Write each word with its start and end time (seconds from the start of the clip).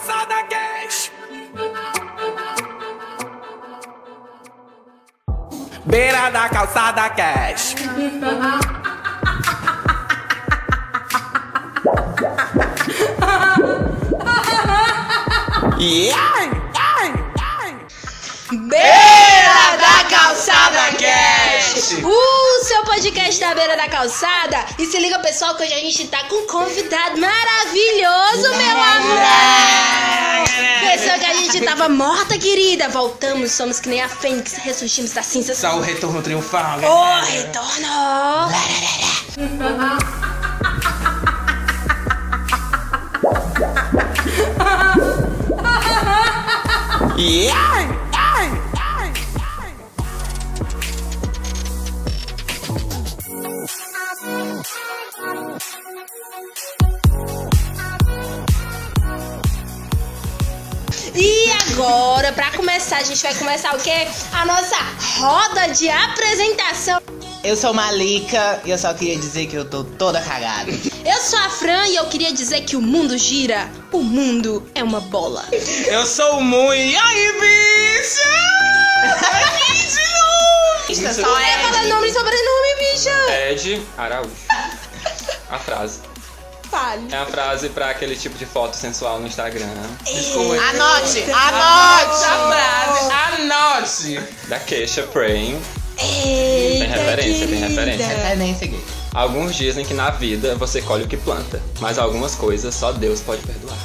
calçada 0.00 0.42
cash. 0.48 1.12
Beira 5.84 6.30
da 6.30 6.48
calçada 6.48 7.10
cash. 7.10 7.74
Yeah! 15.80 16.59
Calçada 20.10 20.92
Cast! 20.98 22.04
O 22.04 22.64
seu 22.64 22.82
podcast 22.84 23.38
da 23.38 23.54
Beira 23.54 23.76
da 23.76 23.88
Calçada. 23.88 24.66
E 24.76 24.84
se 24.84 24.98
liga, 24.98 25.20
pessoal, 25.20 25.54
que 25.54 25.62
hoje 25.62 25.72
a 25.72 25.78
gente 25.78 26.08
tá 26.08 26.24
com 26.24 26.34
um 26.34 26.46
convidado 26.48 27.16
maravilhoso, 27.16 28.50
meu 28.56 28.76
amor! 28.82 29.20
Pensou 30.80 31.16
que 31.16 31.26
a 31.26 31.34
gente 31.34 31.60
tava 31.64 31.88
morta, 31.88 32.36
querida? 32.36 32.88
Voltamos, 32.88 33.52
somos 33.52 33.78
que 33.78 33.88
nem 33.88 34.02
a 34.02 34.08
Fênix, 34.08 34.54
ressurgimos 34.54 35.12
das 35.12 35.26
cinzas. 35.26 35.58
Só 35.58 35.76
o 35.76 35.80
retorno 35.80 36.20
triunfal. 36.20 36.80
O 36.80 37.20
retorno! 37.26 38.50
Yeah! 47.20 47.99
Começar, 62.90 62.96
a 62.96 63.02
gente 63.04 63.22
vai 63.22 63.34
começar 63.34 63.76
o 63.76 63.78
quê? 63.78 64.08
A 64.32 64.44
nossa 64.44 64.76
roda 65.18 65.68
de 65.68 65.88
apresentação. 65.88 67.00
Eu 67.44 67.56
sou 67.56 67.72
Malika 67.72 68.60
e 68.64 68.70
eu 68.70 68.78
só 68.78 68.92
queria 68.92 69.16
dizer 69.16 69.46
que 69.46 69.54
eu 69.54 69.64
tô 69.64 69.84
toda 69.84 70.20
cagada. 70.20 70.72
Eu 71.04 71.20
sou 71.20 71.38
a 71.38 71.48
Fran 71.48 71.86
e 71.86 71.96
eu 71.96 72.06
queria 72.06 72.32
dizer 72.32 72.62
que 72.62 72.74
o 72.76 72.82
mundo 72.82 73.16
gira. 73.16 73.70
O 73.92 74.02
mundo 74.02 74.68
é 74.74 74.82
uma 74.82 75.00
bola. 75.00 75.44
Eu 75.86 76.04
sou 76.04 76.38
o 76.38 76.42
Mu 76.42 76.74
e 76.74 76.96
aí, 76.96 77.32
bicha! 77.40 78.40
Só 81.14 81.38
é. 81.38 81.58
fala 81.58 81.84
nome 81.84 82.08
e 82.08 82.12
sobrenome, 82.12 82.74
bicha. 82.78 83.50
Ed 83.50 83.82
Araújo. 83.96 84.30
A 85.48 85.58
frase. 85.58 86.09
Fale. 86.70 87.08
É 87.12 87.16
a 87.16 87.26
frase 87.26 87.68
pra 87.70 87.90
aquele 87.90 88.14
tipo 88.14 88.38
de 88.38 88.46
foto 88.46 88.76
sensual 88.76 89.18
no 89.18 89.26
Instagram. 89.26 89.66
Anote! 89.66 90.60
Anote 90.60 91.32
Anote! 91.32 92.24
a 92.24 92.48
frase! 92.48 93.42
Anote! 93.42 94.20
Da 94.48 94.58
queixa 94.60 95.02
Praying. 95.04 95.60
Eita, 95.98 96.78
Tem 96.78 96.88
referência, 96.88 97.46
tem 97.46 97.58
querida. 97.58 97.66
referência. 97.66 98.04
É 98.04 98.36
nem 98.36 98.54
seguir. 98.56 98.82
Alguns 99.12 99.54
dizem 99.56 99.84
que 99.84 99.92
na 99.92 100.10
vida 100.10 100.54
você 100.54 100.80
colhe 100.80 101.02
o 101.04 101.08
que 101.08 101.16
planta, 101.16 101.60
mas 101.80 101.98
algumas 101.98 102.34
coisas 102.36 102.74
só 102.74 102.92
Deus 102.92 103.20
pode 103.20 103.42
perdoar. 103.42 103.76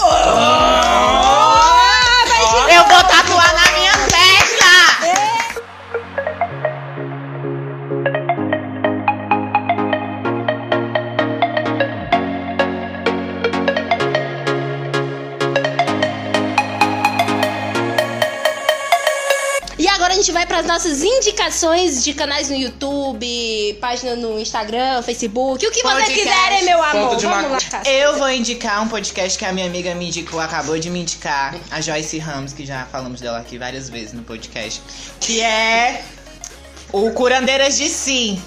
Eu 0.00 1.49
nossas 20.80 21.02
indicações 21.02 22.02
de 22.02 22.14
canais 22.14 22.48
no 22.48 22.56
YouTube, 22.56 23.76
página 23.82 24.16
no 24.16 24.40
Instagram, 24.40 25.02
Facebook, 25.02 25.66
o 25.66 25.70
que 25.70 25.82
vocês 25.82 26.06
Podcast, 26.06 26.22
quiserem, 26.22 26.64
meu 26.64 26.82
amor. 26.82 27.18
Vamos 27.18 27.22
maconha. 27.22 27.48
lá. 27.70 27.82
Eu 27.84 28.16
vou 28.16 28.30
indicar 28.30 28.82
um 28.82 28.88
podcast 28.88 29.38
que 29.38 29.44
a 29.44 29.52
minha 29.52 29.66
amiga 29.66 29.94
me 29.94 30.06
indicou, 30.06 30.40
acabou 30.40 30.78
de 30.78 30.88
me 30.88 31.00
indicar, 31.00 31.54
a 31.70 31.82
Joyce 31.82 32.18
Ramos, 32.18 32.54
que 32.54 32.64
já 32.64 32.86
falamos 32.86 33.20
dela 33.20 33.40
aqui 33.40 33.58
várias 33.58 33.90
vezes 33.90 34.14
no 34.14 34.22
podcast, 34.22 34.80
que 35.20 35.42
é 35.42 36.02
o 36.90 37.10
Curandeiras 37.10 37.76
de 37.76 37.86
Si. 37.90 38.40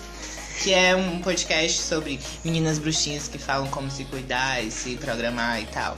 Que 0.64 0.74
é 0.74 0.96
um 0.96 1.20
podcast 1.20 1.82
sobre 1.82 2.20
meninas 2.44 2.80
bruxinhas 2.80 3.28
que 3.28 3.38
falam 3.38 3.68
como 3.68 3.92
se 3.92 4.06
cuidar 4.06 4.64
e 4.64 4.72
se 4.72 4.96
programar 4.96 5.62
e 5.62 5.66
tal. 5.66 5.98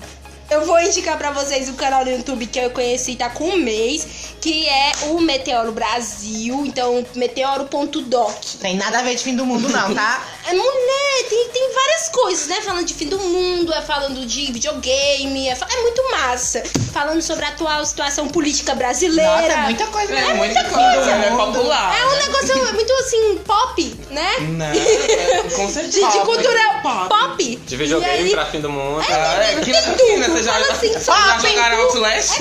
Eu 0.50 0.66
vou 0.66 0.80
indicar 0.80 1.18
pra 1.18 1.32
vocês 1.32 1.70
o 1.70 1.74
canal 1.74 2.04
do 2.04 2.12
YouTube 2.12 2.46
que 2.46 2.60
eu 2.60 2.70
conheci 2.70 3.16
tá 3.16 3.30
com 3.30 3.46
um 3.46 3.58
mês, 3.58 4.36
que 4.40 4.68
é 4.70 4.92
o 5.10 5.20
Meteoro 5.20 5.72
Brasil, 5.72 6.64
então 6.66 7.04
meteoro.doc. 7.16 8.44
Tem 8.62 8.76
nada 8.76 9.00
a 9.00 9.02
ver 9.02 9.16
de 9.16 9.24
fim 9.24 9.36
do 9.36 9.46
mundo, 9.46 9.68
não, 9.70 9.94
tá? 9.94 10.24
É 10.48 10.54
mulher, 10.54 11.24
tem, 11.30 11.50
tem 11.50 11.74
várias 11.74 12.10
coisas, 12.10 12.48
né? 12.48 12.62
Falando 12.62 12.86
de 12.86 12.94
fim 12.94 13.08
do 13.08 13.18
mundo, 13.20 13.74
é 13.74 13.82
falando 13.82 14.26
de 14.28 14.52
videogame, 14.52 15.50
é, 15.50 15.52
é 15.54 15.82
muito 15.82 16.04
massa. 16.12 16.62
Falando 16.94 17.22
sobre 17.22 17.46
a 17.46 17.50
atual 17.50 17.84
situação 17.86 18.28
política 18.28 18.76
brasileira. 18.76 19.42
Nossa, 19.42 19.54
é 19.54 19.58
muita 19.64 19.88
coisa. 19.88 20.14
É 20.14 20.22
né? 20.22 20.34
muita 20.36 20.60
Fim 20.64 20.70
do 20.70 20.74
coisa, 20.76 21.12
é 21.12 21.30
popular. 21.32 22.00
É 22.00 22.06
um 22.06 22.16
negócio 22.18 22.74
muito 22.74 22.94
assim, 22.94 23.38
pop, 23.40 23.96
né? 24.12 24.32
Não, 24.42 24.66
é, 24.72 25.44
com 25.56 25.66
De, 25.68 25.74
certeza. 25.74 26.08
de 26.12 26.20
cultura 26.20 26.80
pop. 26.84 27.56
De 27.56 27.74
E 27.74 27.78
videogame 27.78 28.14
aí- 28.14 28.30
pra 28.32 28.46
fim 28.46 28.62
do 28.62 28.70
mundo. 28.70 29.02
É, 29.02 29.56
que 29.62 29.72
Tem 29.72 29.74
na 29.74 29.82
tudo, 29.82 30.34
você 30.38 30.44
já, 30.44 30.54
fala 30.54 30.72
assim, 30.72 30.94
já 30.94 31.00
pop, 31.40 31.50
jogaram 31.50 31.78
tudo. 31.88 32.06
Outlast? 32.06 32.38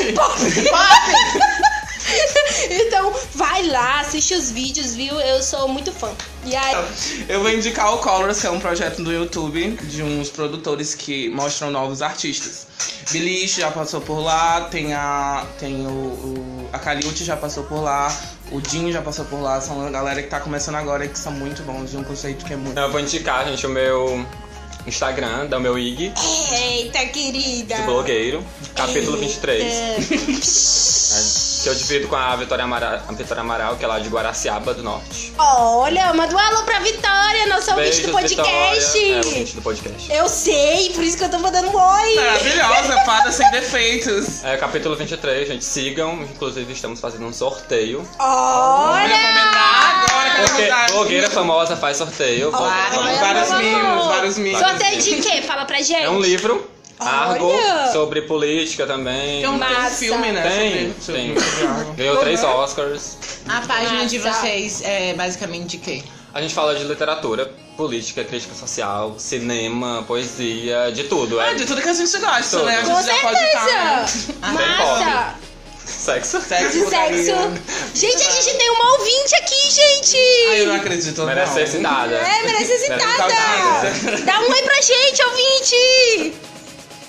Então, 2.71 3.13
vai 3.35 3.67
lá, 3.67 4.01
assiste 4.01 4.35
os 4.35 4.51
vídeos, 4.51 4.95
viu? 4.95 5.21
Eu 5.21 5.43
sou 5.43 5.69
muito 5.69 5.93
fã. 5.93 6.11
E 6.45 6.55
aí, 6.55 6.75
Eu 7.29 7.41
vou 7.41 7.51
indicar 7.51 7.95
o 7.95 7.99
Colors, 7.99 8.41
que 8.41 8.47
é 8.47 8.51
um 8.51 8.61
projeto 8.61 9.03
do 9.03 9.13
YouTube 9.13 9.79
de 9.83 10.03
uns 10.03 10.31
produtores 10.31 10.95
que 10.95 11.29
mostram 11.31 11.71
novos 11.71 12.03
artistas. 12.03 12.67
Beliche 13.11 13.61
já 13.61 13.71
passou 13.71 14.01
por 14.01 14.21
lá, 14.21 14.63
tem 14.63 14.93
a. 14.93 15.47
tem 15.59 15.87
o. 15.87 15.91
o 15.91 16.69
a 16.73 16.79
Caliute 16.79 17.25
já 17.25 17.37
passou 17.37 17.65
por 17.65 17.81
lá, 17.81 18.15
o 18.51 18.61
Dinho 18.61 18.93
já 18.93 19.01
passou 19.01 19.25
por 19.27 19.41
lá, 19.41 19.61
são 19.61 19.79
uma 19.79 19.91
galera 19.91 20.23
que 20.23 20.29
tá 20.29 20.41
começando 20.41 20.75
agora 20.75 21.05
e 21.05 21.09
que 21.09 21.19
são 21.19 21.33
muito 21.33 21.63
bons, 21.63 21.91
de 21.91 21.97
um 21.97 22.05
conceito 22.05 22.45
que 22.45 22.53
é 22.53 22.57
muito. 22.57 22.79
Eu 22.79 22.91
vou 22.91 23.01
indicar, 23.01 23.47
gente, 23.47 23.65
o 23.67 23.71
meu 23.71 24.27
Instagram, 24.87 25.47
da 25.47 25.59
meu 25.59 25.79
IG, 25.79 26.13
eita, 26.53 27.07
querida. 27.07 27.77
de 27.77 27.83
blogueiro, 27.83 28.45
capítulo 28.75 29.17
23. 29.17 29.63
Eita. 29.63 30.85
Que 31.65 31.71
eu 31.71 31.75
divido 31.75 32.09
com 32.09 32.17
a 32.17 32.37
Vitória 32.37 32.63
Amaral, 32.63 33.01
a 33.09 33.13
Vitória 33.13 33.41
Amaral, 33.41 33.77
que 33.77 33.85
é 33.87 33.89
lá 33.89 33.99
de 33.99 34.11
Guaraciaba 34.11 34.75
do 34.75 34.83
Norte. 34.83 35.33
Olha, 35.39 36.13
manda 36.13 36.35
um 36.35 36.39
alô 36.39 36.63
pra 36.65 36.79
Vitória, 36.81 37.47
nossa 37.47 37.75
ouvinte 37.75 38.03
do 38.03 38.13
Beijos, 38.13 38.35
podcast. 38.35 38.99
Vitória. 38.99 39.15
É, 39.15 39.25
ouvinte 39.25 39.55
do 39.55 39.63
podcast. 39.63 40.13
Eu 40.13 40.29
sei, 40.29 40.91
por 40.91 41.03
isso 41.03 41.17
que 41.17 41.25
eu 41.25 41.31
tô 41.31 41.39
mandando 41.39 41.69
um 41.69 41.75
oi. 41.75 42.17
Maravilhosa, 42.17 43.01
fada 43.07 43.33
sem 43.33 43.51
defeitos. 43.51 44.45
É, 44.45 44.59
capítulo 44.59 44.95
23, 44.95 45.49
gente, 45.49 45.65
sigam. 45.65 46.21
Inclusive, 46.25 46.71
estamos 46.71 47.01
fazendo 47.01 47.25
um 47.25 47.33
sorteio. 47.33 48.07
Agora, 48.19 49.09
quero 49.09 49.51
Porque 50.47 50.63
mandar. 50.63 50.91
blogueira 50.91 51.31
famosa 51.31 51.77
faz 51.77 51.97
sorteio. 51.97 52.51
Claro, 52.51 52.97
vários 53.21 53.51
mimos, 53.53 54.07
vários 54.07 54.39
mimos. 54.39 54.61
Sorteio 54.61 55.01
de 55.03 55.17
quê? 55.23 55.43
Fala 55.43 55.65
pra 55.65 55.79
gente. 55.79 56.03
É 56.05 56.11
um 56.11 56.21
livro, 56.21 56.69
Argo, 56.99 57.47
Olha! 57.53 57.93
sobre 57.93 58.23
política 58.23 58.87
também. 58.87 59.41
Tem 59.41 59.49
um, 59.51 59.59
Massa. 59.59 59.97
filme, 59.97 60.31
né? 60.33 60.43
Tem, 60.43 60.95
sobre- 61.01 61.21
tem. 61.21 61.35
sobre. 61.41 61.93
Ganhou 61.97 62.17
três 62.19 62.43
Oscars. 62.45 63.19
A 63.49 63.61
página 63.63 64.07
de 64.07 64.19
Massa. 64.19 64.41
vocês 64.41 64.81
é 64.85 65.13
basicamente 65.15 65.67
de 65.67 65.79
quê? 65.79 66.03
A 66.33 66.41
gente 66.43 66.53
fala 66.55 66.75
de 66.75 66.83
literatura, 66.85 67.49
política, 67.77 68.25
crítica 68.25 68.55
social, 68.57 69.15
cinema, 69.19 70.03
poesia, 70.07 70.91
de 70.93 71.05
tudo. 71.05 71.39
Ah, 71.41 71.51
É 71.51 71.55
de 71.55 71.65
tudo 71.65 71.81
que 71.81 71.89
a 71.89 71.93
gente 71.93 72.19
gosta, 72.19 72.57
Tudo. 72.59 72.65
né? 72.67 72.79
A 72.79 72.83
Com 72.85 72.95
gente 72.97 73.07
já 73.07 73.15
pode 73.21 73.39
estar. 73.45 73.65
né? 73.67 74.07
certeza. 74.07 74.35
Massa. 74.41 75.35
Sexo. 75.87 76.41
Sexo, 76.41 76.79
De 76.79 76.89
sexo. 76.91 77.35
Gente, 77.95 78.23
a 78.27 78.31
gente 78.31 78.57
tem 78.57 78.71
uma 78.71 78.93
ouvinte 78.93 79.35
aqui, 79.37 79.71
gente. 79.71 80.17
Ai, 80.51 80.61
eu 80.63 80.67
não 80.67 80.77
acredito, 80.77 81.23
Merece 81.25 81.49
não. 81.49 81.55
ser 81.55 81.67
citada. 81.69 82.15
É, 82.17 82.43
merece 82.43 82.67
ser 82.67 82.79
citada. 82.79 83.35
Dá 84.25 84.41
um 84.41 84.51
oi 84.51 84.63
pra 84.63 84.81
gente, 84.81 85.25
ouvinte. 85.25 86.35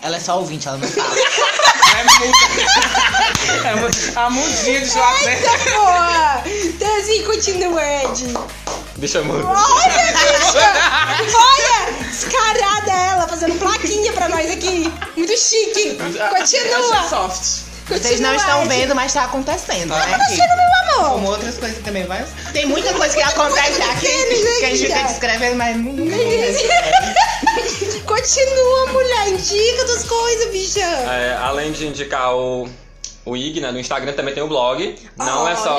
Ela 0.02 0.18
é 0.18 0.20
só 0.20 0.38
ouvinte, 0.38 0.68
ela 0.68 0.78
não 0.78 0.88
fala. 0.88 1.16
É 1.98 2.04
muda. 2.04 2.38
É. 3.46 4.20
A 4.20 4.30
mudinha 4.30 4.82
de 4.82 4.90
Juazeiro. 4.90 5.32
Eita 5.32 5.58
porra. 5.72 6.44
Então 6.46 6.98
assim, 7.00 7.24
continua, 7.24 7.82
Ed. 7.84 8.34
Bicha 8.98 9.22
muda. 9.22 9.46
Olha, 9.48 10.14
bicha. 10.14 11.38
Olha, 11.38 11.94
descarada 12.10 12.92
ela, 12.92 13.28
fazendo 13.28 13.58
plaquinha 13.60 14.12
pra 14.14 14.30
nós 14.30 14.50
aqui. 14.52 14.92
Muito 15.16 15.38
chique. 15.38 15.98
Continua. 16.38 17.10
soft. 17.10 17.65
Vocês 17.88 18.20
não 18.20 18.34
estão 18.34 18.68
vendo, 18.68 18.96
mas 18.96 19.14
tá 19.14 19.26
acontecendo, 19.26 19.90
né? 19.90 20.04
Acontecendo, 20.04 20.50
meu 20.56 20.98
amor. 21.00 21.14
Como 21.14 21.28
outras 21.28 21.58
coisas 21.58 21.84
também 21.84 22.06
vai. 22.06 22.26
Tem 22.52 22.66
muita 22.66 22.94
coisa 22.94 23.16
que 23.16 23.22
acontece 23.22 23.82
aqui 23.82 24.08
que 24.60 24.66
a 24.66 24.70
gente 24.70 24.88
fica 24.88 25.04
descrevendo, 25.04 25.56
mas 25.56 25.78
nunca 25.78 26.16
Continua. 28.06 28.06
Continua, 28.06 28.86
mulher. 28.92 29.28
Indica 29.30 29.86
das 29.86 30.04
coisas, 30.04 30.52
bicha. 30.52 30.80
É, 30.80 31.38
além 31.42 31.72
de 31.72 31.88
indicar 31.88 32.36
o, 32.36 32.68
o 33.26 33.36
IG, 33.36 33.60
né? 33.60 33.72
No 33.72 33.80
Instagram 33.80 34.14
também 34.14 34.34
tem 34.34 34.44
o 34.44 34.48
blog. 34.48 34.96
Não 35.18 35.48
é 35.48 35.56
só 35.56 35.78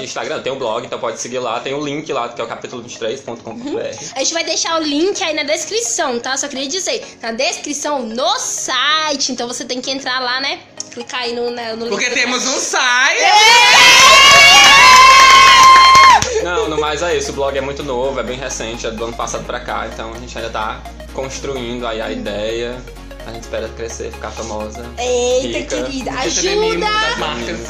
Instagram, 0.00 0.40
tem 0.42 0.52
o 0.52 0.56
blog, 0.56 0.86
então 0.86 0.98
pode 0.98 1.20
seguir 1.20 1.40
lá. 1.40 1.58
Tem 1.60 1.74
o 1.74 1.84
link 1.84 2.10
lá, 2.12 2.28
que 2.28 2.40
é 2.40 2.44
o 2.44 2.46
capítulo 2.46 2.82
23.com.br. 2.84 4.14
A 4.14 4.18
gente 4.20 4.32
vai 4.32 4.44
deixar 4.44 4.80
o 4.80 4.82
link 4.82 5.22
aí 5.22 5.34
na 5.34 5.42
descrição, 5.42 6.20
tá? 6.20 6.36
Só 6.36 6.48
queria 6.48 6.68
dizer, 6.68 7.04
na 7.20 7.32
descrição 7.32 8.02
no 8.02 8.38
site. 8.38 9.32
Então 9.32 9.48
você 9.48 9.64
tem 9.64 9.80
que 9.80 9.90
entrar 9.90 10.20
lá, 10.20 10.40
né? 10.40 10.60
Clicar 10.92 11.22
aí 11.22 11.34
no, 11.34 11.50
né, 11.50 11.74
no 11.74 11.86
link. 11.86 11.90
Porque 11.90 12.10
temos 12.10 12.42
site. 12.42 12.56
um 12.56 12.60
site. 12.60 13.22
Não, 16.44 16.68
no 16.68 16.78
mais 16.78 17.02
é 17.02 17.16
isso. 17.16 17.30
O 17.30 17.34
blog 17.34 17.56
é 17.56 17.60
muito 17.60 17.82
novo, 17.82 18.20
é 18.20 18.22
bem 18.22 18.36
recente, 18.36 18.86
é 18.86 18.90
do 18.90 19.04
ano 19.04 19.14
passado 19.14 19.44
pra 19.44 19.60
cá, 19.60 19.88
então 19.92 20.12
a 20.12 20.18
gente 20.18 20.36
ainda 20.36 20.50
tá 20.50 20.82
construindo 21.12 21.86
aí 21.86 22.00
a 22.00 22.10
ideia. 22.10 22.76
A 23.26 23.30
gente 23.32 23.44
espera 23.44 23.68
crescer, 23.70 24.10
ficar 24.12 24.30
famosa. 24.30 24.84
Eita, 24.98 25.58
rica. 25.58 25.76
querida. 25.76 26.10
Ajuda! 26.12 26.88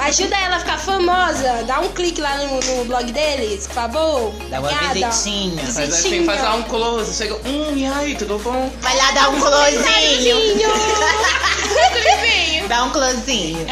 Ajuda 0.03 0.37
ela 0.37 0.57
a 0.57 0.61
ficar 0.61 0.79
famosa. 0.79 1.63
Dá 1.67 1.81
um 1.81 1.89
clique 1.89 2.21
lá 2.21 2.37
no, 2.39 2.61
no 2.61 2.85
blog 2.87 3.13
deles, 3.13 3.67
por 3.67 3.75
favor. 3.75 4.35
Dá 4.49 4.61
uma 4.61 4.71
Obrigada. 4.71 4.95
visitinha. 4.95 5.63
Faz 5.65 5.93
assim, 5.93 6.25
faz 6.25 6.43
lá 6.43 6.55
um 6.55 6.63
close. 6.63 7.15
Chega, 7.15 7.35
hum, 7.47 7.73
e 7.77 7.87
aí, 7.87 8.15
tudo 8.15 8.39
bom? 8.39 8.73
Vai 8.81 8.97
lá 8.97 9.11
dar 9.13 9.29
um 9.29 9.41
closinho. 9.41 9.83
Tadinho. 9.83 10.69
Dá 12.69 12.85
um 12.85 12.91
closinho. 12.91 13.67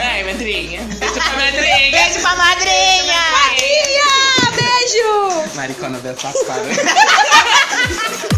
Ai, 0.00 0.24
madrinha. 0.24 0.80
Beijo 0.80 1.14
pra 1.14 1.32
madrinha. 1.36 1.90
Beijo 1.90 2.20
pra 2.20 2.36
madrinha. 2.36 3.18
Maria, 3.32 4.50
beijo! 4.56 5.54
Maricona 5.54 5.98
da 5.98 6.14
safada. 6.16 6.68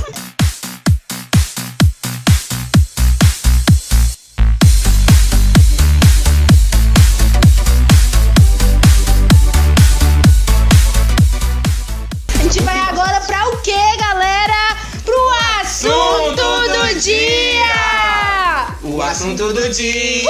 assunto 19.20 19.52
do 19.52 19.68
dia. 19.68 20.22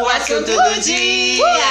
O 0.00 0.08
assunto 0.08 0.46
do 0.46 0.80
dia. 0.80 1.66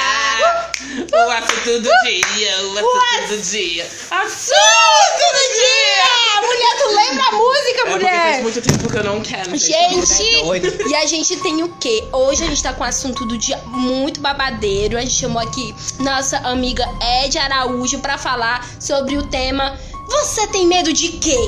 O 1.14 1.30
assunto 1.30 1.80
do 1.80 1.90
dia. 2.04 2.62
O 2.62 2.78
assunto 2.78 3.28
do 3.28 3.38
dia. 3.42 3.88
Assunto 4.10 5.24
do 5.32 5.44
dia! 5.56 6.42
Mulher, 6.42 6.76
tu 6.78 6.94
lembra 6.94 7.24
a 7.26 7.32
música, 7.32 7.80
É 7.80 7.90
porque 7.90 8.04
faz 8.04 8.26
mulher? 8.26 8.42
muito 8.42 8.60
tempo 8.60 8.90
que 8.90 8.96
eu 8.98 9.04
não 9.04 9.22
quero. 9.22 9.56
Gente, 9.56 10.88
e 10.90 10.94
a 10.94 11.06
gente 11.06 11.36
tem 11.36 11.62
o 11.62 11.68
quê? 11.80 12.04
Hoje 12.12 12.44
a 12.44 12.48
gente 12.48 12.62
tá 12.62 12.74
com 12.74 12.84
um 12.84 12.86
assunto 12.86 13.24
do 13.24 13.38
dia 13.38 13.56
muito 13.66 14.20
babadeiro. 14.20 14.98
A 14.98 15.00
gente 15.00 15.14
chamou 15.14 15.40
aqui 15.40 15.74
nossa 15.98 16.36
amiga 16.38 16.86
Ed 17.24 17.38
Araújo 17.38 17.98
pra 18.00 18.18
falar 18.18 18.68
sobre 18.78 19.16
o 19.16 19.22
tema 19.22 19.78
Você 20.10 20.46
tem 20.48 20.66
medo 20.66 20.92
de 20.92 21.12
quê? 21.12 21.38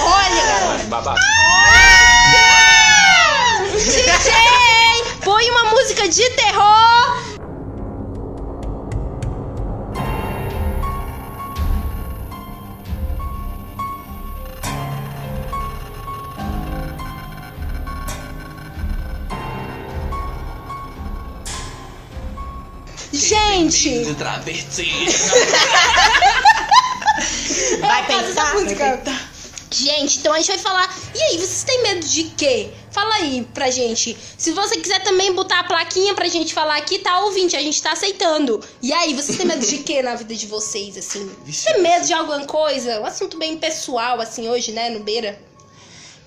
Olha, 0.00 0.44
galera. 0.44 0.84
Babado. 0.88 1.20
DJ, 3.78 4.32
põe 5.22 5.50
uma 5.50 5.64
música 5.70 6.08
de 6.08 6.28
terror. 6.30 6.98
Gente. 23.12 24.02
Vai 27.80 28.04
Faz 28.06 28.30
essa 28.30 28.44
pensar. 28.44 29.30
Gente, 29.70 30.18
então 30.18 30.32
a 30.32 30.38
gente 30.38 30.48
vai 30.48 30.58
falar. 30.58 30.92
E 31.14 31.22
aí, 31.22 31.36
vocês 31.38 31.62
têm 31.62 31.82
medo 31.82 32.04
de 32.04 32.24
quê? 32.24 32.72
Fala 32.98 33.14
aí 33.14 33.46
pra 33.54 33.70
gente. 33.70 34.18
Se 34.36 34.50
você 34.50 34.76
quiser 34.76 35.00
também 35.04 35.32
botar 35.32 35.60
a 35.60 35.64
plaquinha 35.64 36.14
pra 36.14 36.26
gente 36.26 36.52
falar 36.52 36.78
aqui, 36.78 36.98
tá 36.98 37.20
ouvinte, 37.20 37.54
a 37.54 37.60
gente 37.60 37.80
tá 37.80 37.92
aceitando. 37.92 38.60
E 38.82 38.92
aí, 38.92 39.14
vocês 39.14 39.38
têm 39.38 39.46
medo 39.46 39.64
de 39.64 39.78
quê 39.78 40.02
na 40.02 40.16
vida 40.16 40.34
de 40.34 40.46
vocês, 40.48 40.96
assim? 40.96 41.30
Vixe. 41.44 41.72
Tem 41.72 41.80
medo 41.80 42.04
de 42.04 42.12
alguma 42.12 42.44
coisa? 42.44 43.00
Um 43.00 43.06
assunto 43.06 43.38
bem 43.38 43.56
pessoal, 43.56 44.20
assim, 44.20 44.48
hoje, 44.48 44.72
né, 44.72 44.90
no 44.90 44.98
Beira. 44.98 45.38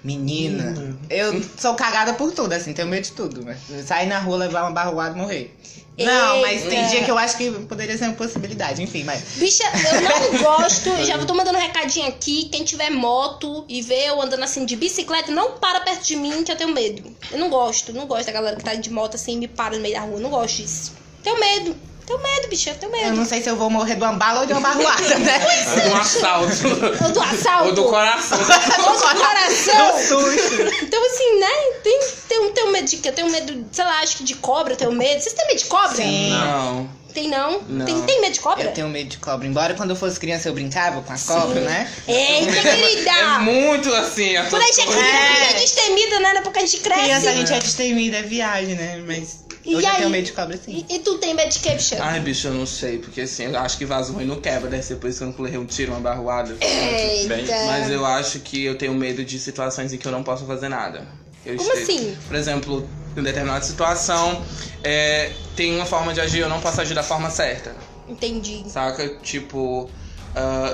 Menina, 0.01 0.97
eu 1.09 1.43
sou 1.59 1.75
cagada 1.75 2.13
por 2.13 2.31
tudo, 2.31 2.53
assim, 2.53 2.71
tenho 2.71 2.87
medo 2.87 3.03
de 3.03 3.11
tudo. 3.11 3.43
Mas 3.43 3.85
sair 3.85 4.07
na 4.07 4.19
rua, 4.19 4.37
levar 4.37 4.61
uma 4.61 4.71
barroada 4.71 5.13
e 5.13 5.19
morrer. 5.19 5.53
Não, 5.97 6.41
mas 6.41 6.63
tem 6.63 6.87
dia 6.87 7.03
que 7.03 7.11
eu 7.11 7.17
acho 7.17 7.37
que 7.37 7.51
poderia 7.51 7.97
ser 7.97 8.05
uma 8.05 8.13
possibilidade, 8.13 8.81
enfim, 8.81 9.03
mas. 9.03 9.21
Bicha, 9.35 9.63
eu 9.63 10.01
não 10.01 10.39
gosto, 10.41 10.89
já 11.05 11.17
tô 11.25 11.33
mandando 11.33 11.57
um 11.57 11.61
recadinho 11.61 12.07
aqui. 12.07 12.49
Quem 12.51 12.63
tiver 12.63 12.89
moto 12.89 13.65
e 13.67 13.81
vê 13.81 14.09
eu 14.09 14.21
andando 14.21 14.43
assim 14.43 14.65
de 14.65 14.75
bicicleta, 14.75 15.31
não 15.31 15.53
para 15.53 15.81
perto 15.81 16.05
de 16.05 16.15
mim 16.15 16.43
que 16.43 16.51
eu 16.51 16.55
tenho 16.55 16.71
medo. 16.71 17.15
Eu 17.31 17.39
não 17.39 17.49
gosto, 17.49 17.93
não 17.93 18.07
gosto 18.07 18.25
da 18.25 18.31
galera 18.31 18.55
que 18.55 18.63
tá 18.63 18.73
de 18.73 18.89
moto 18.89 19.15
assim 19.15 19.33
e 19.33 19.37
me 19.37 19.47
para 19.47 19.75
no 19.75 19.81
meio 19.81 19.95
da 19.95 20.01
rua. 20.01 20.15
Eu 20.15 20.21
não 20.21 20.29
gosto 20.29 20.57
disso. 20.57 20.93
Tenho 21.23 21.39
medo. 21.39 21.75
Tenho 22.05 22.19
medo, 22.19 22.47
bicha, 22.49 22.69
eu 22.71 22.75
tenho 22.75 22.91
Eu 22.95 23.01
medo. 23.05 23.15
não 23.17 23.25
sei 23.25 23.41
se 23.41 23.49
eu 23.49 23.55
vou 23.55 23.69
morrer 23.69 23.95
de 23.95 24.01
uma 24.03 24.13
bala 24.13 24.41
ou 24.41 24.45
de 24.45 24.53
uma 24.53 24.61
barroada, 24.61 25.19
né? 25.19 25.39
Ou 25.83 25.89
do 25.89 25.95
assalto. 25.95 27.03
Ou 27.05 27.11
do 27.11 27.21
assalto. 27.21 27.65
Ou 27.69 27.73
do 27.75 27.83
coração. 27.85 28.37
Ou 28.87 28.93
do 28.93 29.19
coração. 29.19 29.97
Susto. 29.99 30.83
Então, 30.83 31.05
assim, 31.05 31.39
né? 31.39 31.51
Tem, 31.83 31.99
tem, 32.27 32.51
tem 32.51 32.71
medo 32.71 32.87
de 32.87 32.97
quê? 32.97 33.09
Eu 33.09 33.13
tenho 33.13 33.29
medo, 33.29 33.65
sei 33.71 33.83
lá, 33.85 33.99
acho 33.99 34.17
que 34.17 34.23
de 34.23 34.35
cobra, 34.35 34.73
eu 34.73 34.77
tenho 34.77 34.91
medo. 34.91 35.21
Vocês 35.21 35.33
têm 35.33 35.47
medo 35.47 35.59
de 35.59 35.65
cobra? 35.65 35.95
Sim. 35.95 36.29
Não. 36.31 37.01
Tem 37.13 37.27
não? 37.29 37.61
Não. 37.67 37.85
Tem, 37.85 38.01
tem 38.03 38.21
medo 38.21 38.33
de 38.33 38.39
cobra? 38.39 38.63
Eu 38.63 38.71
tenho 38.71 38.87
medo 38.87 39.09
de 39.09 39.17
cobra. 39.17 39.45
Embora 39.45 39.73
quando 39.73 39.89
eu 39.89 39.95
fosse 39.97 40.17
criança 40.19 40.47
eu 40.47 40.53
brincava 40.53 41.01
com 41.01 41.11
a 41.13 41.17
cobra, 41.19 41.59
né? 41.59 41.91
Eita, 42.07 42.51
querida! 42.61 43.09
É 43.11 43.37
muito 43.39 43.93
assim, 43.93 44.35
a 44.37 44.45
Quando 44.49 44.63
a 44.63 44.65
gente 44.67 44.79
é 44.81 44.85
criança, 44.85 45.07
a 45.07 45.33
gente 45.33 45.43
É. 45.43 45.49
é 45.49 45.59
destemida, 45.59 46.19
né? 46.21 46.33
Depois 46.35 46.53
que 46.53 46.59
a 46.59 46.65
gente 46.65 46.77
cresce. 46.79 47.01
Criança 47.03 47.29
a 47.29 47.33
gente 47.33 47.53
é 47.53 47.59
destemida, 47.59 48.17
é 48.17 48.21
viagem, 48.21 48.75
né? 48.75 49.03
Mas 49.05 49.41
E 49.63 49.73
eu 49.73 49.79
aí? 49.79 49.97
tenho 49.97 50.09
medo 50.09 50.25
de 50.25 50.31
cobra 50.33 50.57
sim. 50.57 50.85
E, 50.89 50.95
e 50.95 50.99
tu 50.99 51.17
tem 51.17 51.33
medo 51.33 51.49
de 51.51 51.59
bicha? 51.59 51.97
Ai, 52.03 52.19
bicho, 52.19 52.47
eu 52.47 52.53
não 52.53 52.65
sei, 52.65 52.97
porque 52.97 53.21
assim, 53.21 53.45
eu 53.45 53.57
acho 53.59 53.77
que 53.77 53.85
vaso 53.85 54.13
ruim 54.13 54.25
não 54.25 54.39
quebra, 54.41 54.69
deve 54.69 54.83
ser 54.83 54.95
por 54.95 55.09
isso 55.09 55.19
que 55.19 55.23
eu 55.25 55.29
não 55.31 55.43
levei 55.43 55.59
um 55.59 55.65
tiro, 55.65 55.91
uma 55.91 55.99
barroada. 55.99 56.55
Eita. 56.61 57.53
Mas 57.65 57.89
eu 57.89 58.05
acho 58.05 58.39
que 58.39 58.63
eu 58.63 58.77
tenho 58.77 58.93
medo 58.93 59.23
de 59.23 59.39
situações 59.39 59.93
em 59.93 59.97
que 59.97 60.07
eu 60.07 60.11
não 60.11 60.23
posso 60.23 60.45
fazer 60.45 60.69
nada. 60.69 61.07
Eu 61.45 61.55
Como 61.55 61.73
esteja- 61.73 61.91
assim? 61.91 62.17
Por 62.27 62.35
exemplo, 62.35 62.89
em 63.15 63.23
determinada 63.23 63.63
situação, 63.63 64.43
é, 64.83 65.31
tem 65.55 65.75
uma 65.75 65.85
forma 65.85 66.13
de 66.13 66.21
agir, 66.21 66.39
eu 66.39 66.49
não 66.49 66.59
posso 66.59 66.79
agir 66.81 66.93
da 66.93 67.03
forma 67.03 67.29
certa. 67.29 67.75
Entendi. 68.07 68.69
Saca? 68.69 69.07
Tipo, 69.21 69.89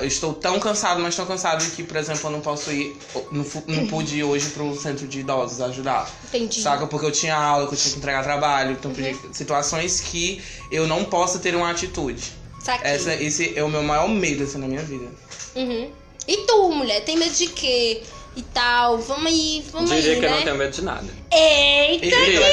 eu 0.01 0.07
estou 0.07 0.33
tão 0.33 0.59
cansado, 0.59 0.99
mas 1.01 1.15
tão 1.15 1.25
cansado 1.25 1.65
que, 1.71 1.83
por 1.83 1.97
exemplo, 1.97 2.21
eu 2.27 2.31
não 2.31 2.41
posso 2.41 2.71
ir. 2.71 2.95
Não, 3.31 3.45
não 3.67 3.87
pude 3.87 4.17
ir 4.17 4.23
hoje 4.23 4.49
pro 4.49 4.75
centro 4.79 5.07
de 5.07 5.19
idosos 5.21 5.59
ajudar. 5.61 6.09
Entendi. 6.25 6.61
Saca? 6.61 6.85
Porque 6.87 7.05
eu 7.05 7.11
tinha 7.11 7.35
aula, 7.35 7.67
que 7.67 7.73
eu 7.73 7.77
tinha 7.77 7.91
que 7.93 7.97
entregar 7.99 8.23
trabalho. 8.23 8.71
Então, 8.73 8.91
podia- 8.91 9.15
situações 9.33 9.99
que 10.01 10.41
eu 10.71 10.85
não 10.87 11.03
posso 11.05 11.39
ter 11.39 11.55
uma 11.55 11.71
atitude. 11.71 12.21
Saquei. 12.63 12.91
Essa, 12.91 13.13
esse 13.15 13.53
é 13.57 13.63
o 13.63 13.69
meu 13.69 13.81
maior 13.81 14.07
medo 14.09 14.43
assim, 14.43 14.57
na 14.59 14.67
minha 14.67 14.81
vida. 14.83 15.07
Uhum. 15.55 15.89
E 16.27 16.37
tu, 16.45 16.71
mulher, 16.71 17.01
tem 17.05 17.15
medo 17.17 17.33
de 17.33 17.47
quê? 17.47 18.03
E 18.35 18.41
tal. 18.43 18.99
Vamos 18.99 19.25
aí, 19.27 19.65
vamos 19.71 19.89
Diria 19.89 20.13
aí, 20.13 20.19
que 20.19 20.25
eu 20.25 20.29
né? 20.29 20.35
não 20.35 20.43
tenho 20.43 20.55
medo 20.57 20.71
de 20.71 20.81
nada. 20.83 21.07
Eita, 21.31 22.05
querido! 22.05 22.43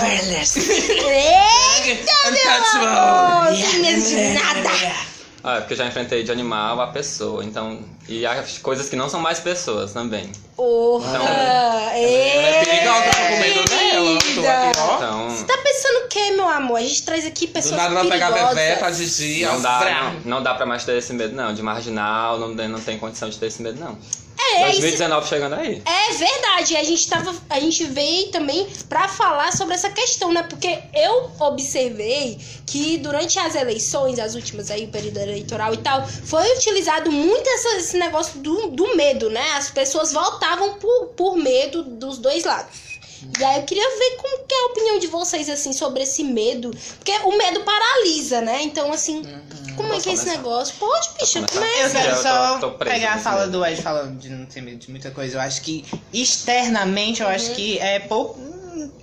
fearless. 0.00 0.58
Eita, 0.60 2.30
meu 2.30 2.50
amor! 2.62 3.52
Untouchable. 3.52 3.70
Sem 3.70 3.80
medo 3.80 4.02
de 4.08 4.16
nada! 4.40 5.13
Ah, 5.46 5.56
é 5.56 5.60
porque 5.60 5.74
eu 5.74 5.76
já 5.76 5.86
enfrentei 5.86 6.22
de 6.22 6.32
animal 6.32 6.80
a 6.80 6.86
pessoa, 6.86 7.44
então. 7.44 7.78
E 8.08 8.24
as 8.24 8.56
coisas 8.56 8.88
que 8.88 8.96
não 8.96 9.10
são 9.10 9.20
mais 9.20 9.38
pessoas 9.40 9.92
também. 9.92 10.32
Porra! 10.56 11.18
Ela 11.18 11.92
é 11.92 12.64
perigosa, 12.64 13.04
eu 13.04 13.12
tô 13.12 13.18
com 13.18 13.40
medo 13.40 13.64
dela. 13.64 14.10
Eu 14.10 14.18
tô 14.18 14.40
aqui, 14.40 14.80
ó. 14.80 14.96
Então. 14.96 15.30
Você 15.30 15.44
tá 15.44 15.58
pensando 15.62 16.06
o 16.06 16.08
quê, 16.08 16.30
meu 16.30 16.48
amor? 16.48 16.78
A 16.78 16.80
gente 16.80 17.02
traz 17.02 17.26
aqui 17.26 17.46
Do 17.46 17.52
pessoas 17.52 17.76
nada 17.76 17.94
vai 17.94 18.08
pegar 18.08 18.32
perigosas. 18.32 18.56
Bebê, 18.56 18.84
a 18.84 18.90
Gigi, 18.90 19.44
Não 19.44 19.60
dá, 19.60 19.80
não, 19.80 20.20
não 20.24 20.42
dá 20.42 20.54
pra 20.54 20.64
mais 20.64 20.82
ter 20.82 20.96
esse 20.96 21.12
medo, 21.12 21.36
não. 21.36 21.52
De 21.52 21.62
marginal, 21.62 22.38
não, 22.38 22.48
não 22.48 22.80
tem 22.80 22.98
condição 22.98 23.28
de 23.28 23.38
ter 23.38 23.46
esse 23.46 23.60
medo, 23.60 23.78
não. 23.78 23.98
É, 24.54 24.70
isso 24.70 24.80
2019 24.80 25.28
chegando 25.28 25.54
aí. 25.54 25.82
É 25.84 26.12
verdade, 26.14 26.76
a 26.76 26.84
gente 26.84 27.08
tava, 27.08 27.34
a 27.50 27.60
gente 27.60 27.84
veio 27.84 28.28
também 28.30 28.66
pra 28.88 29.08
falar 29.08 29.52
sobre 29.52 29.74
essa 29.74 29.90
questão, 29.90 30.32
né? 30.32 30.42
Porque 30.42 30.78
eu 30.94 31.30
observei 31.40 32.38
que 32.66 32.98
durante 32.98 33.38
as 33.38 33.54
eleições, 33.54 34.18
as 34.18 34.34
últimas 34.34 34.70
aí, 34.70 34.84
o 34.84 34.88
período 34.88 35.18
eleitoral 35.18 35.74
e 35.74 35.78
tal, 35.78 36.06
foi 36.06 36.50
utilizado 36.56 37.10
muito 37.10 37.48
essa- 37.48 37.76
esse 37.76 37.96
negócio 37.98 38.38
do, 38.40 38.68
do 38.68 38.96
medo, 38.96 39.28
né? 39.30 39.52
As 39.52 39.70
pessoas 39.70 40.12
votavam 40.12 40.74
por, 40.74 41.06
por 41.16 41.36
medo 41.36 41.82
dos 41.82 42.18
dois 42.18 42.44
lados. 42.44 42.93
E 43.38 43.44
aí 43.44 43.56
eu 43.58 43.62
queria 43.64 43.88
ver 43.98 44.16
como 44.16 44.44
que 44.46 44.54
é 44.54 44.58
a 44.62 44.66
opinião 44.66 44.98
de 44.98 45.06
vocês, 45.06 45.48
assim, 45.48 45.72
sobre 45.72 46.02
esse 46.02 46.22
medo. 46.24 46.70
Porque 46.98 47.12
o 47.24 47.36
medo 47.36 47.60
paralisa, 47.60 48.40
né? 48.40 48.62
Então, 48.62 48.92
assim, 48.92 49.22
como 49.76 49.92
é 49.92 50.00
que 50.00 50.10
é 50.10 50.12
esse 50.12 50.26
negócio? 50.26 50.74
Pode, 50.78 51.08
bicha, 51.18 51.40
começar? 51.40 51.60
Eu 51.60 51.60
começa. 51.62 51.98
quero 51.98 52.08
Eu 52.10 52.16
tô- 52.16 52.22
só 52.22 52.58
tô 52.58 52.70
pegar 52.72 53.14
a 53.14 53.18
fala 53.18 53.40
medo. 53.46 53.52
do 53.52 53.66
Ed 53.66 53.80
falando 53.82 54.18
de 54.18 54.28
não 54.28 54.46
ter 54.46 54.60
medo 54.60 54.78
de 54.78 54.90
muita 54.90 55.10
coisa. 55.10 55.36
Eu 55.36 55.40
acho 55.40 55.62
que 55.62 55.84
externamente 56.12 57.22
eu 57.22 57.28
acho 57.28 57.52
que 57.52 57.78
é 57.78 57.98
pouco. 58.00 58.40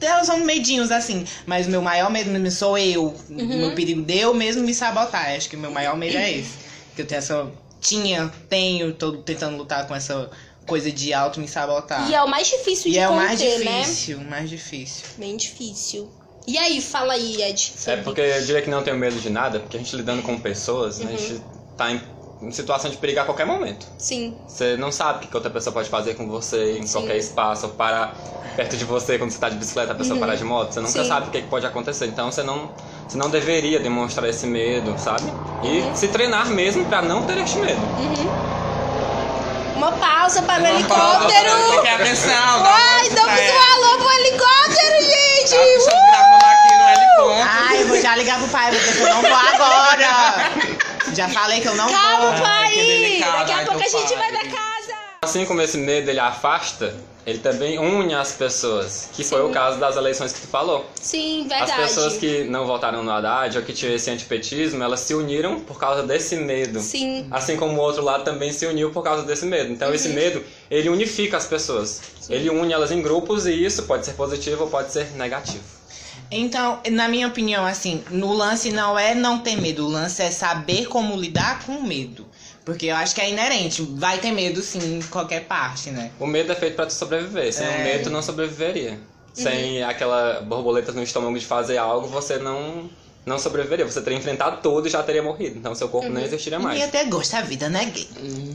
Elas 0.01 0.25
são 0.27 0.39
medinhos 0.39 0.91
assim, 0.91 1.25
mas 1.45 1.67
o 1.67 1.69
meu 1.69 1.81
maior 1.81 2.09
medo 2.11 2.29
mesmo 2.29 2.51
sou 2.51 2.77
eu. 2.77 3.15
O 3.29 3.33
meu 3.33 3.73
perigo 3.73 4.01
de 4.01 4.17
eu 4.19 4.33
mesmo 4.33 4.63
me 4.63 4.73
sabotar. 4.73 5.29
Acho 5.35 5.49
que 5.49 5.55
o 5.55 5.59
meu 5.59 5.71
maior 5.71 5.95
medo 5.95 6.17
é 6.17 6.31
esse. 6.39 6.51
Que 6.95 7.01
eu 7.03 7.07
tenho 7.07 7.19
essa. 7.19 7.47
Tinha, 7.79 8.31
tenho, 8.49 8.93
tô 8.93 9.13
tentando 9.17 9.57
lutar 9.57 9.87
com 9.87 9.95
essa 9.95 10.29
coisa 10.65 10.91
de 10.91 11.13
auto 11.13 11.39
me 11.39 11.47
sabotar. 11.47 12.09
E 12.09 12.13
é 12.15 12.21
o 12.23 12.27
mais 12.29 12.47
difícil 12.47 12.89
E 12.89 12.93
de 12.93 12.99
é 12.99 13.07
o 13.07 13.11
conter, 13.11 13.25
mais 13.25 13.39
né? 13.39 13.81
difícil, 13.81 14.17
o 14.17 14.23
mais 14.25 14.49
difícil. 14.49 15.05
Bem 15.17 15.37
difícil. 15.37 16.09
E 16.47 16.57
aí, 16.57 16.81
fala 16.81 17.13
aí, 17.13 17.41
Ed. 17.41 17.73
É 17.85 17.97
porque 17.97 18.21
eu 18.21 18.41
diria 18.41 18.61
que 18.61 18.69
não 18.69 18.81
tenho 18.83 18.97
medo 18.97 19.19
de 19.19 19.29
nada, 19.29 19.59
porque 19.59 19.77
a 19.77 19.79
gente 19.79 19.95
lidando 19.95 20.21
com 20.23 20.37
pessoas, 20.39 20.97
né, 20.99 21.13
a 21.13 21.15
gente 21.17 21.41
tá 21.77 21.91
em, 21.91 22.01
em 22.41 22.51
situação 22.51 22.89
de 22.89 22.97
perigo 22.97 23.19
a 23.19 23.25
qualquer 23.25 23.45
momento. 23.45 23.85
Sim. 23.97 24.35
Você 24.47 24.75
não 24.75 24.91
sabe 24.91 25.25
o 25.25 25.27
que 25.29 25.35
outra 25.35 25.51
pessoa 25.51 25.71
pode 25.71 25.87
fazer 25.89 26.15
com 26.15 26.27
você 26.27 26.77
em 26.79 26.87
qualquer 26.87 27.17
espaço, 27.17 27.67
ou 27.67 27.73
parar 27.73 28.17
perto 28.55 28.75
de 28.75 28.83
você 28.85 29.17
quando 29.19 29.29
você 29.31 29.37
tá 29.37 29.49
de 29.49 29.55
bicicleta, 29.55 29.91
a 29.91 29.95
pessoa 29.95 30.19
parar 30.19 30.35
de 30.35 30.43
moto. 30.43 30.73
Você 30.73 30.79
nunca 30.79 30.97
Uhum. 30.97 31.03
Sim. 31.03 31.09
sabe 31.09 31.27
o 31.27 31.31
que 31.31 31.41
pode 31.43 31.65
acontecer. 31.65 32.07
Então 32.07 32.31
você 32.31 32.41
não, 32.41 32.71
você 33.07 33.17
não 33.17 33.29
deveria 33.29 33.79
demonstrar 33.79 34.27
esse 34.27 34.47
medo, 34.47 34.97
sabe? 34.97 35.31
E 35.63 35.81
Uhum. 35.81 35.95
se 35.95 36.07
treinar 36.07 36.49
mesmo 36.49 36.85
pra 36.85 37.03
não 37.03 37.21
ter 37.23 37.37
este 37.37 37.59
medo. 37.59 37.81
Uma 39.81 39.91
pausa 39.93 40.43
para 40.43 40.61
o 40.61 40.77
Uma 40.77 40.87
pausa, 40.87 41.33
helicóptero. 41.33 41.81
Que 41.81 41.87
atenção, 41.87 42.63
Ai, 42.67 43.09
um 43.09 43.15
damos 43.15 43.39
um 43.39 43.73
alô 43.73 43.97
pro 43.97 44.11
helicóptero, 44.11 45.01
gente. 45.01 45.49
Tá, 45.55 45.65
estamos 45.65 45.85
Uh! 45.87 46.11
gravando 46.11 46.45
aqui 46.45 46.77
no 46.77 46.87
L 46.87 47.41
Ai, 47.49 47.81
eu 47.81 47.87
vou 47.87 47.99
já 47.99 48.15
ligar 48.15 48.37
pro 48.37 48.47
pai, 48.49 48.69
porque 48.71 49.01
eu 49.01 49.09
não 49.09 49.21
vou 49.23 49.33
agora. 49.33 50.51
Já 51.15 51.27
falei 51.29 51.61
que 51.61 51.67
eu 51.67 51.75
não 51.75 51.89
Calma, 51.91 52.31
vou. 52.31 52.41
pai. 52.45 52.69
que 52.69 52.75
delicado, 52.77 53.37
Daqui 53.39 53.51
a 53.53 53.57
ai, 53.57 53.65
pouco 53.65 53.81
a 53.83 53.87
gente 53.87 54.15
vai 54.15 54.31
pai. 54.31 54.31
pra 54.31 54.51
casa. 54.51 54.93
Assim 55.23 55.45
como 55.47 55.61
esse 55.63 55.77
medo 55.79 56.11
ele 56.11 56.19
afasta, 56.19 56.93
ele 57.25 57.39
também 57.39 57.77
une 57.77 58.13
as 58.15 58.31
pessoas, 58.33 59.09
que 59.13 59.23
foi 59.23 59.43
o 59.43 59.49
caso 59.49 59.79
das 59.79 59.95
eleições 59.95 60.33
que 60.33 60.41
tu 60.41 60.47
falou. 60.47 60.85
Sim, 60.99 61.43
As 61.43 61.59
verdade. 61.59 61.81
pessoas 61.83 62.17
que 62.17 62.45
não 62.45 62.65
votaram 62.65 63.03
no 63.03 63.11
Haddad 63.11 63.57
ou 63.57 63.63
que 63.63 63.73
tinham 63.73 63.93
esse 63.93 64.09
antipetismo, 64.09 64.83
elas 64.83 65.01
se 65.01 65.13
uniram 65.13 65.59
por 65.59 65.79
causa 65.79 66.01
desse 66.03 66.35
medo. 66.35 66.79
Sim. 66.79 67.27
Assim 67.29 67.57
como 67.57 67.77
o 67.77 67.79
outro 67.79 68.03
lado 68.03 68.23
também 68.23 68.51
se 68.51 68.65
uniu 68.65 68.89
por 68.91 69.03
causa 69.03 69.23
desse 69.23 69.45
medo. 69.45 69.71
Então 69.71 69.93
esse 69.93 70.09
medo, 70.09 70.43
ele 70.69 70.89
unifica 70.89 71.37
as 71.37 71.45
pessoas. 71.45 72.01
Ele 72.29 72.49
une 72.49 72.73
elas 72.73 72.91
em 72.91 73.01
grupos 73.01 73.45
e 73.45 73.53
isso 73.53 73.83
pode 73.83 74.05
ser 74.05 74.13
positivo 74.13 74.63
ou 74.63 74.69
pode 74.69 74.91
ser 74.91 75.11
negativo. 75.11 75.81
Então, 76.33 76.79
na 76.89 77.09
minha 77.09 77.27
opinião, 77.27 77.65
assim, 77.65 78.01
no 78.09 78.31
lance 78.33 78.71
não 78.71 78.97
é 78.97 79.13
não 79.13 79.39
ter 79.39 79.57
medo, 79.57 79.85
o 79.85 79.89
lance 79.89 80.21
é 80.21 80.31
saber 80.31 80.87
como 80.87 81.17
lidar 81.17 81.65
com 81.65 81.73
o 81.73 81.83
medo. 81.83 82.25
Porque 82.65 82.87
eu 82.87 82.95
acho 82.95 83.15
que 83.15 83.21
é 83.21 83.29
inerente. 83.29 83.81
Vai 83.81 84.17
ter 84.19 84.31
medo, 84.31 84.61
sim, 84.61 84.97
em 84.97 85.01
qualquer 85.01 85.45
parte, 85.45 85.89
né? 85.89 86.11
O 86.19 86.27
medo 86.27 86.51
é 86.51 86.55
feito 86.55 86.75
pra 86.75 86.85
tu 86.85 86.93
sobreviver. 86.93 87.51
Sem 87.53 87.65
É. 87.65 87.69
o 87.69 87.83
medo, 87.83 88.03
tu 88.05 88.09
não 88.09 88.21
sobreviveria. 88.21 88.99
Sem 89.33 89.81
aquela 89.83 90.41
borboleta 90.41 90.91
no 90.91 91.01
estômago 91.01 91.37
de 91.39 91.45
fazer 91.45 91.77
algo, 91.77 92.05
você 92.07 92.37
não, 92.37 92.89
não 93.25 93.39
sobreviveria. 93.39 93.85
Você 93.89 94.01
teria 94.01 94.19
enfrentado 94.19 94.57
tudo 94.61 94.87
e 94.87 94.91
já 94.91 95.01
teria 95.01 95.23
morrido. 95.23 95.57
Então 95.57 95.73
seu 95.73 95.87
corpo 95.87 96.09
não 96.09 96.21
existiria 96.21 96.59
mais. 96.59 96.79
E 96.79 96.83
até 96.83 97.05
gosta 97.05 97.37
da 97.37 97.43
vida, 97.43 97.69
né, 97.69 97.85
gay? 97.85 98.07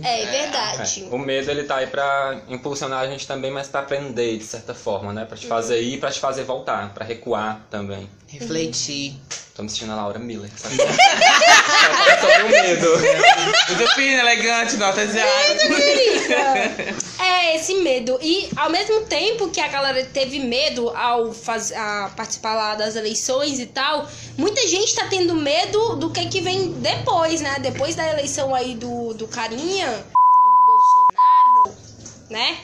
É 0.05 0.27
verdade. 0.27 1.07
É, 1.11 1.15
O 1.15 1.19
medo 1.19 1.51
ele 1.51 1.65
tá 1.65 1.77
aí 1.77 1.87
pra 1.87 2.41
impulsionar 2.49 3.01
a 3.01 3.07
gente 3.07 3.27
também, 3.27 3.51
mas 3.51 3.69
pra 3.69 3.81
aprender 3.81 4.37
de 4.37 4.45
certa 4.45 4.75
forma, 4.75 5.13
né? 5.13 5.25
Pra 5.25 5.37
te 5.37 5.47
fazer 5.47 5.81
ir, 5.81 5.99
pra 5.99 6.11
te 6.11 6.21
fazer 6.21 6.45
voltar, 6.45 6.93
pra 6.93 7.05
recuar 7.05 7.61
também. 7.71 8.09
Refletir. 8.29 9.17
Tô 9.57 9.63
me 9.63 9.71
sentindo 9.71 9.93
a 9.93 9.97
Laura 9.97 10.19
Miller, 10.19 10.51
sabe? 10.55 10.77
é 10.83 12.21
sobre 12.21 12.43
o 12.43 12.49
medo. 12.51 12.91
Muito 13.69 13.95
fino, 13.95 14.21
elegante, 14.21 14.77
nota. 14.77 15.01
É, 17.19 17.57
esse 17.57 17.77
medo. 17.77 18.19
E 18.21 18.51
ao 18.55 18.69
mesmo 18.69 19.01
tempo 19.07 19.49
que 19.49 19.59
a 19.59 19.69
galera 19.69 20.05
teve 20.05 20.41
medo 20.41 20.91
ao 20.91 21.33
faz, 21.33 21.73
a 21.73 22.13
participar 22.15 22.55
lá 22.55 22.75
das 22.75 22.97
eleições 22.97 23.59
e 23.59 23.65
tal, 23.65 24.07
muita 24.37 24.61
gente 24.67 24.95
tá 24.95 25.07
tendo 25.09 25.35
medo 25.35 25.97
do 25.97 26.11
que, 26.11 26.27
que 26.27 26.43
vem 26.43 26.73
depois, 26.73 27.41
né? 27.41 27.57
Depois 27.59 27.95
da 27.95 28.07
eleição 28.07 28.55
aí 28.55 28.75
do, 28.75 29.15
do 29.15 29.27
carinha, 29.27 29.87
do 29.87 30.67
Bolsonaro, 30.67 31.79
né? 32.29 32.59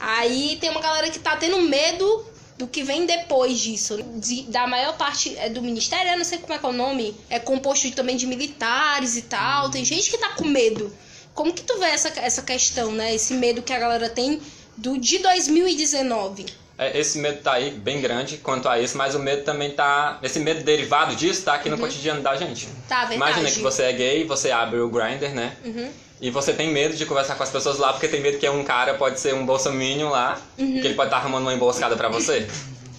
Aí 0.00 0.58
tem 0.60 0.70
uma 0.70 0.80
galera 0.80 1.08
que 1.08 1.20
tá 1.20 1.36
tendo 1.36 1.60
medo 1.60 2.31
do 2.62 2.68
que 2.68 2.82
vem 2.82 3.04
depois 3.06 3.58
disso. 3.58 4.00
De- 4.16 4.44
da 4.44 4.66
maior 4.66 4.96
parte 4.96 5.36
é 5.36 5.48
do 5.48 5.60
ministério, 5.60 6.12
eu 6.12 6.16
não 6.18 6.24
sei 6.24 6.38
como 6.38 6.52
é 6.52 6.58
que 6.58 6.64
é 6.64 6.68
o 6.68 6.72
nome, 6.72 7.14
é 7.28 7.38
composto 7.38 7.90
também 7.92 8.16
de 8.16 8.26
militares 8.26 9.16
e 9.16 9.22
tal. 9.22 9.70
Tem 9.70 9.84
gente 9.84 10.10
que 10.10 10.16
tá 10.18 10.30
com 10.30 10.44
medo. 10.44 10.92
Como 11.34 11.52
que 11.52 11.62
tu 11.62 11.78
vê 11.78 11.86
essa, 11.86 12.08
essa 12.20 12.42
questão, 12.42 12.92
né? 12.92 13.14
Esse 13.14 13.34
medo 13.34 13.62
que 13.62 13.72
a 13.72 13.78
galera 13.78 14.08
tem 14.08 14.40
do 14.76 14.98
de 14.98 15.18
2019. 15.18 16.46
É, 16.78 16.98
esse 16.98 17.18
medo 17.18 17.42
tá 17.42 17.52
aí 17.54 17.70
bem 17.70 18.00
grande 18.00 18.38
quanto 18.38 18.68
a 18.68 18.78
isso, 18.80 18.96
mas 18.96 19.14
o 19.14 19.18
medo 19.18 19.42
também 19.44 19.70
tá. 19.72 20.18
Esse 20.22 20.38
medo 20.40 20.62
derivado 20.64 21.14
disso 21.14 21.42
tá 21.42 21.54
aqui 21.54 21.68
no 21.68 21.78
cotidiano 21.78 22.22
da 22.22 22.34
gente. 22.36 22.66
Tá, 22.88 23.04
verdade. 23.04 23.16
Imagina 23.16 23.50
que 23.50 23.60
você 23.60 23.82
é 23.84 23.92
gay, 23.92 24.24
você 24.24 24.50
abre 24.50 24.78
o 24.80 24.88
Grindr, 24.88 25.28
né? 25.34 25.56
Uhum. 25.64 25.90
E 26.22 26.30
você 26.30 26.52
tem 26.52 26.70
medo 26.72 26.94
de 26.96 27.04
conversar 27.04 27.34
com 27.34 27.42
as 27.42 27.50
pessoas 27.50 27.78
lá, 27.78 27.92
porque 27.92 28.06
tem 28.08 28.20
medo 28.22 28.38
que 28.38 28.46
é 28.46 28.50
um 28.50 28.62
cara, 28.62 28.94
pode 28.94 29.18
ser 29.18 29.34
um 29.34 29.44
bolsominion 29.44 30.08
lá, 30.08 30.40
Uhum. 30.56 30.80
que 30.80 30.86
ele 30.86 30.94
pode 30.94 31.08
estar 31.08 31.16
arrumando 31.18 31.42
uma 31.42 31.52
emboscada 31.52 31.96
pra 31.96 32.08
você. 32.08 32.46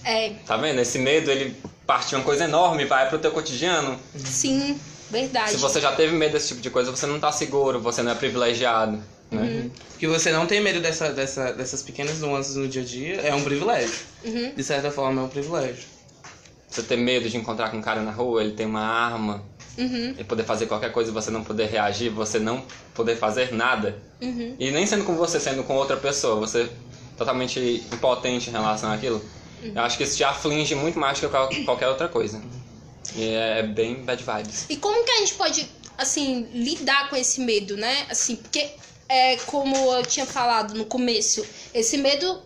É, 0.04 0.34
Tá 0.46 0.58
vendo? 0.58 0.78
Esse 0.80 0.98
medo, 0.98 1.30
ele 1.30 1.56
parte 1.86 2.10
de 2.10 2.16
uma 2.16 2.24
coisa 2.24 2.44
enorme, 2.44 2.84
vai 2.84 3.08
pro 3.08 3.18
teu 3.18 3.30
cotidiano. 3.30 3.98
sim, 4.14 4.78
verdade. 5.10 5.52
Se 5.52 5.56
você 5.56 5.80
já 5.80 5.92
teve 5.92 6.14
medo 6.14 6.32
desse 6.32 6.48
tipo 6.48 6.60
de 6.60 6.68
coisa, 6.68 6.90
você 6.90 7.06
não 7.06 7.18
tá 7.18 7.32
seguro, 7.32 7.80
você 7.80 8.02
não 8.02 8.12
é 8.12 8.14
privilegiado, 8.14 9.02
né? 9.30 9.40
Uhum. 9.42 9.70
Que 9.98 10.06
você 10.06 10.30
não 10.30 10.44
tem 10.46 10.60
medo 10.60 10.80
dessa, 10.80 11.10
dessa, 11.10 11.52
dessas 11.54 11.82
pequenas 11.82 12.20
nuances 12.20 12.56
no 12.56 12.68
dia 12.68 12.82
a 12.82 12.84
dia 12.84 13.20
é 13.22 13.34
um 13.34 13.42
privilégio. 13.42 13.94
Uhum. 14.22 14.52
De 14.54 14.62
certa 14.62 14.90
forma, 14.90 15.22
é 15.22 15.24
um 15.24 15.28
privilégio. 15.28 15.84
Você 16.68 16.82
ter 16.82 16.96
medo 16.96 17.28
de 17.30 17.36
encontrar 17.38 17.70
com 17.70 17.78
um 17.78 17.82
cara 17.82 18.02
na 18.02 18.10
rua, 18.10 18.42
ele 18.42 18.52
tem 18.52 18.66
uma 18.66 18.82
arma, 18.84 19.42
Uhum. 19.76 20.10
ele 20.10 20.24
poder 20.24 20.44
fazer 20.44 20.66
qualquer 20.66 20.92
coisa 20.92 21.10
e 21.10 21.14
você 21.14 21.30
não 21.30 21.42
poder 21.42 21.66
reagir, 21.66 22.08
você 22.10 22.38
não 22.38 22.64
poder 22.94 23.16
fazer 23.16 23.52
nada. 23.52 24.00
Uhum. 24.20 24.54
E 24.58 24.70
nem 24.70 24.86
sendo 24.86 25.04
com 25.04 25.16
você, 25.16 25.40
sendo 25.40 25.64
com 25.64 25.74
outra 25.74 25.96
pessoa, 25.96 26.36
você 26.36 26.70
totalmente 27.16 27.58
impotente 27.92 28.48
em 28.48 28.52
relação 28.52 28.92
àquilo. 28.92 29.22
Eu 29.62 29.80
acho 29.82 29.96
que 29.96 30.04
isso 30.04 30.16
te 30.16 30.24
aflige 30.24 30.74
muito 30.74 30.98
mais 30.98 31.18
que 31.18 31.26
qual- 31.28 31.48
qualquer 31.64 31.88
outra 31.88 32.08
coisa. 32.08 32.40
E 33.16 33.28
é 33.28 33.62
bem 33.62 33.96
bad 34.02 34.22
vibes. 34.22 34.66
E 34.68 34.76
como 34.76 35.02
que 35.04 35.10
a 35.10 35.18
gente 35.20 35.34
pode, 35.34 35.68
assim, 35.96 36.48
lidar 36.52 37.08
com 37.08 37.16
esse 37.16 37.40
medo, 37.40 37.76
né? 37.76 38.06
Assim, 38.10 38.36
porque, 38.36 38.68
é, 39.08 39.36
como 39.46 39.74
eu 39.94 40.04
tinha 40.04 40.26
falado 40.26 40.74
no 40.74 40.84
começo, 40.84 41.44
esse 41.72 41.96
medo, 41.96 42.42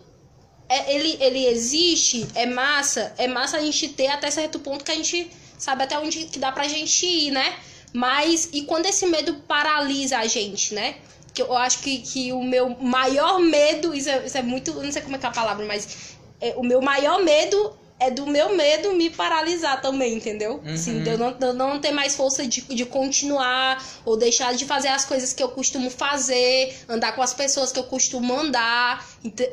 é, 0.69 0.95
ele, 0.95 1.17
ele 1.19 1.45
existe, 1.47 2.27
é 2.35 2.45
massa, 2.45 3.13
é 3.17 3.27
massa 3.27 3.57
a 3.57 3.61
gente 3.61 3.89
ter 3.89 4.07
até 4.07 4.29
certo 4.31 4.59
ponto 4.59 4.83
que 4.85 4.91
a 4.91 4.95
gente 4.95 5.29
sabe 5.59 5.83
até 5.83 5.99
onde 5.99 6.25
que 6.25 6.39
dá 6.39 6.51
pra 6.51 6.67
gente 6.67 7.05
ir, 7.05 7.31
né? 7.31 7.55
Mas, 7.93 8.49
e 8.51 8.63
quando 8.63 8.87
esse 8.87 9.05
medo 9.05 9.35
paralisa 9.47 10.17
a 10.17 10.25
gente, 10.25 10.73
né? 10.73 10.95
Que 11.33 11.41
eu 11.41 11.55
acho 11.55 11.79
que, 11.79 11.99
que 11.99 12.33
o 12.33 12.41
meu 12.41 12.69
maior 12.69 13.39
medo, 13.39 13.93
isso 13.93 14.09
é, 14.09 14.25
isso 14.25 14.37
é 14.37 14.41
muito, 14.41 14.71
eu 14.71 14.83
não 14.83 14.91
sei 14.91 15.01
como 15.01 15.15
é 15.15 15.19
que 15.19 15.25
é 15.25 15.29
a 15.29 15.31
palavra, 15.31 15.65
mas 15.65 16.15
é, 16.41 16.53
o 16.57 16.63
meu 16.63 16.81
maior 16.81 17.23
medo 17.23 17.77
é 17.99 18.09
do 18.09 18.25
meu 18.25 18.55
medo 18.55 18.93
me 18.93 19.09
paralisar 19.09 19.81
também, 19.81 20.15
entendeu? 20.15 20.61
Assim, 20.73 21.03
de 21.03 21.09
eu 21.09 21.17
não, 21.17 21.33
de 21.33 21.45
eu 21.45 21.53
não 21.53 21.79
ter 21.79 21.91
mais 21.91 22.15
força 22.15 22.47
de, 22.47 22.61
de 22.61 22.85
continuar, 22.85 23.83
ou 24.05 24.15
deixar 24.15 24.53
de 24.53 24.63
fazer 24.65 24.87
as 24.87 25.03
coisas 25.03 25.33
que 25.33 25.43
eu 25.43 25.49
costumo 25.49 25.89
fazer, 25.89 26.77
andar 26.87 27.11
com 27.13 27.21
as 27.21 27.33
pessoas 27.33 27.73
que 27.73 27.79
eu 27.79 27.83
costumo 27.83 28.33
andar, 28.33 29.05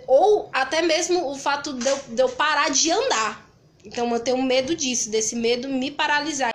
ou 0.07 0.49
até 0.53 0.81
mesmo 0.81 1.29
o 1.29 1.35
fato 1.37 1.73
de 1.73 1.89
eu, 1.89 1.99
de 2.09 2.23
eu 2.23 2.29
parar 2.29 2.71
de 2.71 2.91
andar. 2.93 3.46
Então 3.87 4.13
eu 4.13 4.19
tenho 4.19 4.43
medo 4.43 4.75
disso, 4.75 5.09
desse 5.11 5.37
medo 5.37 5.69
me 5.69 5.93
paralisar. 5.93 6.51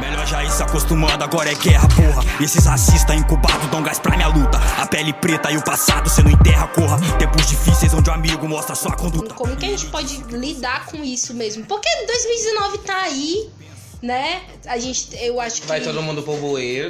Melhor 0.00 0.26
já 0.26 0.42
ir 0.42 0.50
se 0.50 0.62
acostumando, 0.62 1.22
agora 1.22 1.52
é 1.52 1.54
guerra, 1.54 1.86
porra. 1.88 2.24
Esses 2.42 2.64
racistas 2.64 3.14
incubados 3.14 3.68
dão 3.70 3.82
gás 3.82 3.98
pra 3.98 4.16
minha 4.16 4.28
luta. 4.28 4.58
A 4.78 4.86
pele 4.86 5.12
preta 5.12 5.52
e 5.52 5.58
o 5.58 5.62
passado 5.62 6.08
cê 6.08 6.22
não 6.22 6.30
enterra, 6.30 6.66
corra. 6.68 6.98
Tempos 7.18 7.46
difíceis 7.46 7.92
onde 7.92 8.08
o 8.08 8.12
amigo 8.12 8.48
mostra 8.48 8.74
sua 8.74 8.96
conduta. 8.96 9.34
Como 9.34 9.54
que 9.54 9.66
a 9.66 9.68
gente 9.68 9.86
pode 9.86 10.16
lidar 10.30 10.86
com 10.86 11.04
isso 11.04 11.34
mesmo? 11.34 11.64
Porque 11.66 11.88
2019 12.06 12.78
tá 12.78 13.02
aí, 13.02 13.50
né? 14.02 14.42
A 14.66 14.78
gente, 14.78 15.08
eu 15.24 15.40
acho 15.40 15.62
que. 15.62 15.68
Vai 15.68 15.80
todo 15.80 16.02
mundo 16.02 16.22
pro 16.22 16.34
bueiro. 16.36 16.88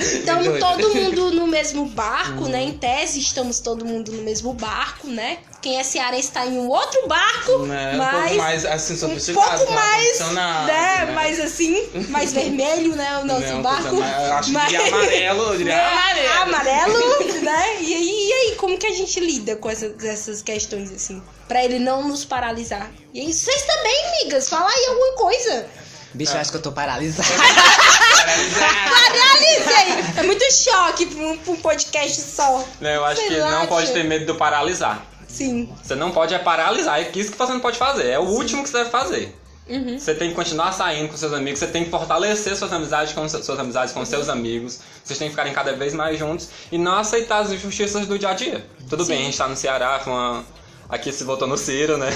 Estamos 0.00 0.44
Doido. 0.48 0.58
todo 0.60 0.94
mundo 0.94 1.30
no 1.30 1.46
mesmo 1.46 1.86
barco, 1.86 2.48
né? 2.48 2.62
Em 2.62 2.72
tese, 2.72 3.20
estamos 3.20 3.60
todo 3.60 3.84
mundo 3.84 4.10
no 4.12 4.22
mesmo 4.22 4.52
barco, 4.52 5.06
né? 5.06 5.38
Quem 5.62 5.78
é 5.78 5.82
cearense 5.84 6.28
está 6.28 6.44
em 6.46 6.58
um 6.58 6.68
outro 6.68 7.06
barco, 7.08 7.58
Né? 7.60 7.92
Um 7.94 7.96
mas 7.96 8.20
pouco 8.20 8.36
mais 8.36 8.64
assim 8.66 8.94
um 8.94 9.34
pouco 9.34 9.72
mais, 9.72 10.20
né? 10.20 10.64
né? 10.66 11.12
Mais 11.14 11.40
assim, 11.40 11.88
mais 12.10 12.32
vermelho, 12.34 12.94
né? 12.96 13.18
O 13.18 13.24
nosso 13.24 13.46
Não, 13.46 13.62
barco. 13.62 13.94
mais- 13.96 14.30
acho 14.32 14.52
Mas- 14.52 14.68
que 14.68 14.76
amarelo, 14.76 15.42
eu 15.44 15.56
diria 15.56 15.74
né? 15.76 15.84
amarelo. 15.84 16.42
Amarelo, 16.42 17.24
né? 17.42 17.76
E 17.80 17.94
aí, 17.94 18.28
e 18.28 18.32
aí, 18.32 18.54
como 18.56 18.76
que 18.76 18.86
a 18.86 18.92
gente 18.92 19.18
lida 19.20 19.56
com 19.56 19.70
essas, 19.70 20.04
essas 20.04 20.42
questões, 20.42 20.92
assim? 20.92 21.22
Pra 21.48 21.64
ele 21.64 21.78
não 21.78 22.06
nos 22.08 22.24
paralisar. 22.26 22.90
E 23.14 23.20
aí, 23.20 23.32
vocês 23.32 23.62
também, 23.62 24.04
amigas, 24.20 24.48
fala 24.50 24.68
aí 24.70 24.86
alguma 24.86 25.12
coisa. 25.14 25.66
Bicho, 26.14 26.32
eu 26.32 26.40
acho 26.40 26.50
que 26.50 26.56
eu 26.56 26.62
tô 26.62 26.72
paralisada. 26.72 27.28
Paralisado. 27.28 28.74
Paralisei! 28.90 30.18
É 30.18 30.22
muito 30.22 30.44
choque 30.52 31.06
pra 31.06 31.22
um, 31.22 31.38
pra 31.38 31.52
um 31.52 31.56
podcast 31.56 32.20
só. 32.20 32.64
Né, 32.80 32.96
Eu 32.96 33.04
acho 33.04 33.20
Sei 33.20 33.30
que 33.30 33.36
lá, 33.36 33.50
não 33.50 33.66
pode 33.66 33.92
ter 33.92 34.04
medo 34.04 34.24
do 34.26 34.36
paralisar. 34.36 35.04
Sim. 35.28 35.72
Você 35.82 35.96
não 35.96 36.12
pode 36.12 36.32
é 36.32 36.38
paralisar, 36.38 37.00
é 37.00 37.10
isso 37.14 37.32
que 37.32 37.36
você 37.38 37.52
não 37.52 37.60
pode 37.60 37.76
fazer. 37.76 38.08
É 38.08 38.18
o 38.18 38.22
último 38.22 38.62
que 38.62 38.68
você 38.68 38.78
deve 38.78 38.90
fazer. 38.90 39.36
Uhum. 39.68 39.98
Você 39.98 40.14
tem 40.14 40.28
que 40.28 40.34
continuar 40.34 40.72
saindo 40.72 41.08
com 41.08 41.16
seus 41.16 41.32
amigos, 41.32 41.58
você 41.58 41.66
tem 41.66 41.84
que 41.84 41.90
fortalecer 41.90 42.54
suas 42.54 42.72
amizades 42.72 43.14
com, 43.14 43.26
suas 43.28 43.58
amizades 43.58 43.92
com 43.92 44.04
seus 44.04 44.28
amigos. 44.28 44.80
Vocês 45.02 45.18
têm 45.18 45.28
que 45.28 45.32
ficarem 45.32 45.52
cada 45.52 45.72
vez 45.74 45.94
mais 45.94 46.18
juntos 46.18 46.48
e 46.70 46.78
não 46.78 46.96
aceitar 46.96 47.38
as 47.38 47.50
injustiças 47.50 48.06
do 48.06 48.18
dia 48.18 48.28
a 48.28 48.34
dia. 48.34 48.64
Tudo 48.88 49.04
bem, 49.06 49.22
a 49.22 49.24
gente 49.24 49.38
tá 49.38 49.48
no 49.48 49.56
Ceará, 49.56 50.00
com 50.04 50.10
uma... 50.10 50.44
aqui 50.88 51.12
se 51.12 51.24
votou 51.24 51.48
no 51.48 51.56
Ciro, 51.56 51.96
né? 51.96 52.10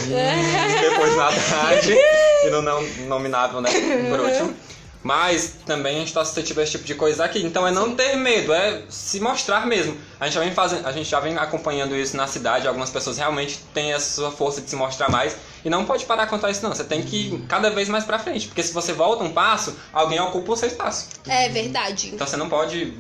Depois 0.81 1.17
na 1.17 1.29
Haddad 1.29 1.91
e 2.47 2.51
no 2.51 2.63
não 2.63 2.83
nominável, 3.07 3.61
né? 3.61 3.71
Por 4.09 4.21
último. 4.21 4.55
Mas 5.03 5.55
também 5.65 5.97
a 5.97 5.99
gente 6.01 6.13
tá 6.13 6.25
suscetível 6.25 6.61
a 6.61 6.65
esse 6.65 6.73
tipo 6.73 6.85
de 6.85 6.95
coisa 6.95 7.25
aqui. 7.25 7.43
Então 7.43 7.67
é 7.67 7.71
não 7.71 7.95
ter 7.95 8.17
medo, 8.17 8.53
é 8.53 8.83
se 8.89 9.21
mostrar 9.21 9.67
mesmo. 9.67 9.97
A 10.19 10.25
gente 10.25 10.35
já 10.35 10.41
vem 10.41 10.53
fazendo, 10.53 10.87
a 10.87 10.93
gente 10.93 11.09
já 11.09 11.21
vem 11.21 11.37
acompanhando 11.39 11.95
isso 11.95 12.17
na 12.17 12.27
cidade. 12.27 12.67
Algumas 12.67 12.91
pessoas 12.91 13.17
realmente 13.17 13.61
têm 13.73 13.93
essa 13.93 14.17
sua 14.17 14.31
força 14.31 14.61
de 14.61 14.69
se 14.69 14.77
mostrar 14.77 15.09
mais. 15.09 15.37
E 15.65 15.71
não 15.71 15.85
pode 15.85 16.05
parar 16.05 16.27
quanto 16.27 16.47
a 16.47 16.51
isso, 16.51 16.63
não. 16.63 16.75
Você 16.75 16.85
tem 16.85 17.03
que 17.03 17.29
ir 17.29 17.47
cada 17.49 17.71
vez 17.71 17.89
mais 17.89 18.05
pra 18.05 18.19
frente. 18.19 18.47
Porque 18.49 18.63
se 18.63 18.73
você 18.73 18.93
volta 18.93 19.25
um 19.25 19.33
passo, 19.33 19.77
alguém 19.93 20.21
ocupa 20.21 20.53
o 20.53 20.57
seu 20.57 20.69
espaço. 20.69 21.09
É 21.27 21.49
verdade. 21.49 22.11
Então 22.15 22.27
você 22.27 22.37
não 22.37 22.49
pode 22.49 22.93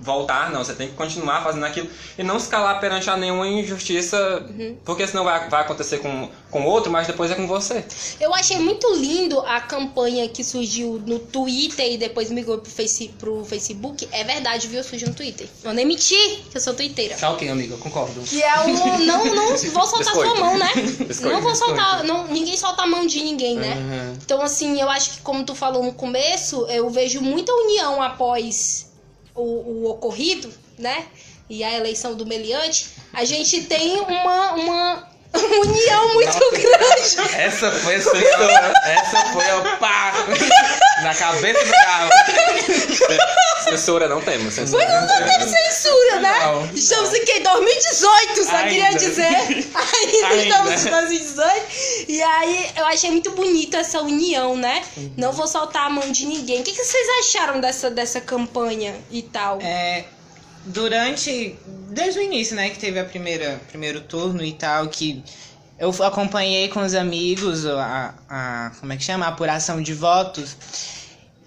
voltar, 0.00 0.50
não. 0.50 0.64
Você 0.64 0.74
tem 0.74 0.88
que 0.88 0.94
continuar 0.94 1.42
fazendo 1.42 1.64
aquilo 1.64 1.88
e 2.16 2.22
não 2.22 2.38
se 2.38 2.48
calar 2.48 2.80
perante 2.80 3.08
a 3.10 3.16
nenhuma 3.16 3.46
injustiça, 3.46 4.46
porque 4.84 5.06
senão 5.06 5.24
vai, 5.24 5.48
vai 5.48 5.62
acontecer 5.62 5.98
com 5.98 6.30
com 6.54 6.64
outro, 6.66 6.88
mas 6.88 7.08
depois 7.08 7.32
é 7.32 7.34
com 7.34 7.48
você. 7.48 7.84
Eu 8.20 8.32
achei 8.32 8.60
muito 8.60 8.94
lindo 8.94 9.40
a 9.40 9.60
campanha 9.60 10.28
que 10.28 10.44
surgiu 10.44 11.02
no 11.04 11.18
Twitter 11.18 11.94
e 11.94 11.98
depois 11.98 12.30
migrou 12.30 12.58
pro, 12.58 12.70
face, 12.70 13.08
pro 13.18 13.44
Facebook. 13.44 14.08
É 14.12 14.22
verdade, 14.22 14.68
viu? 14.68 14.84
Surgiu 14.84 15.08
no 15.08 15.14
Twitter. 15.14 15.48
Eu 15.64 15.74
nem 15.74 15.84
menti 15.84 16.14
que 16.48 16.56
eu 16.56 16.60
sou 16.60 16.72
twitteira. 16.72 17.16
Tá 17.16 17.30
ok, 17.30 17.48
amiga, 17.48 17.74
eu 17.74 17.78
concordo. 17.78 18.20
Que 18.20 18.40
é 18.40 18.60
o. 18.60 18.98
Não, 19.00 19.24
não 19.24 19.56
vou 19.74 19.84
soltar 19.84 20.14
sua 20.14 20.34
mão, 20.36 20.56
né? 20.56 20.70
Biscoito. 20.76 21.34
Não 21.34 21.42
vou 21.42 21.56
soltar. 21.56 22.04
Não, 22.04 22.28
ninguém 22.28 22.56
solta 22.56 22.82
a 22.82 22.86
mão 22.86 23.04
de 23.04 23.20
ninguém, 23.20 23.56
né? 23.56 23.74
Uhum. 23.74 24.18
Então, 24.24 24.40
assim, 24.40 24.80
eu 24.80 24.88
acho 24.88 25.10
que, 25.10 25.22
como 25.22 25.42
tu 25.42 25.56
falou 25.56 25.82
no 25.82 25.92
começo, 25.92 26.66
eu 26.68 26.88
vejo 26.88 27.20
muita 27.20 27.52
união 27.52 28.00
após 28.00 28.92
o, 29.34 29.42
o 29.42 29.90
ocorrido, 29.90 30.52
né? 30.78 31.06
E 31.50 31.64
a 31.64 31.76
eleição 31.76 32.14
do 32.14 32.24
Meliante. 32.24 32.90
A 33.12 33.24
gente 33.24 33.62
tem 33.64 34.00
uma, 34.00 34.52
uma 34.52 35.13
união 35.38 36.14
muito 36.14 36.50
grande. 36.50 37.36
Essa 37.36 37.70
foi 37.70 37.96
assim, 37.96 38.08
ó, 38.10 38.88
essa 38.88 39.32
foi 39.32 39.50
ó, 39.50 39.76
pá, 39.76 40.12
na 41.02 41.14
cabeça 41.14 41.64
do 41.64 41.70
carro. 41.70 42.10
Censura 43.64 44.08
não 44.08 44.20
temos. 44.20 44.54
Censura 44.54 44.84
Mas 44.86 45.10
não 45.10 45.26
teve 45.26 45.48
censura, 45.48 46.20
né? 46.20 46.38
Não, 46.44 46.66
Estamos 46.74 47.14
em 47.14 47.24
que? 47.24 47.40
2018, 47.40 48.44
só 48.44 48.58
queria 48.58 48.86
Ainda. 48.86 48.98
dizer. 48.98 49.24
Ainda, 49.74 50.26
Ainda. 50.28 50.36
estamos 50.36 50.86
em 50.86 50.90
2018. 50.90 51.66
E 52.08 52.22
aí 52.22 52.70
eu 52.76 52.86
achei 52.86 53.10
muito 53.10 53.30
bonito 53.32 53.76
essa 53.76 54.00
união, 54.00 54.56
né? 54.56 54.82
Não 55.16 55.32
vou 55.32 55.46
soltar 55.46 55.86
a 55.86 55.90
mão 55.90 56.10
de 56.12 56.26
ninguém. 56.26 56.60
O 56.60 56.64
que, 56.64 56.72
que 56.72 56.84
vocês 56.84 57.08
acharam 57.20 57.60
dessa, 57.60 57.90
dessa 57.90 58.20
campanha 58.20 58.94
e 59.10 59.22
tal? 59.22 59.58
É, 59.60 60.04
durante. 60.66 61.56
Desde 61.90 62.18
o 62.18 62.22
início, 62.22 62.56
né, 62.56 62.70
que 62.70 62.78
teve 62.78 62.98
a 62.98 63.04
primeira 63.04 63.60
primeiro 63.68 64.00
turno 64.00 64.44
e 64.44 64.52
tal, 64.52 64.88
que 64.88 65.22
eu 65.78 65.90
acompanhei 66.02 66.68
com 66.68 66.80
os 66.80 66.94
amigos 66.94 67.66
a, 67.66 68.14
a. 68.28 68.72
Como 68.80 68.92
é 68.92 68.96
que 68.96 69.04
chama? 69.04 69.26
A 69.26 69.28
apuração 69.28 69.82
de 69.82 69.92
votos. 69.92 70.56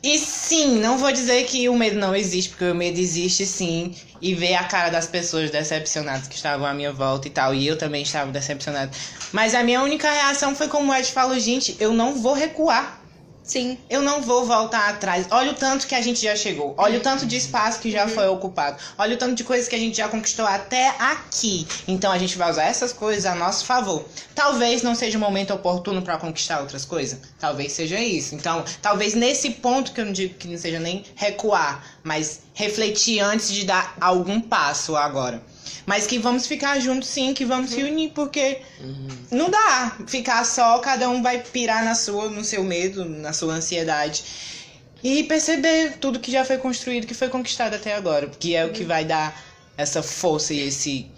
E 0.03 0.19
sim, 0.19 0.79
não 0.79 0.97
vou 0.97 1.11
dizer 1.11 1.45
que 1.45 1.67
o 1.67 1.75
medo 1.75 1.97
não 1.97 2.15
existe, 2.15 2.51
porque 2.51 2.65
o 2.65 2.75
medo 2.75 2.99
existe 2.99 3.45
sim. 3.45 3.95
E 4.21 4.33
ver 4.33 4.55
a 4.55 4.63
cara 4.63 4.89
das 4.89 5.07
pessoas 5.07 5.51
decepcionadas 5.51 6.27
que 6.27 6.35
estavam 6.35 6.65
à 6.65 6.73
minha 6.73 6.91
volta 6.91 7.27
e 7.27 7.31
tal. 7.31 7.53
E 7.53 7.67
eu 7.67 7.77
também 7.77 8.03
estava 8.03 8.31
decepcionado. 8.31 8.91
Mas 9.31 9.53
a 9.53 9.63
minha 9.63 9.81
única 9.81 10.09
reação 10.09 10.55
foi 10.55 10.67
como 10.67 10.91
o 10.91 10.95
Ed 10.95 11.11
falou, 11.11 11.39
gente, 11.39 11.75
eu 11.79 11.93
não 11.93 12.15
vou 12.15 12.33
recuar. 12.33 12.96
Sim. 13.47 13.77
Eu 13.89 14.01
não 14.01 14.21
vou 14.21 14.45
voltar 14.45 14.89
atrás. 14.89 15.25
Olha 15.31 15.53
o 15.53 15.55
tanto 15.55 15.87
que 15.87 15.95
a 15.95 16.01
gente 16.01 16.21
já 16.21 16.35
chegou. 16.35 16.75
Olha 16.77 16.99
o 16.99 17.01
tanto 17.01 17.25
de 17.25 17.37
espaço 17.37 17.79
que 17.79 17.89
já 17.89 18.05
foi 18.05 18.27
ocupado. 18.27 18.77
Olha 18.97 19.15
o 19.15 19.17
tanto 19.17 19.35
de 19.35 19.43
coisas 19.45 19.69
que 19.69 19.75
a 19.75 19.79
gente 19.79 19.95
já 19.95 20.09
conquistou 20.09 20.45
até 20.45 20.89
aqui. 20.99 21.65
Então 21.87 22.11
a 22.11 22.17
gente 22.17 22.37
vai 22.37 22.51
usar 22.51 22.65
essas 22.65 22.91
coisas 22.91 23.25
a 23.25 23.33
nosso 23.33 23.65
favor. 23.65 24.05
Talvez 24.35 24.83
não 24.83 24.93
seja 24.93 25.17
o 25.17 25.21
momento 25.21 25.53
oportuno 25.53 26.01
para 26.01 26.17
conquistar 26.17 26.59
outras 26.59 26.83
coisas. 26.83 27.19
Talvez 27.39 27.71
seja 27.71 27.97
isso. 28.01 28.35
Então, 28.35 28.65
talvez 28.81 29.13
nesse 29.13 29.51
ponto 29.51 29.93
que 29.93 30.01
eu 30.01 30.05
não 30.05 30.11
digo 30.11 30.33
que 30.33 30.47
não 30.49 30.57
seja 30.57 30.79
nem 30.79 31.05
recuar, 31.15 31.83
mas 32.03 32.41
refletir 32.53 33.21
antes 33.21 33.49
de 33.49 33.63
dar 33.63 33.95
algum 34.01 34.41
passo 34.41 34.97
agora. 34.97 35.41
Mas 35.85 36.05
que 36.05 36.17
vamos 36.19 36.47
ficar 36.47 36.79
juntos 36.79 37.09
sim, 37.09 37.33
que 37.33 37.45
vamos 37.45 37.71
se 37.71 37.81
unir, 37.83 38.11
porque 38.13 38.61
não 39.31 39.49
dá 39.49 39.97
ficar 40.07 40.43
só, 40.45 40.79
cada 40.79 41.09
um 41.09 41.21
vai 41.21 41.39
pirar 41.39 41.83
na 41.83 41.95
sua, 41.95 42.29
no 42.29 42.43
seu 42.43 42.63
medo, 42.63 43.05
na 43.05 43.33
sua 43.33 43.53
ansiedade. 43.53 44.23
E 45.03 45.23
perceber 45.23 45.97
tudo 45.99 46.19
que 46.19 46.31
já 46.31 46.43
foi 46.43 46.57
construído, 46.57 47.05
que 47.05 47.13
foi 47.13 47.29
conquistado 47.29 47.75
até 47.75 47.95
agora. 47.95 48.27
Que 48.27 48.55
é 48.55 48.65
o 48.65 48.71
que 48.71 48.83
vai 48.83 49.05
dar 49.05 49.39
essa 49.77 50.01
força 50.01 50.53
e 50.53 50.59
esse 50.59 51.09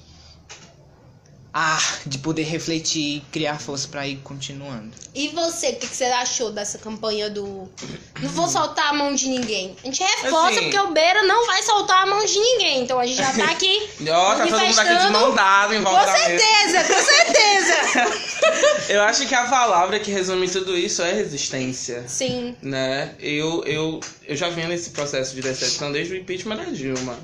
ar 1.54 2.02
de 2.06 2.18
poder 2.20 2.44
refletir 2.44 3.18
e 3.18 3.20
criar 3.32 3.60
força 3.60 3.88
pra 3.88 4.08
ir 4.08 4.18
continuando. 4.18 4.92
E 5.16 5.30
você, 5.30 5.70
o 5.70 5.76
que, 5.76 5.88
que 5.88 5.96
você 5.96 6.06
achou 6.06 6.52
dessa 6.52 6.78
campanha 6.78 7.30
do. 7.30 7.68
Não 8.22 8.30
vou 8.30 8.48
soltar 8.48 8.90
a 8.90 8.94
mão 8.94 9.14
de 9.16 9.28
ninguém? 9.28 9.76
A 9.84 9.88
gente 9.88 10.04
reforça 10.04 10.60
Assim. 10.60 10.64
porque 10.64 10.80
o 10.80 10.92
Beira 10.92 11.24
não 11.24 11.46
vai 11.48 11.64
soltar 11.64 12.04
a 12.04 12.06
mão 12.06 12.24
de 12.24 12.40
ninguém. 12.40 12.84
Então 12.84 13.00
a 13.00 13.06
gente 13.06 13.18
já 13.18 13.34
tá 13.34 13.46
aqui. 13.46 13.90
Ó, 14.10 14.36
tá 14.36 14.48
todo 14.48 14.60
mundo 14.60 14.80
aqui 14.80 15.06
de 15.06 15.12
mão 15.12 15.36
dada 15.36 15.76
em 15.76 15.82
volta 15.82 16.06
Com 16.06 16.18
certeza, 16.18 16.84
com 16.84 17.02
certeza. 17.02 18.30
Eu 18.90 19.04
acho 19.04 19.28
que 19.28 19.36
a 19.36 19.46
palavra 19.46 20.00
que 20.00 20.12
resume 20.12 20.50
tudo 20.50 20.76
isso 20.78 21.02
é 21.02 21.14
resistência. 21.14 22.04
Sim. 22.08 22.56
né? 22.62 23.16
Eu, 23.20 23.64
eu, 23.66 24.00
eu 24.26 24.36
já 24.36 24.50
vinha 24.50 24.68
nesse 24.68 24.92
processo 24.92 25.36
de 25.36 25.42
decepção 25.42 25.92
desde 25.92 26.14
o 26.14 26.18
impeachment 26.18 26.58
da 26.58 26.64
Dilma. 26.66 27.18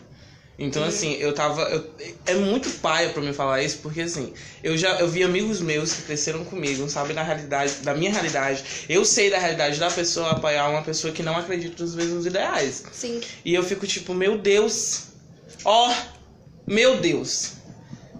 Então, 0.57 0.83
assim, 0.85 1.13
eu 1.15 1.33
tava. 1.33 1.63
eu- 1.63 1.85
é 2.25 2.35
muito 2.35 2.69
paia 2.79 3.09
pra 3.09 3.21
mim 3.21 3.33
falar 3.33 3.61
isso, 3.61 3.79
porque 3.79 4.01
assim, 4.01 4.33
eu 4.63 4.77
já 4.77 4.99
eu 5.01 5.07
vi 5.07 5.21
amigos 5.21 5.59
meus 5.59 5.91
que 5.93 6.03
cresceram 6.03 6.45
comigo, 6.45 6.89
sabem 6.89 7.13
da 7.13 7.23
realidade, 7.23 7.73
da 7.83 7.93
minha 7.93 8.09
realidade. 8.11 8.63
Eu 8.87 9.03
sei 9.03 9.29
da 9.29 9.37
realidade 9.37 9.77
da 9.79 9.91
pessoa 9.91 10.31
apoiar 10.31 10.69
uma 10.69 10.81
pessoa 10.81 11.11
que 11.11 11.21
não 11.21 11.35
acredita 11.35 11.83
nos 11.83 11.93
mesmos 11.93 12.25
ideais. 12.25 12.83
Sim. 12.93 13.19
E 13.43 13.53
eu 13.53 13.63
fico 13.63 13.85
tipo, 13.85 14.13
meu 14.13 14.37
Deus! 14.37 15.07
Ó! 15.65 15.93
meu 16.65 16.97
Deus! 17.01 17.51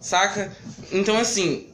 Saca? 0.02 0.56
Então, 0.92 1.18
assim, 1.18 1.68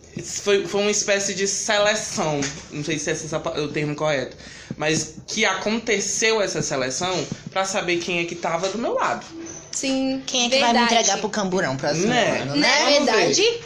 foi, 0.44 0.66
foi 0.68 0.82
uma 0.82 0.92
espécie 0.92 1.34
de 1.34 1.48
seleção. 1.48 2.40
Não 2.72 2.84
sei 2.84 3.00
se 3.00 3.10
esse 3.12 3.34
é 3.34 3.38
o 3.60 3.68
termo 3.68 3.96
correto. 3.96 4.38
Mas 4.78 5.16
que 5.28 5.44
aconteceu 5.44 6.42
essa 6.42 6.62
seleção 6.62 7.28
pra 7.50 7.66
saber 7.66 7.98
quem 7.98 8.20
é 8.20 8.26
que 8.26 8.36
tava 8.36 8.70
do 8.70 8.78
meu 8.78 8.94
lado. 8.94 9.26
Sim. 9.72 10.22
Quem 10.26 10.46
é 10.46 10.50
que 10.50 10.56
verdade. 10.60 10.74
vai 10.74 10.82
me 10.88 10.92
entregar 10.94 11.18
pro 11.20 11.30
camburão 11.30 11.78
próximo 11.78 12.08
Né? 12.08 12.42
ano, 12.42 12.52
Não 12.52 12.58
né? 12.58 12.82
é 12.82 12.86
ver. 13.00 13.06
verdade? 13.06 13.60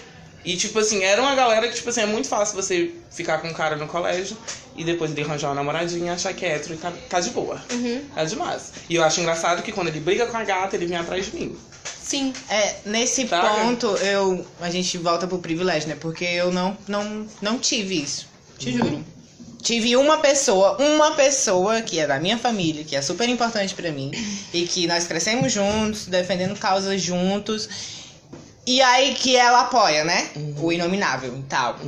E, 0.44 0.56
tipo 0.56 0.78
assim, 0.78 1.04
era 1.04 1.20
uma 1.22 1.34
galera 1.34 1.68
que, 1.68 1.74
tipo 1.76 1.89
assim, 1.89 2.02
é 2.02 2.06
muito 2.06 2.28
fácil 2.28 2.56
você 2.56 2.91
ficar 3.10 3.39
com 3.39 3.48
um 3.48 3.54
cara 3.54 3.76
no 3.76 3.88
colégio 3.88 4.38
e 4.76 4.84
depois 4.84 5.10
ele 5.12 5.24
arranjar 5.24 5.48
uma 5.48 5.56
namoradinha, 5.56 6.13
achar 6.13 6.34
que 6.36 6.46
é 6.46 6.56
hétero 6.56 6.76
e 6.76 6.78
tá, 6.78 6.94
tá 7.10 7.20
de 7.20 7.32
boa. 7.32 7.60
Uhum. 7.72 8.04
Tá 8.13 8.24
demais. 8.26 8.72
E 8.88 8.94
eu 8.96 9.04
acho 9.04 9.20
engraçado 9.22 9.63
que 9.63 9.72
quando 9.72 9.88
ele 9.88 10.00
briga 10.00 10.28
com 10.28 10.38
a 10.38 10.44
gata, 10.44 10.76
ele 10.76 10.86
vem 10.86 10.98
atrás 10.98 11.26
de 11.26 11.36
mim. 11.36 11.58
Sim. 12.00 12.32
É, 12.48 12.76
nesse 12.86 13.26
ponto, 13.26 13.88
eu, 13.98 14.46
a 14.62 14.70
gente 14.70 14.96
volta 15.00 15.26
pro 15.26 15.39
privilégio, 15.39 15.89
né? 15.89 15.98
Porque 16.00 16.24
eu 16.26 16.52
não, 16.52 16.78
não, 16.88 17.26
não 17.41 17.58
tive 17.58 18.04
isso. 18.04 18.28
Te 18.60 18.72
juro. 18.72 19.04
Tive 19.65 19.97
uma 19.97 20.19
pessoa, 20.19 20.78
uma 20.80 21.15
pessoa 21.15 21.82
que 21.82 21.97
é 21.99 22.06
da 22.06 22.19
minha 22.19 22.38
família, 22.38 22.84
que 22.84 22.95
é 22.95 23.01
super 23.01 23.28
importante 23.28 23.73
pra 23.73 23.91
mim, 23.91 24.12
e 24.54 24.67
que 24.67 24.86
nós 24.86 25.08
crescemos 25.08 25.51
juntos, 25.51 26.06
defendendo 26.06 26.56
causas 26.56 27.01
juntos, 27.01 27.67
e 28.63 28.80
aí 28.80 29.15
que 29.15 29.36
ela 29.36 29.62
apoia, 29.62 30.04
né? 30.04 30.30
O 30.60 30.71
inominável 30.71 31.36
e 31.36 31.41
tal. 31.49 31.80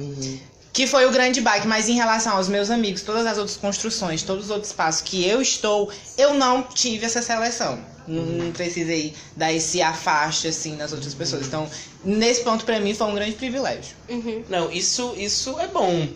Que 0.74 0.88
foi 0.88 1.06
o 1.06 1.12
grande 1.12 1.40
baque, 1.40 1.68
mas 1.68 1.88
em 1.88 1.94
relação 1.94 2.36
aos 2.38 2.48
meus 2.48 2.72
amigos, 2.72 3.04
todas 3.04 3.28
as 3.28 3.38
outras 3.38 3.58
construções, 3.58 4.24
todos 4.24 4.46
os 4.46 4.50
outros 4.50 4.72
espaços 4.72 5.04
que 5.04 5.24
eu 5.28 5.40
estou, 5.40 5.92
eu 6.18 6.34
não 6.34 6.64
tive 6.64 7.06
essa 7.06 7.22
seleção. 7.22 7.78
Não, 8.08 8.24
não 8.24 8.52
precisei 8.54 9.14
dar 9.36 9.54
esse 9.54 9.84
afaste 9.84 10.48
assim 10.48 10.76
nas 10.76 10.94
outras 10.94 11.14
pessoas. 11.14 11.46
Então, 11.46 11.70
nesse 12.04 12.42
ponto 12.42 12.66
pra 12.66 12.80
mim 12.80 12.96
foi 12.96 13.06
um 13.06 13.14
grande 13.14 13.34
privilégio. 13.34 13.96
Uhum. 14.10 14.44
Não, 14.50 14.72
isso, 14.72 15.14
isso 15.16 15.60
é 15.60 15.68
bom. 15.68 16.08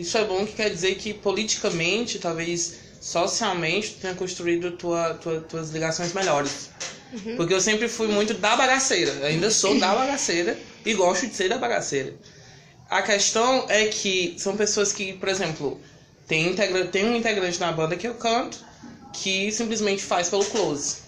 Isso 0.00 0.16
é 0.18 0.24
bom 0.24 0.44
que 0.46 0.52
quer 0.54 0.70
dizer 0.70 0.94
que 0.96 1.12
politicamente, 1.14 2.18
talvez 2.18 2.74
socialmente, 3.00 3.92
tu 3.92 4.00
tenha 4.00 4.14
construído 4.14 4.72
tua, 4.72 5.14
tua, 5.14 5.40
tuas 5.40 5.70
ligações 5.70 6.12
melhores. 6.12 6.70
Porque 7.36 7.52
eu 7.52 7.60
sempre 7.60 7.88
fui 7.88 8.06
muito 8.08 8.34
da 8.34 8.56
bagaceira. 8.56 9.26
Ainda 9.26 9.50
sou 9.50 9.78
da 9.78 9.94
bagaceira 9.94 10.58
e 10.84 10.94
gosto 10.94 11.26
de 11.26 11.34
ser 11.34 11.48
da 11.48 11.58
bagaceira. 11.58 12.14
A 12.88 13.02
questão 13.02 13.66
é 13.68 13.86
que 13.86 14.34
são 14.38 14.56
pessoas 14.56 14.92
que, 14.92 15.12
por 15.14 15.28
exemplo, 15.28 15.80
tem, 16.26 16.48
integra 16.50 16.86
tem 16.86 17.04
um 17.04 17.16
integrante 17.16 17.58
na 17.58 17.72
banda 17.72 17.96
que 17.96 18.06
eu 18.06 18.14
canto 18.14 18.58
que 19.12 19.50
simplesmente 19.50 20.02
faz 20.02 20.28
pelo 20.28 20.44
close. 20.44 20.98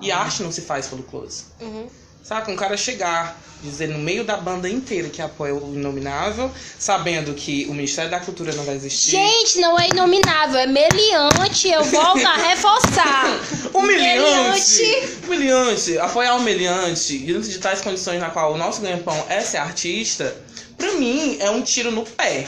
E 0.00 0.10
arte 0.10 0.42
não 0.42 0.52
se 0.52 0.62
faz 0.62 0.86
pelo 0.86 1.02
close. 1.02 1.44
Uhum. 1.60 1.88
Saca? 2.22 2.50
Um 2.50 2.56
cara 2.56 2.76
chegar, 2.76 3.36
dizer 3.62 3.88
no 3.88 3.98
meio 3.98 4.24
da 4.24 4.36
banda 4.36 4.68
inteira 4.68 5.08
que 5.08 5.20
apoia 5.22 5.54
o 5.54 5.74
Inominável, 5.74 6.50
sabendo 6.78 7.34
que 7.34 7.66
o 7.66 7.74
Ministério 7.74 8.10
da 8.10 8.20
Cultura 8.20 8.52
não 8.52 8.64
vai 8.64 8.76
existir. 8.76 9.12
Gente, 9.12 9.58
não 9.58 9.78
é 9.78 9.88
inominável, 9.88 10.58
é 10.58 10.66
meliante. 10.66 11.68
Eu 11.68 11.82
volto 11.84 12.26
a 12.26 12.36
reforçar. 12.36 13.24
Humilhante! 13.74 14.82
Humilhante! 15.24 15.98
Apoiar 15.98 16.34
o 16.34 16.38
humilhante 16.38 17.18
diante 17.18 17.48
de 17.48 17.58
tais 17.58 17.80
condições 17.80 18.20
na 18.20 18.30
qual 18.30 18.54
o 18.54 18.58
nosso 18.58 18.80
ganha-pão 18.80 19.26
é 19.28 19.40
ser 19.40 19.58
artista, 19.58 20.36
pra 20.76 20.92
mim 20.92 21.36
é 21.40 21.50
um 21.50 21.62
tiro 21.62 21.90
no 21.90 22.04
pé. 22.04 22.46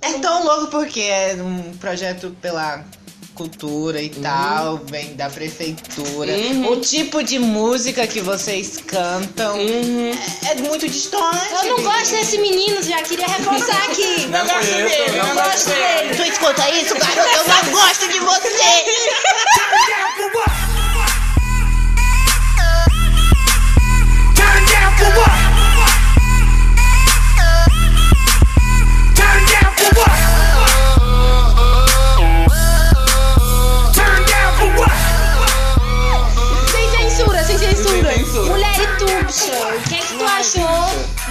É 0.00 0.14
tão 0.14 0.44
louco 0.44 0.66
porque 0.66 1.00
é 1.00 1.36
um 1.40 1.76
projeto 1.76 2.36
pela 2.42 2.84
cultura 3.34 4.00
e 4.00 4.08
tal, 4.08 4.78
vem 4.86 5.14
da 5.14 5.28
prefeitura. 5.28 6.32
Uhum. 6.32 6.72
O 6.72 6.80
tipo 6.80 7.22
de 7.22 7.38
música 7.38 8.06
que 8.06 8.20
vocês 8.20 8.78
cantam 8.86 9.56
é, 9.56 10.50
é 10.50 10.54
muito 10.56 10.88
distante. 10.88 11.52
Eu 11.64 11.76
não 11.76 11.82
gosto 11.84 12.10
desse 12.10 12.38
menino, 12.38 12.82
já 12.82 13.02
queria 13.02 13.26
reforçar 13.26 13.82
aqui. 13.90 14.26
Não 14.26 14.46
conheço, 14.46 14.94
Eu 14.94 15.16
não 15.16 15.34
não 15.34 15.42
gosto 15.42 15.68
dele. 15.68 16.14
Tu 16.16 16.22
escuta 16.22 16.70
isso, 16.70 16.94
garoto? 16.94 17.20
Eu 17.20 17.48
não 17.48 17.72
gosto 17.72 18.08
de 18.08 18.18
você! 18.18 18.92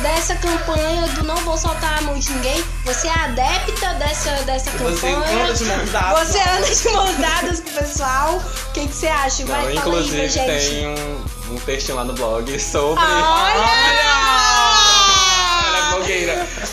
dessa 0.02 0.36
campanha 0.36 1.08
do 1.10 1.24
não 1.24 1.36
vou 1.38 1.58
soltar 1.58 2.00
a 2.00 2.02
mão 2.02 2.18
de 2.18 2.32
ninguém. 2.32 2.64
Você 2.86 3.08
é 3.08 3.12
adepta 3.12 3.94
dessa, 3.96 4.32
dessa 4.44 4.72
campanha. 4.72 4.96
Você 4.96 5.08
anda 5.08 5.54
de 5.54 5.66
mãos. 5.66 6.20
Você 6.20 6.40
anda 6.40 6.76
de 6.76 6.90
mãos 6.90 7.18
dadas 7.18 7.60
com 7.60 7.70
o 7.70 7.74
pessoal. 7.74 8.38
O 8.38 8.72
que, 8.74 8.88
que 8.88 8.94
você 8.94 9.08
acha? 9.08 9.46
Vai, 9.46 9.64
não, 9.64 9.72
inclusive, 9.72 10.22
aí, 10.22 10.30
gente. 10.30 10.70
tem 10.70 10.88
um, 10.88 11.26
um 11.52 11.56
texto 11.60 11.94
lá 11.94 12.04
no 12.04 12.14
blog 12.14 12.60
sobre. 12.60 13.04
Olha! 13.04 13.62
Olha. 13.64 14.42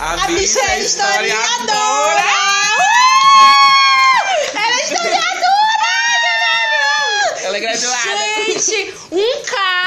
A, 0.00 0.14
a 0.14 0.26
bicha 0.26 0.58
é, 0.58 0.78
é 0.78 0.80
historiadora! 0.80 2.24
Ela 4.54 4.74
é 4.74 4.84
historiadora, 4.84 5.88
galera! 6.24 7.42
Ela 7.42 7.56
é 7.56 7.60
graduada! 7.60 7.98
Gente, 8.58 8.94
um 9.12 9.44
cara 9.44 9.77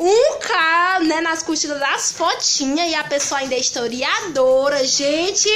um 0.00 0.38
k 0.38 1.00
né, 1.04 1.20
nas 1.20 1.42
curtidas 1.42 1.78
das 1.78 2.10
fotinhas 2.10 2.90
e 2.90 2.94
a 2.94 3.04
pessoa 3.04 3.40
ainda 3.40 3.54
é 3.54 3.58
historiadora, 3.58 4.82
gente. 4.86 5.48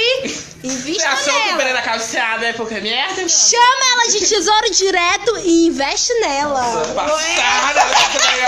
Invista 0.63 1.15
Você 1.15 1.31
nela. 1.31 1.57
Você 1.57 1.63
achou 1.63 1.83
calciada 1.83 2.45
é 2.45 2.53
porque 2.53 2.79
merda? 2.79 3.27
Chama 3.27 3.85
ela 3.93 4.11
de 4.11 4.19
tesouro 4.19 4.71
direto 4.71 5.37
e 5.39 5.65
investe 5.65 6.13
nela. 6.19 6.61
Nossa, 6.61 6.93
passada, 6.93 7.85
né, 7.85 8.45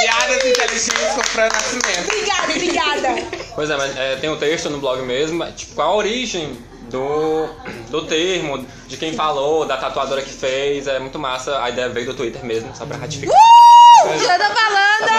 Piadas 0.00 0.44
inteligentes 0.44 1.14
comprando 1.14 1.24
Fran 1.26 1.48
Nascimento. 1.48 2.04
Obrigada, 2.04 2.52
obrigada. 2.52 3.08
Pois 3.54 3.70
é, 3.70 3.76
mas 3.76 3.96
é, 3.96 4.16
tem 4.16 4.30
um 4.30 4.36
texto 4.36 4.70
no 4.70 4.78
blog 4.78 5.02
mesmo, 5.02 5.44
tipo, 5.52 5.74
qual 5.74 5.92
a 5.92 5.96
origem 5.96 6.56
do, 6.90 7.48
do 7.90 8.06
termo, 8.06 8.66
de 8.86 8.96
quem 8.96 9.12
falou, 9.12 9.64
da 9.64 9.76
tatuadora 9.76 10.22
que 10.22 10.32
fez, 10.32 10.86
é 10.86 10.98
muito 10.98 11.18
massa. 11.18 11.62
A 11.62 11.70
ideia 11.70 11.88
veio 11.88 12.06
do 12.06 12.14
Twitter 12.14 12.44
mesmo, 12.44 12.74
só 12.76 12.86
pra 12.86 12.96
ratificar. 12.96 13.34
Uh! 13.34 13.87
Já 14.18 14.38
tô 14.38 14.54
falando. 14.54 15.08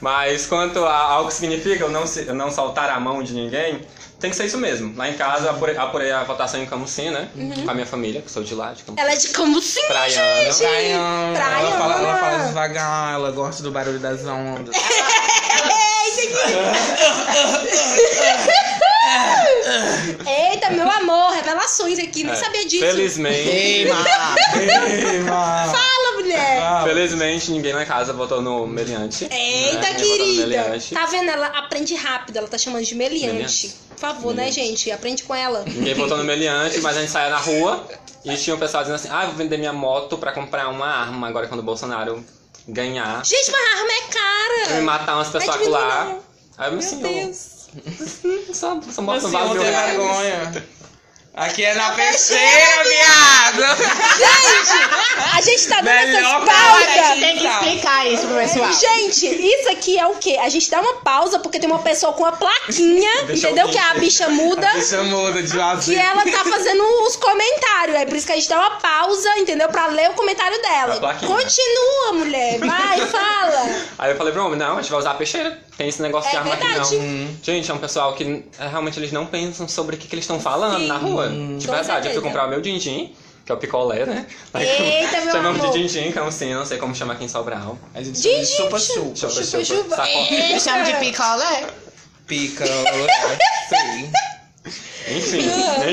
Mas 0.00 0.46
quanto 0.46 0.84
a- 0.84 0.96
ao 1.12 1.26
que 1.28 1.34
significa 1.34 1.84
eu 1.84 1.90
não, 1.90 2.04
eu 2.26 2.34
não 2.34 2.50
soltar 2.50 2.90
a 2.90 2.98
mão 2.98 3.22
de 3.22 3.32
ninguém, 3.34 3.86
tem 4.18 4.30
que 4.30 4.36
ser 4.36 4.46
isso 4.46 4.58
mesmo. 4.58 4.96
Lá 4.96 5.08
em 5.08 5.14
casa 5.14 5.46
eu 5.46 5.50
apurei, 5.50 5.76
apurei 5.76 6.10
a 6.10 6.24
votação 6.24 6.60
em 6.60 6.66
Camusim, 6.66 7.10
né? 7.10 7.28
Com 7.64 7.70
a 7.70 7.74
minha 7.74 7.86
família, 7.86 8.20
que 8.20 8.28
sou 8.30 8.42
de 8.42 8.52
lá, 8.54 8.72
de 8.72 8.82
Camusim. 8.82 9.00
Ela 9.00 9.12
é 9.12 9.16
de 9.16 9.28
Cambucinho, 9.28 9.86
Praiana. 9.86 10.44
gente. 10.44 10.58
Praiana. 10.58 11.38
Ela 11.38 11.78
fala, 11.78 11.94
ela 11.94 12.08
fala 12.08 12.18
Praiana. 12.18 12.48
devagar, 12.48 13.14
ela 13.14 13.30
gosta 13.30 13.62
do 13.62 13.70
barulho 13.70 14.00
das 14.00 14.26
ondas. 14.26 14.74
Eita, 20.26 20.70
meu 20.70 20.90
amor, 20.90 21.32
revelações 21.32 21.98
aqui, 21.98 22.24
nem 22.24 22.32
É, 22.32 22.36
sabia 22.36 22.64
disso. 22.66 22.84
Felizmente, 22.84 23.50
Queima! 23.50 24.04
Fala, 25.26 26.12
mulher. 26.16 26.84
felizmente 26.84 27.50
ninguém 27.50 27.72
em 27.76 27.84
casa 27.86 28.12
votou 28.12 28.40
no 28.42 28.66
meliante. 28.66 29.24
Eita, 29.30 29.80
né? 29.80 29.92
Votou 29.92 30.08
no 30.08 30.16
querida. 30.24 30.42
meliante. 30.46 30.94
Tá 30.94 31.06
vendo? 31.06 31.30
Ela 31.30 31.46
aprende 31.46 31.94
rápido, 31.94 32.36
ela 32.38 32.48
tá 32.48 32.58
chamando 32.58 32.84
de 32.84 32.94
meliante. 32.94 33.26
Meliante. 33.32 33.74
Por 33.90 33.98
favor, 33.98 34.34
né, 34.34 34.50
gente? 34.50 34.90
Aprende 34.90 35.22
com 35.22 35.34
ela. 35.34 35.64
Ninguém 35.66 35.94
votou 35.94 36.16
no 36.16 36.24
meliante, 36.24 36.80
mas 36.80 36.96
a 36.96 37.00
gente 37.00 37.12
saía 37.12 37.30
na 37.30 37.38
rua 37.38 37.86
e 38.24 38.36
tinha 38.36 38.56
um 38.56 38.58
pessoal 38.58 38.82
dizendo 38.82 38.96
assim: 38.96 39.08
ah, 39.10 39.22
eu 39.22 39.28
vou 39.28 39.36
vender 39.36 39.56
minha 39.58 39.72
moto 39.72 40.18
pra 40.18 40.32
comprar 40.32 40.68
uma 40.68 40.86
arma 40.86 41.28
agora 41.28 41.46
quando 41.46 41.60
o 41.60 41.62
Bolsonaro 41.64 42.24
ganhar. 42.68 43.24
Gente, 43.24 43.50
mas 43.50 43.60
a 43.60 43.78
arma 43.78 43.92
é 43.92 44.12
cara. 44.12 44.74
Me 44.76 44.82
matar 44.82 45.14
umas 45.16 45.28
pessoas 45.28 45.56
Vai 45.56 45.58
diminuir, 45.58 45.80
lá. 45.80 46.04
não. 46.04 46.20
Aí 46.58 46.68
eu 46.68 46.72
me 46.72 46.78
Meu 46.78 46.86
assim, 46.86 47.02
Deus. 47.02 47.61
só, 48.52 48.78
assim, 49.12 49.28
mil 49.28 49.50
tem 49.62 49.70
reais. 49.70 49.96
vergonha? 49.96 50.64
Aqui 51.34 51.64
é 51.64 51.74
na 51.74 51.92
peixeira, 51.92 52.84
viado! 52.84 53.62
Gente, 54.18 55.32
a 55.34 55.40
gente 55.40 55.66
tá 55.66 55.76
dando 55.76 55.84
Melhor 55.86 56.42
essas 56.42 56.44
pra 56.44 56.54
A 56.54 56.78
gente 56.78 56.94
pausas. 56.94 57.20
tem 57.20 57.38
que 57.38 57.46
explicar 57.46 58.06
isso 58.06 58.26
pro 58.26 58.36
pessoal. 58.36 58.72
Gente, 58.74 59.26
isso 59.26 59.68
aqui 59.70 59.98
é 59.98 60.06
o 60.06 60.14
quê? 60.16 60.38
A 60.42 60.50
gente 60.50 60.70
dá 60.70 60.82
uma 60.82 60.96
pausa 60.96 61.38
porque 61.38 61.58
tem 61.58 61.70
uma 61.70 61.78
pessoa 61.78 62.12
com 62.12 62.24
uma 62.24 62.32
plaquinha, 62.32 63.22
Deixa 63.24 63.46
entendeu? 63.46 63.66
eu 63.66 63.72
Que 63.72 63.78
a 63.78 63.94
bicha 63.94 64.28
muda. 64.28 64.68
Bicha 64.74 65.02
muda 65.04 65.42
de 65.42 65.58
azul. 65.58 65.94
Que 65.94 65.98
ela 65.98 66.22
tá 66.22 66.44
fazendo 66.44 66.82
os 67.06 67.16
comentários. 67.16 67.96
É 67.96 68.04
por 68.04 68.14
isso 68.14 68.26
que 68.26 68.32
a 68.32 68.36
gente 68.36 68.48
dá 68.50 68.58
uma 68.58 68.70
pausa, 68.78 69.38
entendeu? 69.38 69.70
Pra 69.70 69.86
ler 69.86 70.10
o 70.10 70.14
comentário 70.14 70.58
A 70.58 70.60
dela. 70.60 71.14
Continua, 71.14 72.12
mulher. 72.12 72.58
Vai, 72.58 73.06
fala. 73.06 73.70
Aí 73.98 74.10
eu 74.10 74.16
falei 74.18 74.34
pro 74.34 74.44
homem, 74.44 74.58
não, 74.58 74.76
a 74.76 74.82
gente 74.82 74.90
vai 74.90 75.00
usar 75.00 75.12
a 75.12 75.14
peixeira. 75.14 75.58
Tem 75.76 75.88
esse 75.88 76.02
negócio 76.02 76.30
de 76.30 76.36
É 76.36 76.38
arma 76.38 76.54
verdade. 76.56 76.78
aqui 76.80 76.96
não. 76.98 77.28
Gente, 77.42 77.70
é 77.70 77.74
um 77.74 77.78
pessoal 77.78 78.14
que 78.14 78.44
é, 78.58 78.66
realmente 78.68 78.98
eles 78.98 79.10
não 79.10 79.26
pensam 79.26 79.66
sobre 79.66 79.96
o 79.96 79.98
que, 79.98 80.06
que 80.06 80.14
eles 80.14 80.24
estão 80.24 80.38
falando 80.38 80.78
Sim. 80.80 80.86
na 80.86 80.98
rua. 80.98 81.28
De 81.28 81.34
Com 81.34 81.72
verdade, 81.72 81.78
eu 81.78 81.84
certeza. 81.84 82.14
fui 82.14 82.22
comprar 82.22 82.46
o 82.46 82.50
meu 82.50 82.60
din-din, 82.60 83.14
que 83.44 83.50
é 83.50 83.54
o 83.54 83.58
picolé, 83.58 84.04
né? 84.04 84.26
Aí 84.54 84.66
Eita, 84.68 85.20
meu 85.22 85.32
Chamamos 85.32 85.60
amor. 85.60 85.72
de 85.72 85.78
din-din, 85.88 86.12
que 86.12 86.18
é 86.18 86.22
um 86.22 86.30
sim, 86.30 86.52
não 86.54 86.66
sei 86.66 86.78
como 86.78 86.94
chama 86.94 87.14
aqui 87.14 87.24
em 87.24 87.28
Sobral. 87.28 87.78
A 87.94 88.02
gente 88.02 88.20
chama 88.20 88.38
de 88.38 88.46
chupa-chupa. 88.46 89.16
Chupa, 89.16 89.32
Chupa, 89.42 89.44
chupa. 89.44 89.64
chupa. 89.64 89.96
Saco- 89.96 90.34
Eu 90.52 90.60
chamo 90.60 90.84
de 90.84 90.92
picolé. 90.94 91.66
Pica, 92.26 92.64
é, 92.64 93.38
sei. 93.68 94.10
Enfim, 95.16 95.40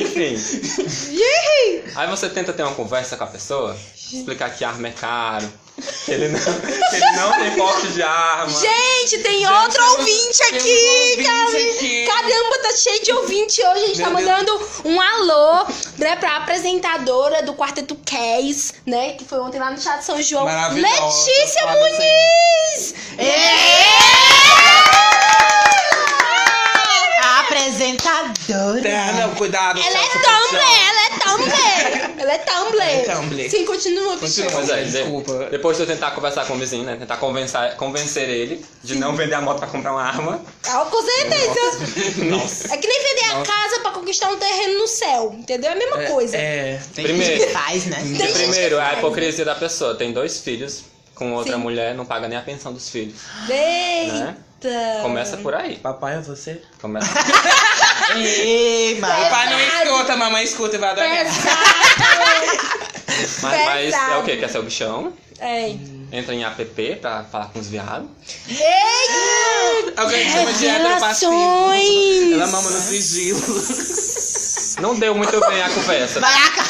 enfim. 0.02 1.14
Ih, 1.14 1.84
Aí 1.96 2.08
você 2.08 2.30
tenta 2.30 2.54
ter 2.54 2.64
uma 2.64 2.76
conversa 2.76 3.18
com 3.18 3.24
a 3.24 3.28
pessoa, 3.28 3.76
explicar 3.96 4.50
que 4.52 4.64
arma 4.64 4.88
é 4.88 4.92
caro, 4.92 5.48
que 5.66 5.69
ele 6.08 6.28
não, 6.30 6.40
que 6.40 6.96
ele 6.96 7.12
não 7.16 7.32
tem 7.40 7.52
porte 7.56 7.88
de 7.88 8.02
arma. 8.04 8.50
Gente, 8.60 9.18
tem 9.20 9.48
outro 9.48 9.72
temos- 9.74 9.92
ouvinte 10.00 10.38
temos 10.38 10.62
aqui, 10.62 11.16
um 11.20 11.24
cara. 11.24 11.40
ouvinte 11.46 11.70
aqui. 11.78 12.06
Caramba, 12.08 12.58
tá 12.64 12.76
cheio 12.78 13.04
de 13.04 13.12
ouvinte 13.14 13.62
hoje. 13.64 13.84
A 13.84 13.88
gente 13.88 14.02
tá 14.02 14.10
Meu 14.10 14.18
Deus. 14.18 14.30
mandando 14.30 14.70
um 14.86 15.02
alô, 15.02 15.66
né, 15.98 16.16
pra 16.16 16.38
apresentadora 16.38 17.44
do 17.44 17.54
Quarteto 17.54 17.96
Cass, 18.06 18.74
né, 18.86 19.14
que 19.14 19.26
foi 19.26 19.40
ontem 19.40 19.60
lá 19.60 19.72
no 19.72 19.78
Teatro 19.78 20.06
São 20.06 20.22
João. 20.22 20.46
Letícia 20.46 21.62
foda 21.62 21.80
Muniz! 21.80 22.94
A 27.22 27.40
apresentadora. 27.42 28.88
É, 28.88 29.12
não, 29.14 29.36
cuidado. 29.36 29.80
Ela 29.80 29.98
é 30.00 30.08
Tumblr, 30.08 30.62
ela 30.88 31.06
é 31.06 31.10
Tumblr. 31.20 32.19
Ela 32.30 32.36
é 32.36 32.38
Tumblr. 32.46 32.82
É 32.84 33.00
Tumblr. 33.16 33.50
Sim, 33.50 33.66
continua, 33.66 34.16
bicho. 34.18 34.42
Continua. 34.44 34.52
Pois 34.52 34.70
é, 34.70 34.84
de- 34.84 34.92
Desculpa. 34.92 35.48
depois 35.50 35.78
de 35.78 35.84
eu 35.84 35.88
tentar 35.88 36.12
conversar 36.12 36.46
com 36.46 36.54
o 36.54 36.58
vizinho, 36.58 36.84
né? 36.84 36.96
Tentar 36.96 37.18
convencer, 37.18 37.76
convencer 37.76 38.30
ele 38.30 38.64
de 38.84 38.96
não 38.98 39.16
vender 39.16 39.34
a 39.34 39.42
moto 39.42 39.58
pra 39.58 39.68
comprar 39.68 39.92
uma 39.94 40.04
arma. 40.04 40.40
Ah, 40.68 40.86
com 40.92 41.02
certeza. 41.02 42.26
Nossa. 42.26 42.74
É 42.74 42.78
que 42.78 42.88
nem 42.88 43.04
vender 43.04 43.32
a 43.32 43.40
Nossa. 43.40 43.52
casa 43.52 43.80
pra 43.82 43.92
conquistar 43.92 44.30
um 44.30 44.38
terreno 44.38 44.78
no 44.80 44.88
céu, 44.88 45.34
entendeu? 45.38 45.72
É 45.72 45.74
a 45.74 45.76
mesma 45.76 45.98
coisa. 46.04 46.38
É. 46.38 46.80
Tem 46.94 47.04
Primeiro. 47.06 47.34
gente 47.34 47.48
que 47.48 47.52
faz, 47.54 47.86
né? 47.88 47.98
Tem 47.98 48.16
gente 48.16 48.34
Primeiro, 48.34 48.76
que 48.76 48.82
a 48.82 48.94
hipocrisia 48.94 49.46
da 49.46 49.56
pessoa. 49.56 49.96
Tem 49.96 50.12
dois 50.14 50.40
filhos 50.42 50.84
com 51.16 51.34
outra 51.34 51.54
Sim. 51.56 51.60
mulher, 51.60 51.96
não 51.96 52.06
paga 52.06 52.28
nem 52.28 52.38
a 52.38 52.42
pensão 52.42 52.72
dos 52.72 52.90
filhos. 52.90 53.16
Eita. 54.62 55.02
Começa 55.02 55.38
por 55.38 55.56
aí. 55.56 55.78
Papai 55.78 56.18
é 56.18 56.22
você? 56.22 56.62
Começa. 56.82 57.08
Ei, 58.16 59.00
mas... 59.00 59.24
Papai 59.24 59.50
não 59.50 59.60
escuta, 59.60 60.18
mamãe 60.18 60.44
escuta 60.44 60.76
e 60.76 60.80
vai. 60.80 60.96
Pesado. 60.96 61.60
Mas, 63.42 63.66
mas 63.66 63.94
é 63.94 64.18
o 64.18 64.24
quê? 64.24 64.38
Quer 64.38 64.50
ser 64.50 64.60
o 64.60 64.64
bichão? 64.64 65.14
É. 65.40 65.76
Entra 66.12 66.34
em 66.34 66.44
app 66.44 66.96
pra 66.96 67.24
falar 67.24 67.48
com 67.48 67.60
os 67.60 67.68
viados. 67.68 68.10
Eita. 68.50 70.02
Alguém 70.02 70.30
chama 70.30 70.52
de 70.54 70.68
hétero 70.68 71.00
passivo. 71.00 71.32
Revelações. 71.32 72.34
Ela 72.34 72.48
mama 72.48 72.70
no 72.70 72.82
sigilo. 72.82 73.42
Não 74.82 74.96
deu 74.96 75.16
muito 75.16 75.40
bem 75.40 75.62
a 75.62 75.70
conversa. 75.70 76.20
Vai 76.20 76.34
acabar. 76.34 76.70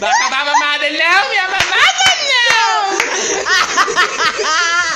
Vai 0.00 0.10
acabar 0.10 0.40
a 0.40 0.44
mamada, 0.44 0.90
não, 0.90 1.28
minha 1.28 1.48
mamada 1.48 1.98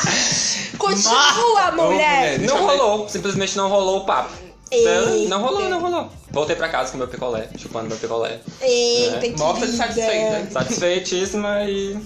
Continua, 0.97 1.71
mulher. 1.73 2.39
mulher. 2.39 2.41
Não 2.41 2.67
rolou, 2.67 3.09
simplesmente 3.09 3.57
não 3.57 3.69
rolou 3.69 3.99
o 3.99 4.05
papo. 4.05 4.31
Eita. 4.71 5.29
Não 5.29 5.43
rolou, 5.43 5.69
não 5.69 5.81
rolou. 5.81 6.11
Voltei 6.31 6.57
pra 6.57 6.69
casa 6.69 6.93
com 6.93 6.99
meu 6.99 7.07
picolé, 7.09 7.49
chupando 7.59 7.89
meu 7.89 7.99
picolé. 7.99 8.41
Eita, 8.61 9.17
É. 9.17 9.21
que 9.21 9.39
Morta 9.39 9.67
de 9.67 9.77
satisfeita. 9.77 10.51
Satisfeitíssima 10.51 11.65
e 11.65 11.99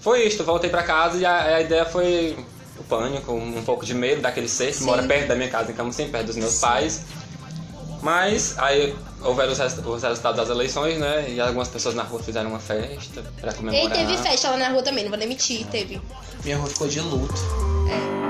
foi 0.00 0.26
isto. 0.26 0.42
Voltei 0.42 0.68
pra 0.68 0.82
casa 0.82 1.16
e 1.18 1.24
a, 1.24 1.56
a 1.56 1.60
ideia 1.60 1.84
foi 1.84 2.36
o 2.78 2.82
pânico, 2.84 3.32
um 3.32 3.62
pouco 3.64 3.86
de 3.86 3.94
medo 3.94 4.20
daquele 4.20 4.48
ser 4.48 4.66
que 4.68 4.78
Sim. 4.78 4.84
mora 4.84 5.02
perto 5.04 5.28
da 5.28 5.36
minha 5.36 5.48
casa 5.48 5.70
em 5.70 5.74
Camusim, 5.74 6.08
perto 6.08 6.26
dos 6.26 6.36
meus 6.36 6.58
pais. 6.58 7.02
Mas 8.02 8.54
aí 8.58 8.94
houveram 9.22 9.52
os, 9.52 9.58
res- 9.58 9.76
os 9.84 10.02
resultados 10.02 10.36
das 10.40 10.48
eleições, 10.50 10.98
né? 10.98 11.26
E 11.28 11.40
algumas 11.40 11.68
pessoas 11.68 11.94
na 11.96 12.02
rua 12.04 12.20
fizeram 12.22 12.50
uma 12.50 12.60
festa 12.60 13.24
pra 13.40 13.50
E 13.52 13.54
comemorar. 13.54 13.92
teve 13.96 14.16
festa 14.16 14.50
lá 14.50 14.56
na 14.56 14.68
rua 14.70 14.82
também, 14.82 15.02
não 15.04 15.10
vou 15.10 15.18
nem 15.18 15.28
mentir, 15.28 15.66
teve. 15.66 16.00
Minha 16.44 16.56
rua 16.58 16.68
ficou 16.68 16.86
de 16.88 17.00
luto. 17.00 17.34
F7, 17.34 18.27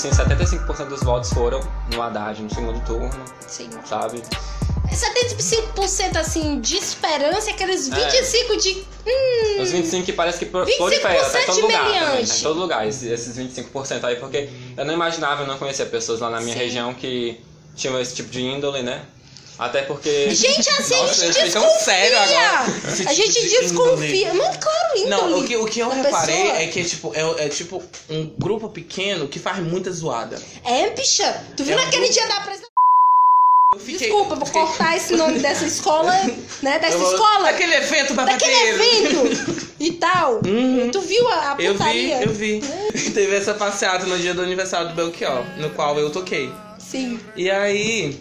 Camusim, 0.00 0.10
75% 0.10 0.88
dos 0.88 1.00
votos 1.02 1.30
foram 1.32 1.60
no 1.92 2.00
Haddad, 2.02 2.40
no 2.42 2.48
segundo 2.48 2.80
turno, 2.84 3.10
Sim. 3.46 3.68
sabe? 3.84 4.22
75% 4.90 6.16
assim 6.16 6.60
de 6.60 6.76
esperança 6.76 7.50
aqueles 7.50 7.90
É. 7.92 7.94
25% 7.94 8.56
de. 8.62 8.70
Hum, 9.06 9.62
Os 9.62 9.70
25 9.70 10.04
que 10.06 10.12
parece 10.12 10.38
que 10.38 10.46
pro- 10.46 10.64
25% 10.64 10.76
prolifera, 10.78 11.24
tá 11.30 11.40
em 11.42 11.46
todo 11.46 11.60
lugar 11.60 11.84
também, 11.84 12.26
tá 12.26 12.34
em 12.34 12.40
todo 12.42 12.60
lugar, 12.60 12.88
esses, 12.88 13.02
esses 13.04 13.36
25% 13.36 14.04
aí, 14.04 14.16
porque 14.16 14.48
eu 14.76 14.84
não 14.84 14.94
imaginava, 14.94 15.42
eu 15.42 15.46
não 15.46 15.58
conhecia 15.58 15.86
pessoas 15.86 16.20
lá 16.20 16.30
na 16.30 16.40
minha 16.40 16.54
Sim. 16.54 16.58
região 16.60 16.94
que 16.94 17.40
tinham 17.76 18.00
esse 18.00 18.14
tipo 18.14 18.30
de 18.30 18.40
índole, 18.42 18.82
né? 18.82 19.02
Até 19.60 19.82
porque... 19.82 20.30
Gente, 20.34 20.68
assim 20.70 20.94
Nossa, 20.96 21.22
a 21.22 21.26
gente 21.32 21.44
desconfia. 21.44 21.78
sério 21.80 22.18
agora. 22.18 22.64
Esse 22.88 23.02
A 23.02 23.10
tipo 23.10 23.14
gente 23.14 23.40
de 23.42 23.60
desconfia. 23.60 24.32
Mas 24.34 24.56
claro, 24.56 24.96
índole. 24.96 25.10
Não, 25.10 25.38
o 25.38 25.44
que, 25.46 25.56
o 25.56 25.66
que 25.66 25.80
eu 25.80 25.88
reparei 25.90 26.36
pessoa. 26.42 26.56
é 26.62 26.66
que 26.68 26.84
tipo, 26.84 27.12
é, 27.14 27.44
é 27.44 27.48
tipo 27.50 27.82
um 28.08 28.26
grupo 28.38 28.70
pequeno 28.70 29.28
que 29.28 29.38
faz 29.38 29.58
muita 29.58 29.92
zoada. 29.92 30.40
É, 30.64 30.88
bicha. 30.90 31.44
Tu 31.56 31.62
viu 31.64 31.76
É 31.78 31.80
um 31.82 31.84
naquele 31.84 32.06
grupo- 32.06 32.14
dia 32.14 32.26
da 32.26 32.36
apresentação? 32.38 32.70
Fiquei. 33.78 33.98
Desculpa, 34.08 34.34
vou 34.34 34.46
fiquei- 34.46 34.62
cortar 34.62 34.96
esse 34.96 35.14
nome 35.14 35.38
dessa 35.38 35.64
escola, 35.64 36.10
né? 36.62 36.78
Dessa 36.80 36.98
vou- 36.98 37.12
escola. 37.12 37.44
Daquele 37.52 37.74
evento 37.74 38.14
Daquele 38.14 38.16
babateiro. 38.16 38.82
evento 38.82 39.66
e 39.78 39.92
tal. 39.92 40.40
Uhum. 40.44 40.90
Tu 40.90 41.00
viu 41.02 41.28
a, 41.28 41.52
a 41.52 41.56
Eu 41.60 41.72
vi, 41.74 41.78
putaria? 41.78 42.22
eu 42.22 42.32
vi. 42.32 42.60
Teve 43.14 43.36
essa 43.36 43.54
passeata 43.54 44.06
no 44.06 44.18
dia 44.18 44.34
do 44.34 44.42
aniversário 44.42 44.88
do 44.88 44.94
Belchior, 44.94 45.44
no 45.58 45.70
qual 45.70 45.96
eu 45.98 46.10
toquei. 46.10 46.50
Sim. 46.80 47.20
E 47.36 47.48
aí 47.48 48.18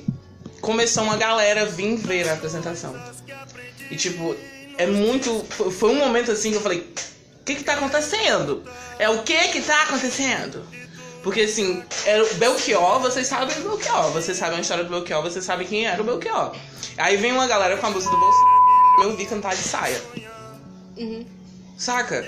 começou 0.61 1.03
uma 1.03 1.17
galera 1.17 1.65
vir 1.65 1.95
ver 1.95 2.29
a 2.29 2.33
apresentação. 2.33 2.95
E 3.89 3.95
tipo, 3.95 4.35
é 4.77 4.85
muito. 4.85 5.43
foi- 5.71 5.89
um 5.91 5.95
momento 5.95 6.31
assim 6.31 6.51
que 6.51 6.57
eu 6.57 6.61
falei, 6.61 6.79
o 6.79 7.43
que 7.43 7.55
que 7.55 7.63
tá 7.63 7.73
acontecendo? 7.73 8.63
É 8.97 9.09
o 9.09 9.23
que 9.23 9.37
que 9.49 9.61
tá 9.61 9.83
acontecendo? 9.83 10.63
Porque 11.23 11.41
assim, 11.41 11.83
era 12.05 12.23
o 12.23 12.33
Belchior, 12.35 12.99
vocês 13.01 13.27
sabem 13.27 13.57
o 13.59 13.61
Belchior, 13.61 14.11
vocês 14.11 14.37
sabem 14.37 14.57
a 14.57 14.61
história 14.61 14.83
do 14.83 14.89
Belchior, 14.89 15.21
vocês 15.21 15.43
sabem 15.43 15.67
quem 15.67 15.85
era 15.85 16.01
o 16.01 16.05
Belchior. 16.05 16.55
Aí 16.97 17.17
vem 17.17 17.31
uma 17.33 17.45
galera 17.47 17.75
com 17.77 17.87
a 17.87 17.89
música 17.89 18.11
do 18.11 18.19
Bolsonaro, 18.19 19.03
eu 19.03 19.17
vi 19.17 19.25
cantar 19.25 19.55
de 19.55 19.63
saia. 19.63 20.01
Uhum. 20.97 21.25
Saca? 21.77 22.25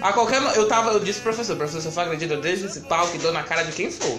A 0.00 0.12
qualquer 0.12 0.42
eu 0.56 0.66
tava, 0.68 0.90
eu 0.92 1.00
disse 1.00 1.20
pro 1.20 1.32
professor, 1.32 1.56
professor, 1.56 1.92
eu 1.94 2.02
acredito, 2.02 2.32
eu 2.32 2.40
deixo 2.40 2.66
esse 2.66 2.80
palco 2.80 3.14
e 3.14 3.18
dou 3.18 3.32
na 3.32 3.42
cara 3.42 3.62
de 3.62 3.72
quem 3.72 3.90
for. 3.90 4.18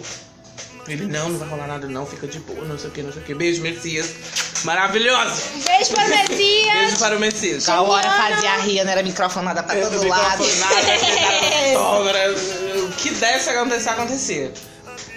Ele, 0.88 1.08
não, 1.08 1.30
não 1.30 1.40
vai 1.40 1.48
rolar 1.48 1.68
nada 1.68 1.88
não, 1.88 2.06
fica 2.06 2.28
de 2.28 2.40
boa, 2.40 2.64
não 2.66 2.78
sei 2.78 2.90
o 2.90 2.94
que, 2.94 3.02
não 3.02 3.12
sei 3.12 3.22
o 3.22 3.26
que. 3.26 3.34
Beijo, 3.34 3.62
Messias. 3.62 4.14
Maravilhoso! 4.64 5.42
Um 5.56 5.60
beijo 5.62 5.94
para 5.94 6.08
Messias. 6.08 6.74
Beijo 6.74 7.00
para 7.00 7.18
o 7.18 7.20
Messias. 7.20 7.64
Tal 7.66 7.90
hora 7.90 8.10
fazia 8.10 8.58
ria, 8.58 8.84
não 8.84 8.92
era 8.92 9.02
microfonada 9.02 9.64
pra 9.64 9.76
Eu 9.76 9.90
todo 9.90 10.08
lado. 10.08 10.44
O 12.76 12.92
que 12.98 13.10
desse 13.10 13.50
acontecer, 13.50 13.90
acontecia. 13.90 14.52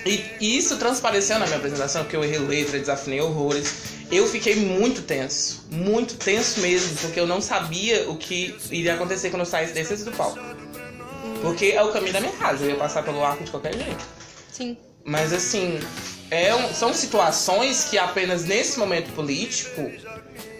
E 0.07 0.24
e 0.40 0.57
isso 0.57 0.76
transpareceu 0.76 1.38
na 1.38 1.46
minha 1.46 1.59
apresentação, 1.59 2.02
porque 2.02 2.16
eu 2.16 2.24
errei 2.24 2.38
letra, 2.38 2.78
desafinei 2.78 3.20
horrores. 3.20 3.74
Eu 4.11 4.26
fiquei 4.26 4.57
muito 4.57 5.02
tenso, 5.02 5.66
muito 5.70 6.14
tenso 6.14 6.61
mesmo, 6.61 6.96
porque 6.96 7.20
eu 7.20 7.26
não 7.26 7.42
sabia 7.42 8.09
o 8.09 8.16
que 8.16 8.57
iria 8.70 8.94
acontecer 8.94 9.28
quando 9.28 9.40
eu 9.40 9.46
saísse 9.46 9.74
desse 9.74 10.04
do 10.04 10.12
palco. 10.12 10.38
Porque 11.42 11.66
é 11.66 11.83
o 11.83 11.92
caminho 11.92 12.12
da 12.12 12.20
minha 12.20 12.33
casa, 12.33 12.64
eu 12.64 12.70
ia 12.70 12.76
passar 12.76 13.02
pelo 13.02 13.22
arco 13.22 13.44
de 13.44 13.50
qualquer 13.50 13.74
jeito. 13.74 14.04
Sim. 14.50 14.76
Mas 15.04 15.32
assim, 15.32 15.80
é 16.30 16.54
um- 16.54 16.72
são 16.74 16.92
situações 16.92 17.84
que 17.84 17.98
apenas 17.98 18.44
nesse 18.44 18.78
momento 18.78 19.12
político 19.12 19.90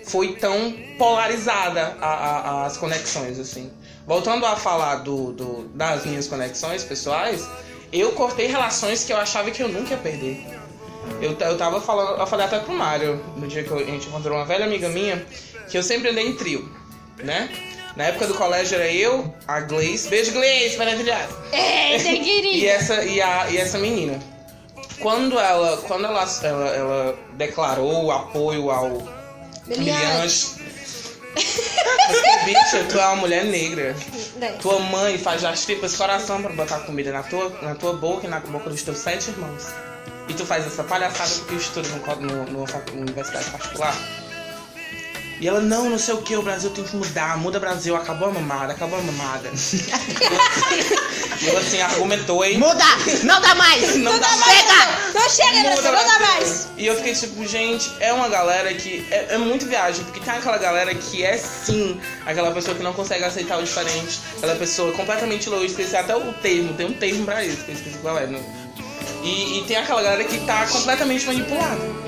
foi 0.05 0.35
tão 0.37 0.73
polarizada 0.97 1.97
a- 2.01 2.07
a- 2.07 2.67
as 2.67 2.77
conexões, 2.77 3.39
assim. 3.39 3.71
Voltando 4.07 4.47
a 4.47 4.57
falar 4.57 4.97
do, 4.97 5.33
do- 5.33 5.69
das 5.75 6.07
minhas 6.07 6.27
conexões 6.27 6.83
pessoais, 6.83 7.47
eu 7.93 8.13
cortei 8.13 8.47
relações 8.47 9.05
que 9.05 9.13
eu 9.13 9.19
achava 9.19 9.51
que 9.51 9.63
eu 9.63 9.69
nunca 9.69 9.91
ia 9.91 9.97
perder. 9.99 10.47
Eu, 11.21 11.37
eu 11.39 11.57
tava 11.59 11.81
falando, 11.81 12.19
eu 12.19 12.27
falei 12.27 12.47
até 12.47 12.59
pro 12.59 12.73
Mário, 12.73 13.23
no 13.37 13.47
dia 13.47 13.63
que 13.65 13.73
a 13.73 13.79
gente 13.85 14.09
encontrou 14.09 14.37
uma 14.37 14.45
velha 14.47 14.65
amiga 14.65 14.89
minha, 14.89 15.25
que 15.71 15.77
eu 15.77 15.83
sempre 15.83 16.09
andei 16.09 16.27
em 16.27 16.35
trio, 16.37 16.71
né? 17.23 17.51
Na 17.99 18.05
época 18.05 18.27
do 18.29 18.35
colégio 18.35 18.77
era 18.77 18.91
eu, 18.91 19.35
a 19.47 19.61
Gleice, 19.61 20.09
beijo 20.09 20.31
Gleice, 20.33 20.77
maravilhosa. 20.79 21.29
E 21.53 22.19
querida. 22.21 22.67
essa, 22.67 23.03
e, 23.05 23.21
a, 23.21 23.51
e 23.51 23.57
essa 23.59 23.77
menina. 23.79 24.19
Quando 25.01 25.39
ela, 25.39 25.77
quando 25.79 26.05
ela, 26.07 26.27
ela, 26.43 26.67
ela 26.69 27.19
declarou 27.35 28.05
o 28.05 28.11
apoio 28.13 28.71
ao. 28.71 28.91
Porque, 29.67 29.91
bicha, 32.45 32.85
tu 32.89 32.99
é 32.99 33.07
uma 33.07 33.17
mulher 33.17 33.45
negra. 33.45 33.95
É. 34.41 34.49
Tua 34.53 34.79
mãe 34.79 35.19
faz 35.19 35.45
as 35.45 35.65
tripas 35.65 35.95
coração 35.97 36.41
pra 36.43 36.53
botar 36.53 36.79
comida 36.81 37.13
na 37.13 37.23
tua, 37.23 37.51
na 37.63 37.75
tua 37.75 37.93
boca 37.95 38.27
e 38.27 38.31
na 38.31 38.41
boca 38.41 38.71
dos 38.71 38.83
teus 38.83 38.99
sete 38.99 39.31
irmãos. 39.31 39.67
E 40.29 40.35
tu 40.35 40.45
faz 40.47 40.67
essa 40.67 40.85
palhaçada 40.85 41.31
porque 41.39 41.55
estuda 41.57 41.89
no, 41.89 42.01
co- 42.01 42.15
no, 42.17 42.45
numa 42.47 42.67
universidade 42.93 43.51
particular. 43.51 43.97
E 45.41 45.47
ela, 45.47 45.61
não, 45.61 45.89
não 45.89 45.99
sei 45.99 46.15
o 46.15 46.23
que, 46.23 46.37
o 46.37 46.43
Brasil 46.43 46.71
tem 46.71 46.83
que 46.83 46.97
mudar, 46.97 47.39
muda 47.39 47.61
Brasil, 47.61 47.95
acabou 47.95 48.29
a 48.29 48.33
mamada, 48.33 48.73
acabou 48.73 48.99
a 48.99 49.03
mamada. 49.03 49.51
e 51.41 51.47
eu 51.47 51.57
assim, 51.59 51.81
argumentou, 51.81 52.45
hein? 52.45 52.59
Muda! 52.59 52.85
Não 53.23 53.41
dá 53.41 53.55
mais! 53.55 53.97
Não 54.09 54.19
dá 54.19 54.37
mais. 54.37 54.59
Chega! 54.59 55.13
Não 55.15 55.29
chega, 55.31 55.71
Muda 55.71 55.83
Brasil, 55.83 55.93
não 55.93 56.07
dá 56.07 56.19
mais. 56.19 56.69
E 56.77 56.87
eu 56.87 56.97
fiquei 56.97 57.15
tipo, 57.15 57.47
gente, 57.47 57.91
é 58.01 58.13
uma 58.13 58.29
galera 58.29 58.73
que 58.75 59.07
é, 59.11 59.35
é 59.35 59.39
muito 59.39 59.67
viagem, 59.67 60.05
porque 60.05 60.21
tem 60.21 60.35
aquela 60.35 60.59
galera 60.59 60.95
que 60.95 61.23
é 61.23 61.37
sim 61.37 62.01
aquela 62.27 62.51
pessoa 62.51 62.77
que 62.77 62.83
não 62.83 62.93
consegue 62.93 63.25
aceitar 63.25 63.59
o 63.59 63.63
diferente, 63.63 64.21
aquela 64.37 64.57
pessoa 64.57 64.93
completamente 64.93 65.49
louca, 65.49 65.67
esqueci 65.67 65.97
até 65.97 66.17
o 66.17 66.33
termo, 66.35 66.75
tem 66.75 66.87
um 66.87 66.93
termo 66.93 67.25
pra 67.25 67.45
isso, 67.45 67.65
que 67.65 67.71
eu 67.71 67.75
esqueci 67.75 67.99
qual 67.99 68.19
é. 68.19 68.27
Não. 68.27 68.41
E, 69.23 69.59
e 69.59 69.65
tem 69.67 69.77
aquela 69.77 70.03
galera 70.03 70.25
que 70.25 70.39
tá 70.41 70.67
completamente 70.67 71.27
manipulada. 71.27 72.08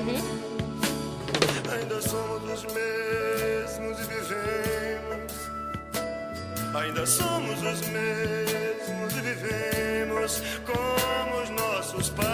ainda 6.91 7.05
somos 7.05 7.57
os 7.59 7.87
mesmos 7.87 9.13
e 9.17 9.21
vivemos 9.21 10.41
como 10.65 11.41
os 11.41 11.49
nossos 11.49 12.09
pais. 12.09 12.27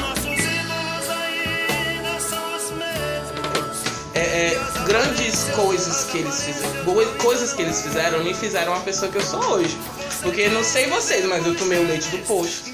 Nossos 0.00 0.24
irmãos 0.24 1.10
ainda 1.10 2.20
são 2.20 2.54
os 2.54 2.70
mesmos. 2.70 3.82
É, 4.14 4.20
é 4.20 4.60
grandes 4.86 5.42
coisas 5.56 6.04
que 6.04 6.18
eles 6.18 6.44
fizeram, 6.44 6.84
coisas 7.18 7.52
que 7.52 7.62
eles 7.62 7.82
fizeram 7.82 8.22
me 8.22 8.32
fizeram 8.32 8.74
a 8.74 8.80
pessoa 8.80 9.10
que 9.10 9.18
eu 9.18 9.22
sou 9.22 9.42
hoje. 9.54 9.76
Porque 10.22 10.48
não 10.50 10.62
sei 10.62 10.86
vocês, 10.86 11.24
mas 11.26 11.44
eu 11.44 11.56
tomei 11.56 11.80
o 11.80 11.86
leite 11.88 12.08
do 12.10 12.18
posto. 12.18 12.70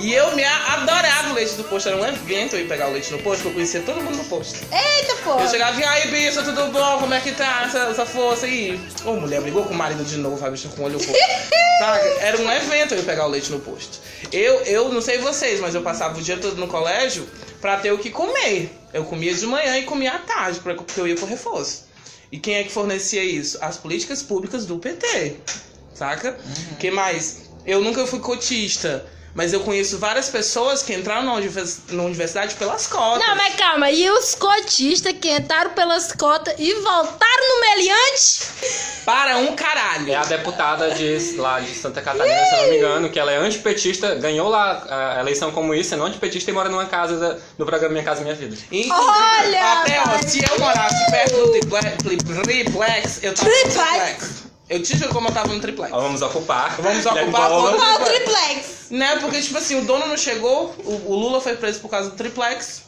E 0.00 0.14
eu 0.14 0.34
me 0.34 0.42
adorava 0.42 1.30
o 1.30 1.34
leite 1.34 1.54
do 1.54 1.64
posto. 1.64 1.88
Era 1.88 1.98
um 1.98 2.06
evento 2.06 2.56
eu 2.56 2.60
ir 2.60 2.68
pegar 2.68 2.88
o 2.88 2.92
leite 2.92 3.12
no 3.12 3.18
posto, 3.18 3.42
porque 3.42 3.48
eu 3.48 3.52
conhecia 3.52 3.82
todo 3.82 4.00
mundo 4.00 4.16
no 4.16 4.24
posto. 4.24 4.58
Eita, 4.72 5.16
pô. 5.22 5.38
Eu 5.38 5.48
chegava 5.48 5.78
e 5.78 5.84
aí, 5.84 6.10
bicha, 6.10 6.42
tudo 6.42 6.68
bom? 6.68 6.98
Como 6.98 7.12
é 7.12 7.20
que 7.20 7.32
tá 7.32 7.64
essa, 7.66 7.78
essa 7.80 8.06
força 8.06 8.46
aí? 8.46 8.80
Ô, 9.04 9.12
mulher, 9.12 9.42
brigou 9.42 9.64
com 9.64 9.74
o 9.74 9.76
marido 9.76 10.02
de 10.02 10.16
novo, 10.16 10.44
a 10.44 10.50
bicha 10.50 10.68
com 10.68 10.82
o 10.82 10.84
olho 10.86 10.96
roxo. 10.96 11.12
Saca? 11.80 12.06
Era 12.20 12.38
um 12.38 12.50
evento 12.50 12.94
eu 12.94 13.00
ir 13.00 13.04
pegar 13.04 13.26
o 13.26 13.28
leite 13.28 13.50
no 13.50 13.60
posto. 13.60 14.00
Eu, 14.32 14.62
eu 14.62 14.88
não 14.88 15.02
sei 15.02 15.18
vocês, 15.18 15.60
mas 15.60 15.74
eu 15.74 15.82
passava 15.82 16.18
o 16.18 16.22
dia 16.22 16.38
todo 16.38 16.56
no 16.56 16.66
colégio 16.66 17.28
pra 17.60 17.76
ter 17.76 17.92
o 17.92 17.98
que 17.98 18.10
comer. 18.10 18.70
Eu 18.94 19.04
comia 19.04 19.34
de 19.34 19.46
manhã 19.46 19.76
e 19.78 19.82
comia 19.82 20.12
à 20.12 20.18
tarde, 20.18 20.60
porque 20.60 20.98
eu 20.98 21.06
ia 21.06 21.14
pro 21.14 21.26
reforço. 21.26 21.84
E 22.32 22.38
quem 22.38 22.54
é 22.54 22.64
que 22.64 22.72
fornecia 22.72 23.22
isso? 23.22 23.58
As 23.60 23.76
políticas 23.76 24.22
públicas 24.22 24.64
do 24.64 24.78
PT. 24.78 25.36
Saca? 25.92 26.38
que 26.78 26.90
mais? 26.90 27.50
Eu 27.66 27.82
nunca 27.82 28.06
fui 28.06 28.20
cotista. 28.20 29.06
Mas 29.34 29.52
eu 29.52 29.60
conheço 29.60 29.96
várias 29.98 30.28
pessoas 30.28 30.82
que 30.82 30.92
entraram 30.92 31.22
na 31.24 31.34
univers- 31.34 31.78
na 31.90 32.02
universidade 32.02 32.56
pelas 32.56 32.86
cotas. 32.88 33.24
Não, 33.26 33.36
mas 33.36 33.54
calma, 33.54 33.90
e 33.90 34.10
os 34.10 34.34
cotistas 34.34 35.14
que 35.20 35.30
entraram 35.30 35.70
pelas 35.70 36.12
cotas 36.12 36.54
e 36.58 36.74
voltaram 36.74 37.48
no 37.48 37.60
meliante? 37.60 38.46
Para 39.04 39.36
um 39.38 39.54
caralho. 39.54 40.10
É 40.12 40.16
a 40.16 40.24
deputada 40.24 40.90
de, 40.90 41.36
lá 41.36 41.60
de 41.60 41.74
Santa 41.74 42.02
Catarina, 42.02 42.44
se 42.44 42.54
eu 42.56 42.62
não 42.62 42.68
me 42.70 42.76
engano, 42.76 43.10
que 43.10 43.18
ela 43.20 43.30
é 43.32 43.36
antipetista, 43.36 44.14
ganhou 44.16 44.48
lá 44.48 45.16
a 45.16 45.20
eleição 45.20 45.52
como 45.52 45.74
isso, 45.74 45.90
sendo 45.90 46.04
antipetista 46.04 46.50
e 46.50 46.54
mora 46.54 46.68
numa 46.68 46.86
casa 46.86 47.16
da- 47.16 47.36
no 47.56 47.64
programa 47.64 47.92
Minha 47.92 48.04
Casa 48.04 48.22
Minha 48.22 48.34
Vida. 48.34 48.56
Inclusive, 48.70 48.96
Olha, 48.98 49.72
Até, 49.80 50.00
ó, 50.00 50.18
se 50.26 50.42
eu 50.44 50.58
morasse 50.58 51.10
perto 51.10 51.36
do 51.36 51.50
triplex, 51.52 51.96
triplex 52.44 53.22
eu 53.22 53.34
tava 53.34 53.48
Triplex. 53.50 54.49
Triplex. 54.70 54.76
Eu 54.78 54.82
te 54.82 54.96
juro 54.96 55.12
como 55.12 55.28
eu 55.28 55.32
tava 55.32 55.52
no 55.52 55.60
triplex. 55.60 55.92
Ó, 55.92 56.00
Vamos 56.00 56.22
ocupar. 56.22 56.76
Vamos 56.80 57.04
ocupar 57.06 57.48
Bola. 57.50 58.00
o 58.00 58.04
triplex? 58.04 58.86
Né? 58.90 59.16
Porque, 59.20 59.40
tipo 59.42 59.58
assim, 59.58 59.78
o 59.80 59.84
dono 59.84 60.06
não 60.06 60.16
chegou, 60.16 60.74
o, 60.84 61.12
o 61.12 61.14
Lula 61.16 61.40
foi 61.40 61.56
preso 61.56 61.80
por 61.80 61.88
causa 61.90 62.10
do 62.10 62.16
triplex. 62.16 62.82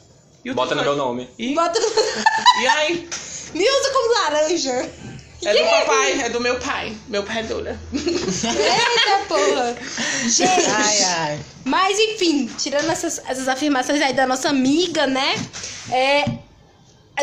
E 0.44 0.50
o 0.50 0.54
Bota 0.54 0.74
no 0.74 0.82
meu 0.82 0.94
triplex- 0.94 1.08
nome. 1.08 1.30
E, 1.38 1.54
Bota 1.54 1.78
no... 1.80 2.62
e 2.62 2.66
aí? 2.66 3.08
Me 3.54 3.68
usa 3.68 3.90
como 3.92 4.12
laranja. 4.14 4.90
É 5.44 5.52
do 5.54 5.70
papai, 5.70 6.20
é 6.22 6.28
do 6.28 6.40
meu 6.40 6.56
pai. 6.60 6.96
Meu 7.08 7.24
pai 7.24 7.40
é 7.40 7.52
Lula. 7.52 7.76
Eita 7.92 9.24
porra. 9.28 9.76
Gente, 10.28 10.70
Ai, 10.70 11.02
ai. 11.02 11.40
mas 11.64 11.98
enfim, 11.98 12.46
tirando 12.58 12.88
essas, 12.90 13.20
essas 13.26 13.48
afirmações 13.48 14.00
aí 14.00 14.12
da 14.12 14.24
nossa 14.24 14.48
amiga, 14.48 15.04
né? 15.06 15.34
É, 15.90 16.24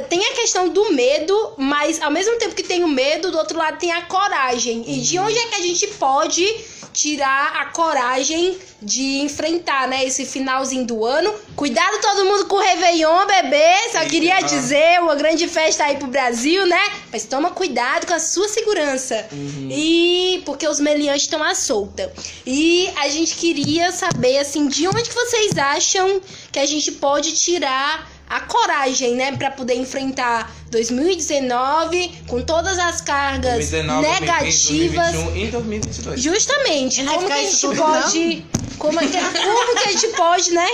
tem 0.08 0.24
a 0.24 0.34
questão 0.34 0.70
do 0.70 0.92
medo, 0.92 1.54
mas 1.58 2.02
ao 2.02 2.12
mesmo 2.12 2.38
tempo 2.38 2.54
que 2.54 2.64
tem 2.64 2.84
o 2.84 2.88
medo, 2.88 3.32
do 3.32 3.38
outro 3.38 3.58
lado 3.58 3.80
tem 3.80 3.92
a 3.92 4.04
coragem. 4.04 4.84
E 4.88 5.02
de 5.02 5.18
onde 5.18 5.38
é 5.38 5.48
que 5.48 5.56
a 5.56 5.62
gente 5.62 5.88
pode 5.88 6.46
tirar 6.94 7.56
a 7.56 7.66
coragem 7.68 8.58
de 8.82 9.20
enfrentar, 9.20 9.88
né, 9.88 10.06
esse 10.06 10.26
finalzinho 10.26 10.86
do 10.86 11.06
ano? 11.06 11.34
Cuidado 11.56 12.00
todo 12.02 12.26
mundo 12.26 12.46
com 12.46 12.56
o 12.56 12.60
Réveillon, 12.60 13.26
bebê. 13.26 13.90
Só 13.92 14.06
queria 14.06 14.42
dizer, 14.42 15.02
uma 15.02 15.16
grande 15.16 15.48
festa 15.48 15.86
aí 15.86 15.98
pro 15.98 16.08
Brasil, 16.08 16.66
né? 16.68 16.92
Mas 17.12 17.26
toma 17.26 17.52
cuidado 17.52 18.06
com 18.06 18.14
a 18.14 18.20
sua 18.20 18.48
segurança. 18.48 19.28
E 19.70 20.42
porque 20.46 20.68
os 20.68 20.80
meliantes 20.80 21.24
estão 21.24 21.44
à 21.44 21.56
solta. 21.56 22.14
E 22.46 22.90
a 22.96 23.10
gente 23.10 23.36
queria 23.36 23.92
saber, 23.92 24.38
assim, 24.38 24.68
de 24.68 24.88
onde 24.88 25.04
que 25.04 25.16
vocês 25.16 25.58
acham 25.58 26.22
que 26.52 26.60
a 26.60 26.66
gente 26.66 26.92
pode 26.94 27.34
tirar 27.34 28.19
a 28.30 28.42
coragem, 28.42 29.16
né, 29.16 29.36
Pra 29.36 29.52
poder 29.52 29.76
enfrentar 29.76 30.54
2019 30.70 32.12
com 32.28 32.42
todas 32.42 32.78
as 32.78 33.02
cargas 33.02 33.70
2019, 33.70 34.08
negativas. 34.08 35.12
2021 35.14 35.36
e 35.36 35.48
2022. 35.52 36.22
Justamente, 36.22 37.04
não 37.04 37.16
como 37.16 37.28
que 37.28 37.34
a 37.34 37.44
gente 37.44 37.62
tudo, 37.62 37.76
pode. 37.76 38.46
Como, 38.78 39.00
é 39.00 39.08
que, 39.08 39.18
como 39.18 39.76
que 39.76 39.90
a 39.90 39.92
gente 39.92 40.08
pode, 40.10 40.52
né? 40.52 40.68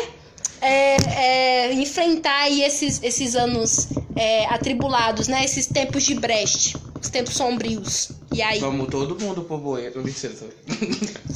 é, 0.61 0.97
é, 1.67 1.73
enfrentar 1.73 2.43
aí 2.43 2.61
esses, 2.63 3.01
esses 3.03 3.35
anos 3.35 3.87
é, 4.15 4.45
atribulados, 4.47 5.27
né? 5.27 5.43
Esses 5.43 5.67
tempos 5.67 6.03
de 6.03 6.15
Brecht, 6.15 6.75
os 6.99 7.09
tempos 7.09 7.35
sombrios. 7.35 8.09
E 8.35 8.41
aí? 8.41 8.59
Vamos 8.59 8.89
todo 8.89 9.17
mundo 9.19 9.43
pro 9.43 9.57
bueiro. 9.57 10.03
Mentira, 10.03 10.33
tô- 10.33 10.45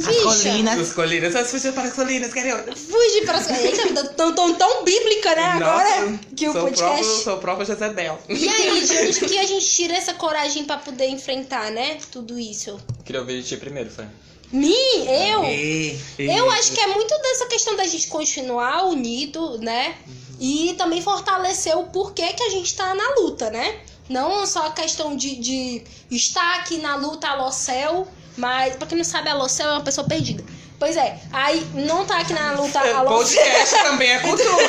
As 0.10 0.18
colinas. 0.18 0.80
As 0.80 0.94
colinas, 0.94 1.36
as 1.36 1.50
fugir 1.50 1.72
para 1.74 1.84
as 1.84 1.94
colinas, 1.94 2.34
carioca. 2.34 2.76
Fugir 2.76 3.26
para 3.26 3.38
as 3.38 3.50
Eita, 3.50 4.04
tão, 4.10 4.34
tão, 4.36 4.54
tão 4.56 4.84
bíblica, 4.84 5.34
né? 5.36 5.44
Agora 5.44 6.20
que 6.36 6.48
o 6.50 6.52
sou 6.54 6.62
podcast. 6.64 6.96
Próprio, 6.98 7.24
sou 7.24 7.38
próprio 7.38 7.66
Jezebel. 7.68 8.20
E 8.28 8.50
aí, 8.50 8.86
de 8.86 8.98
onde 8.98 9.20
que 9.22 9.38
a 9.38 9.46
gente 9.46 9.66
tira 9.66 9.94
essa 9.96 10.14
coragem 10.14 10.66
pra 10.66 10.78
poder 10.78 11.08
enfrentar, 11.08 11.72
né? 11.72 11.98
Tudo 12.12 12.38
isso. 12.38 12.78
Queria 13.06 13.22
ouvir 13.22 13.42
de 13.42 13.48
ti 13.48 13.58
primeiro, 13.58 13.90
foi. 13.90 14.06
Mim? 14.52 14.74
Eu? 15.06 15.44
E... 15.46 15.96
Eu 16.18 16.50
acho 16.52 16.72
que 16.74 16.80
é 16.82 16.88
muito 16.88 17.16
dessa 17.22 17.46
questão 17.46 17.76
da 17.76 17.86
gente 17.86 18.08
continuar 18.08 18.84
unido, 18.86 19.58
né? 19.60 19.96
E 20.40 20.74
também 20.78 21.02
fortalecer 21.02 21.78
o 21.78 21.84
porquê 21.86 22.34
que 22.34 22.44
a 22.44 22.50
gente 22.50 22.74
tá 22.76 22.96
na 22.96 23.16
luta, 23.22 23.50
né? 23.50 23.80
Não 24.10 24.46
só 24.46 24.66
a 24.66 24.72
questão 24.72 25.16
de, 25.16 25.36
de 25.36 25.84
estar 26.10 26.56
aqui 26.56 26.80
na 26.80 26.96
luta 26.96 27.30
a 27.30 27.52
céu, 27.52 28.08
mas 28.36 28.76
pra 28.76 28.88
quem 28.88 28.98
não 28.98 29.06
sabe, 29.06 29.30
a 29.30 29.48
céu 29.48 29.70
é 29.70 29.72
uma 29.74 29.84
pessoa 29.84 30.08
perdida. 30.08 30.44
Pois 30.80 30.96
é, 30.96 31.20
aí 31.34 31.60
não 31.74 32.06
tá 32.06 32.20
aqui 32.20 32.32
na 32.34 32.54
luta 32.54 32.80
a 32.80 33.04
Podcast 33.06 33.76
também 33.84 34.12
é 34.12 34.20
cultura. 34.24 34.68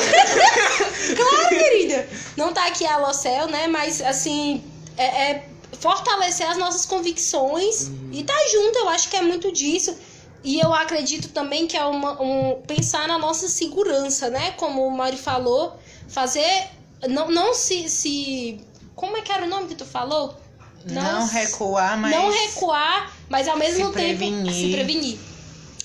Claro, 1.17 1.49
querida. 1.49 2.09
Não 2.37 2.53
tá 2.53 2.67
aqui 2.67 2.85
a 2.85 2.99
Locel, 2.99 3.47
né? 3.47 3.69
Mas, 3.69 4.03
assim, 4.03 4.65
é, 4.97 5.05
é 5.05 5.49
fortalecer 5.79 6.51
as 6.51 6.57
nossas 6.57 6.85
convicções 6.85 7.91
e 8.13 8.25
tá 8.25 8.35
junto. 8.53 8.81
Eu 8.81 8.89
acho 8.89 9.09
que 9.09 9.17
é 9.17 9.23
muito 9.23 9.53
disso. 9.53 9.97
E 10.43 10.59
eu 10.59 10.73
acredito 10.75 11.29
também 11.29 11.67
que 11.67 11.77
é 11.77 11.85
uma, 11.85 12.21
um, 12.21 12.61
pensar 12.67 13.07
na 13.07 13.19
nossa 13.19 13.47
segurança, 13.47 14.31
né? 14.31 14.53
Como 14.53 14.85
o 14.87 14.91
Mari 14.91 15.17
falou, 15.17 15.79
fazer. 16.09 16.69
Não, 17.09 17.31
não 17.31 17.55
se, 17.55 17.89
se. 17.89 18.61
Como 18.95 19.17
é 19.17 19.23
que 19.23 19.33
era 19.33 19.45
o 19.45 19.49
nome 19.49 19.69
que 19.69 19.75
tu 19.75 19.85
falou? 19.85 20.39
Não 20.85 21.27
se- 21.27 21.35
recuar, 21.35 21.99
mas... 21.99 22.11
Não 22.13 22.31
recuar, 22.31 23.11
mas 23.29 23.47
ao 23.49 23.57
mesmo 23.57 23.77
Se 23.77 23.83
tempo 23.83 23.93
prevenir. 23.93 24.53
se 24.55 24.71
prevenir. 24.73 25.19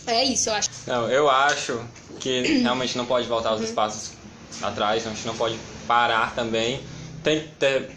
É 0.07 0.23
isso, 0.23 0.49
eu 0.49 0.53
acho. 0.53 0.69
Não, 0.87 1.09
eu 1.09 1.29
acho 1.29 1.79
que 2.19 2.41
realmente 2.61 2.97
não 2.97 3.05
pode 3.05 3.27
voltar 3.27 3.53
os 3.55 3.61
espaços 3.61 4.11
atrás, 4.61 5.05
a 5.05 5.09
gente 5.09 5.25
não 5.27 5.35
pode 5.35 5.57
parar 5.87 6.33
também. 6.35 6.81
Tem 7.23 7.41
que 7.41 7.47
ter 7.55 7.91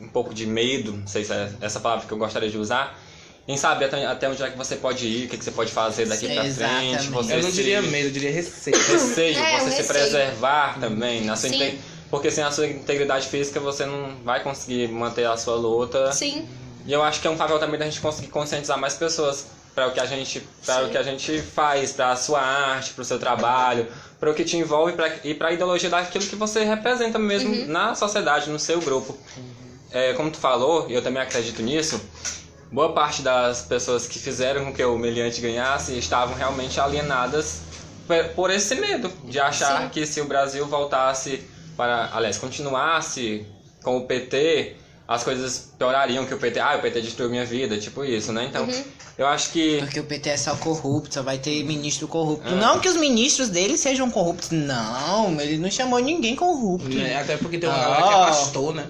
um 0.00 0.08
pouco 0.08 0.34
de 0.34 0.44
medo, 0.46 0.92
não 0.92 1.06
sei 1.06 1.24
se 1.24 1.32
é 1.32 1.50
essa 1.60 1.80
palavra 1.80 2.06
que 2.06 2.12
eu 2.12 2.18
gostaria 2.18 2.50
de 2.50 2.58
usar, 2.58 2.98
em 3.46 3.56
saber 3.56 3.86
até, 3.86 4.04
até 4.04 4.28
onde 4.28 4.42
é 4.42 4.50
que 4.50 4.58
você 4.58 4.76
pode 4.76 5.06
ir, 5.06 5.26
o 5.26 5.28
que, 5.28 5.38
que 5.38 5.44
você 5.44 5.52
pode 5.52 5.70
fazer 5.72 6.06
daqui 6.06 6.26
pra 6.32 6.44
Exatamente. 6.44 6.96
frente. 6.98 7.10
Você 7.12 7.34
Eu 7.34 7.42
não 7.42 7.50
se- 7.50 7.56
diria 7.56 7.80
medo, 7.82 8.08
eu 8.08 8.12
diria 8.12 8.30
receio. 8.30 8.76
receio, 8.76 9.38
É, 9.38 9.58
você 9.58 9.64
um 9.66 9.70
se 9.70 9.76
receio. 9.76 9.86
preservar 9.88 10.78
também. 10.80 11.24
Na 11.24 11.36
sua 11.36 11.48
Sim. 11.48 11.54
inte- 11.64 11.80
Porque 12.12 12.30
sem 12.30 12.44
a 12.44 12.50
sua 12.50 12.66
integridade 12.66 13.26
física 13.26 13.58
você 13.58 13.86
não 13.86 14.16
vai 14.22 14.42
conseguir 14.42 14.86
manter 14.88 15.24
a 15.24 15.34
sua 15.34 15.56
luta. 15.56 16.12
Sim. 16.12 16.46
E 16.84 16.92
eu 16.92 17.02
acho 17.02 17.22
que 17.22 17.26
é 17.26 17.30
um 17.30 17.38
papel 17.38 17.58
também 17.58 17.78
da 17.78 17.86
gente 17.86 18.02
conseguir 18.02 18.28
conscientizar 18.28 18.78
mais 18.78 18.92
pessoas 18.92 19.46
para 19.74 19.88
o 19.88 19.92
que 19.92 19.98
a 19.98 20.04
gente 20.04 20.46
para 20.66 20.84
o 20.84 20.90
que 20.90 20.98
a 20.98 21.02
gente 21.02 21.40
faz, 21.40 21.92
para 21.92 22.12
a 22.12 22.16
sua 22.16 22.42
arte, 22.42 22.92
para 22.92 23.00
o 23.00 23.04
seu 23.06 23.18
trabalho, 23.18 23.88
para 24.20 24.30
o 24.30 24.34
que 24.34 24.44
te 24.44 24.58
envolve 24.58 24.92
pra, 24.92 25.10
e 25.24 25.32
para 25.32 25.48
a 25.48 25.52
ideologia 25.52 25.88
daquilo 25.88 26.26
que 26.26 26.36
você 26.36 26.64
representa 26.64 27.18
mesmo 27.18 27.66
na 27.66 27.94
sociedade, 27.94 28.50
no 28.50 28.58
seu 28.58 28.78
grupo. 28.78 29.16
É, 29.90 30.12
como 30.12 30.30
tu 30.30 30.36
falou, 30.36 30.90
e 30.90 30.92
eu 30.92 31.00
também 31.00 31.22
acredito 31.22 31.62
nisso, 31.62 31.98
boa 32.70 32.92
parte 32.92 33.22
das 33.22 33.62
pessoas 33.62 34.06
que 34.06 34.18
fizeram 34.18 34.66
com 34.66 34.74
que 34.74 34.84
o 34.84 34.98
Meliante 34.98 35.40
ganhasse 35.40 35.96
estavam 35.96 36.34
realmente 36.34 36.78
alienadas 36.78 37.62
por 38.36 38.50
esse 38.50 38.74
medo 38.74 39.10
de 39.24 39.40
achar 39.40 39.84
Sim. 39.84 39.88
que 39.88 40.04
se 40.04 40.20
o 40.20 40.26
Brasil 40.26 40.66
voltasse 40.66 41.50
para, 41.76 42.10
aliás, 42.12 42.38
continuasse 42.38 43.46
com 43.82 43.96
o 43.96 44.06
PT, 44.06 44.76
as 45.06 45.24
coisas 45.24 45.72
piorariam, 45.78 46.24
que 46.24 46.34
o 46.34 46.38
PT, 46.38 46.60
ah, 46.60 46.76
o 46.76 46.82
PT 46.82 47.00
destruiu 47.00 47.30
minha 47.30 47.44
vida, 47.44 47.78
tipo 47.78 48.04
isso, 48.04 48.32
né? 48.32 48.46
Então, 48.48 48.66
eu 49.18 49.26
acho 49.26 49.50
que 49.50 49.78
Porque 49.80 50.00
o 50.00 50.04
PT 50.04 50.30
é 50.30 50.36
só 50.36 50.56
corrupto, 50.56 51.14
só 51.14 51.22
vai 51.22 51.38
ter 51.38 51.62
ministro 51.64 52.08
corrupto. 52.08 52.48
Ah. 52.48 52.56
Não 52.56 52.80
que 52.80 52.88
os 52.88 52.96
ministros 52.96 53.48
dele 53.50 53.76
sejam 53.76 54.10
corruptos. 54.10 54.50
Não, 54.50 55.38
ele 55.40 55.58
não 55.58 55.70
chamou 55.70 55.98
ninguém 55.98 56.34
corrupto. 56.34 56.88
Né? 56.88 57.20
Até 57.20 57.36
porque 57.36 57.58
tem 57.58 57.68
uma 57.68 57.78
Ah. 57.78 57.82
galera 57.82 58.02
que 58.02 58.08
é 58.08 58.26
pastor, 58.26 58.74
né? 58.74 58.86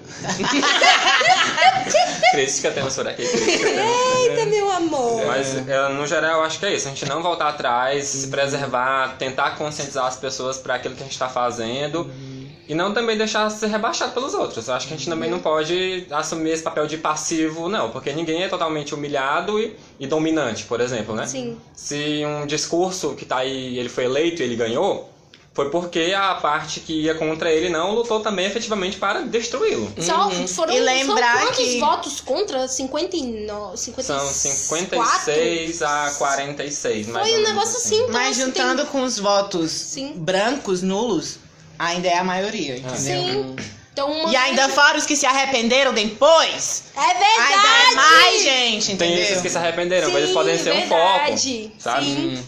crítica 2.31 2.71
temos 2.71 2.95
por 2.95 3.07
aqui. 3.07 3.21
Eita, 3.21 4.45
meu 4.47 4.71
amor. 4.71 5.25
Mas, 5.25 5.55
é, 5.67 5.89
no 5.89 6.07
geral, 6.07 6.39
eu 6.39 6.43
acho 6.43 6.59
que 6.59 6.65
é 6.65 6.73
isso. 6.73 6.87
A 6.87 6.91
gente 6.91 7.05
não 7.05 7.21
voltar 7.21 7.49
atrás, 7.49 8.05
se 8.05 8.27
preservar, 8.27 9.17
tentar 9.17 9.51
conscientizar 9.57 10.05
as 10.05 10.15
pessoas 10.15 10.57
para 10.57 10.75
aquilo 10.75 10.95
que 10.95 11.01
a 11.01 11.03
gente 11.03 11.13
está 11.13 11.29
fazendo. 11.29 12.09
E 12.67 12.73
não 12.73 12.93
também 12.93 13.17
deixar 13.17 13.49
ser 13.49 13.67
rebaixado 13.67 14.13
pelos 14.13 14.33
outros. 14.33 14.67
Eu 14.67 14.73
acho 14.73 14.87
que 14.87 14.93
a 14.93 14.97
gente 14.97 15.09
também 15.09 15.29
não 15.29 15.39
pode 15.39 16.07
assumir 16.09 16.51
esse 16.51 16.63
papel 16.63 16.87
de 16.87 16.97
passivo, 16.97 17.67
não. 17.67 17.89
Porque 17.91 18.13
ninguém 18.13 18.43
é 18.43 18.47
totalmente 18.47 18.95
humilhado 18.95 19.59
e, 19.59 19.75
e 19.99 20.07
dominante, 20.07 20.63
por 20.63 20.79
exemplo, 20.79 21.13
né? 21.13 21.27
Sim. 21.27 21.57
Se 21.75 22.23
um 22.25 22.45
discurso 22.47 23.15
que 23.15 23.25
tá 23.25 23.37
aí, 23.37 23.77
ele 23.77 23.89
foi 23.89 24.05
eleito 24.05 24.41
e 24.41 24.45
ele 24.45 24.55
ganhou, 24.55 25.09
foi 25.53 25.69
porque 25.69 26.13
a 26.17 26.33
parte 26.35 26.79
que 26.79 27.01
ia 27.01 27.13
contra 27.13 27.51
ele 27.51 27.69
não 27.69 27.93
lutou 27.93 28.21
também 28.21 28.45
efetivamente 28.47 28.97
para 28.97 29.21
destruí-lo. 29.21 29.91
Só 29.99 30.31
foram 30.47 30.73
E 30.73 30.79
lembrar 30.79 31.35
são 31.37 31.45
quantos 31.47 31.65
que- 31.65 31.79
votos 31.79 32.21
contra? 32.21 32.67
59, 32.67 33.77
54? 33.77 34.25
São 34.25 34.33
56 34.33 35.81
a 35.81 36.11
46, 36.17 37.07
mais 37.07 37.27
Foi 37.29 37.39
um 37.39 37.43
negócio 37.43 37.77
assim. 37.77 38.07
Mas 38.09 38.37
assim, 38.37 38.45
juntando 38.47 38.81
tem- 38.83 38.91
com 38.91 39.03
os 39.03 39.19
votos 39.19 39.71
Sim. 39.71 40.13
brancos, 40.15 40.81
nulos, 40.81 41.37
ainda 41.77 42.07
é 42.07 42.17
a 42.17 42.23
maioria, 42.23 42.77
entendeu? 42.77 42.97
Sim. 42.97 43.55
Então, 43.91 44.11
uma 44.11 44.31
E 44.31 44.35
ainda 44.35 44.69
fora 44.69 44.97
os 44.97 45.05
que 45.05 45.15
se 45.15 45.25
arrependeram 45.25 45.93
depois. 45.93 46.85
É 46.95 46.99
verdade! 46.99 47.53
Ainda 47.53 47.91
é 47.91 47.95
mais 47.95 48.43
gente, 48.43 48.85
Tem 48.97 49.07
entendeu? 49.09 49.23
esses 49.23 49.41
que 49.41 49.49
se 49.49 49.57
arrependeram, 49.57 50.07
mas 50.07 50.17
eles 50.17 50.29
Sim, 50.29 50.33
podem 50.33 50.57
ser 50.57 50.71
um 50.71 50.79
verdade. 50.87 51.63
foco, 51.69 51.81
sabe? 51.81 52.05
Sim. 52.05 52.45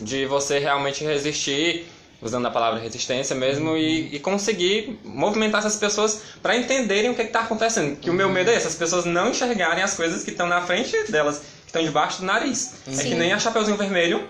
De 0.00 0.24
você 0.26 0.58
realmente 0.58 1.04
resistir, 1.04 1.86
usando 2.22 2.46
a 2.46 2.50
palavra 2.50 2.80
resistência 2.80 3.36
mesmo, 3.36 3.76
e, 3.76 4.14
e 4.14 4.18
conseguir 4.20 4.98
movimentar 5.04 5.60
essas 5.60 5.76
pessoas 5.76 6.22
para 6.42 6.56
entenderem 6.56 7.10
o 7.10 7.14
que 7.14 7.22
está 7.22 7.40
acontecendo. 7.40 7.96
Que 7.96 8.08
o 8.08 8.14
meu 8.14 8.30
medo 8.30 8.50
é 8.50 8.54
essas 8.54 8.74
pessoas 8.74 9.04
não 9.04 9.28
enxergarem 9.30 9.82
as 9.82 9.94
coisas 9.94 10.24
que 10.24 10.30
estão 10.30 10.46
na 10.46 10.62
frente 10.62 10.96
delas, 11.10 11.38
que 11.38 11.66
estão 11.66 11.82
debaixo 11.82 12.20
do 12.20 12.24
nariz. 12.24 12.72
É 12.88 12.92
Sim. 12.92 13.08
que 13.10 13.14
nem 13.14 13.32
a 13.34 13.38
Chapeuzinho 13.38 13.76
Vermelho 13.76 14.26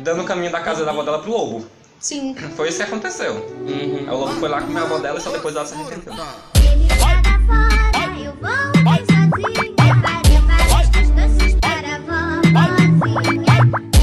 dando 0.00 0.22
o 0.22 0.24
caminho 0.24 0.50
da 0.50 0.60
casa 0.60 0.82
da 0.82 0.92
avó 0.92 1.02
dela 1.02 1.18
pro 1.18 1.30
lobo. 1.30 1.66
Sim. 2.00 2.34
Foi 2.56 2.68
isso 2.68 2.76
que 2.78 2.82
aconteceu. 2.84 3.44
Aí 3.66 4.06
o 4.08 4.16
lobo 4.16 4.32
foi 4.34 4.48
lá 4.48 4.60
comer 4.60 4.80
a 4.80 4.82
avó 4.82 4.98
dela 4.98 5.18
e 5.18 5.22
só 5.22 5.30
depois 5.30 5.56
ela 5.56 5.66
se 5.66 5.74
arrependeu. 5.74 6.12
Ele 6.14 6.88
joga 6.88 7.40
fora, 7.46 8.18
eu 8.18 8.32
voltei 8.34 9.04
sozinha. 9.06 9.74
Parei 10.02 10.38
vários 10.46 11.10
doces 11.10 11.54
para 11.60 11.96
a 11.96 11.98
vovozinha. 11.98 13.54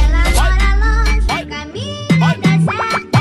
Ela 0.04 0.22
mora 0.36 0.70
longe, 0.82 1.20
o 1.22 1.48
caminho 1.48 2.08
é 2.12 2.34
deserto. 2.42 3.18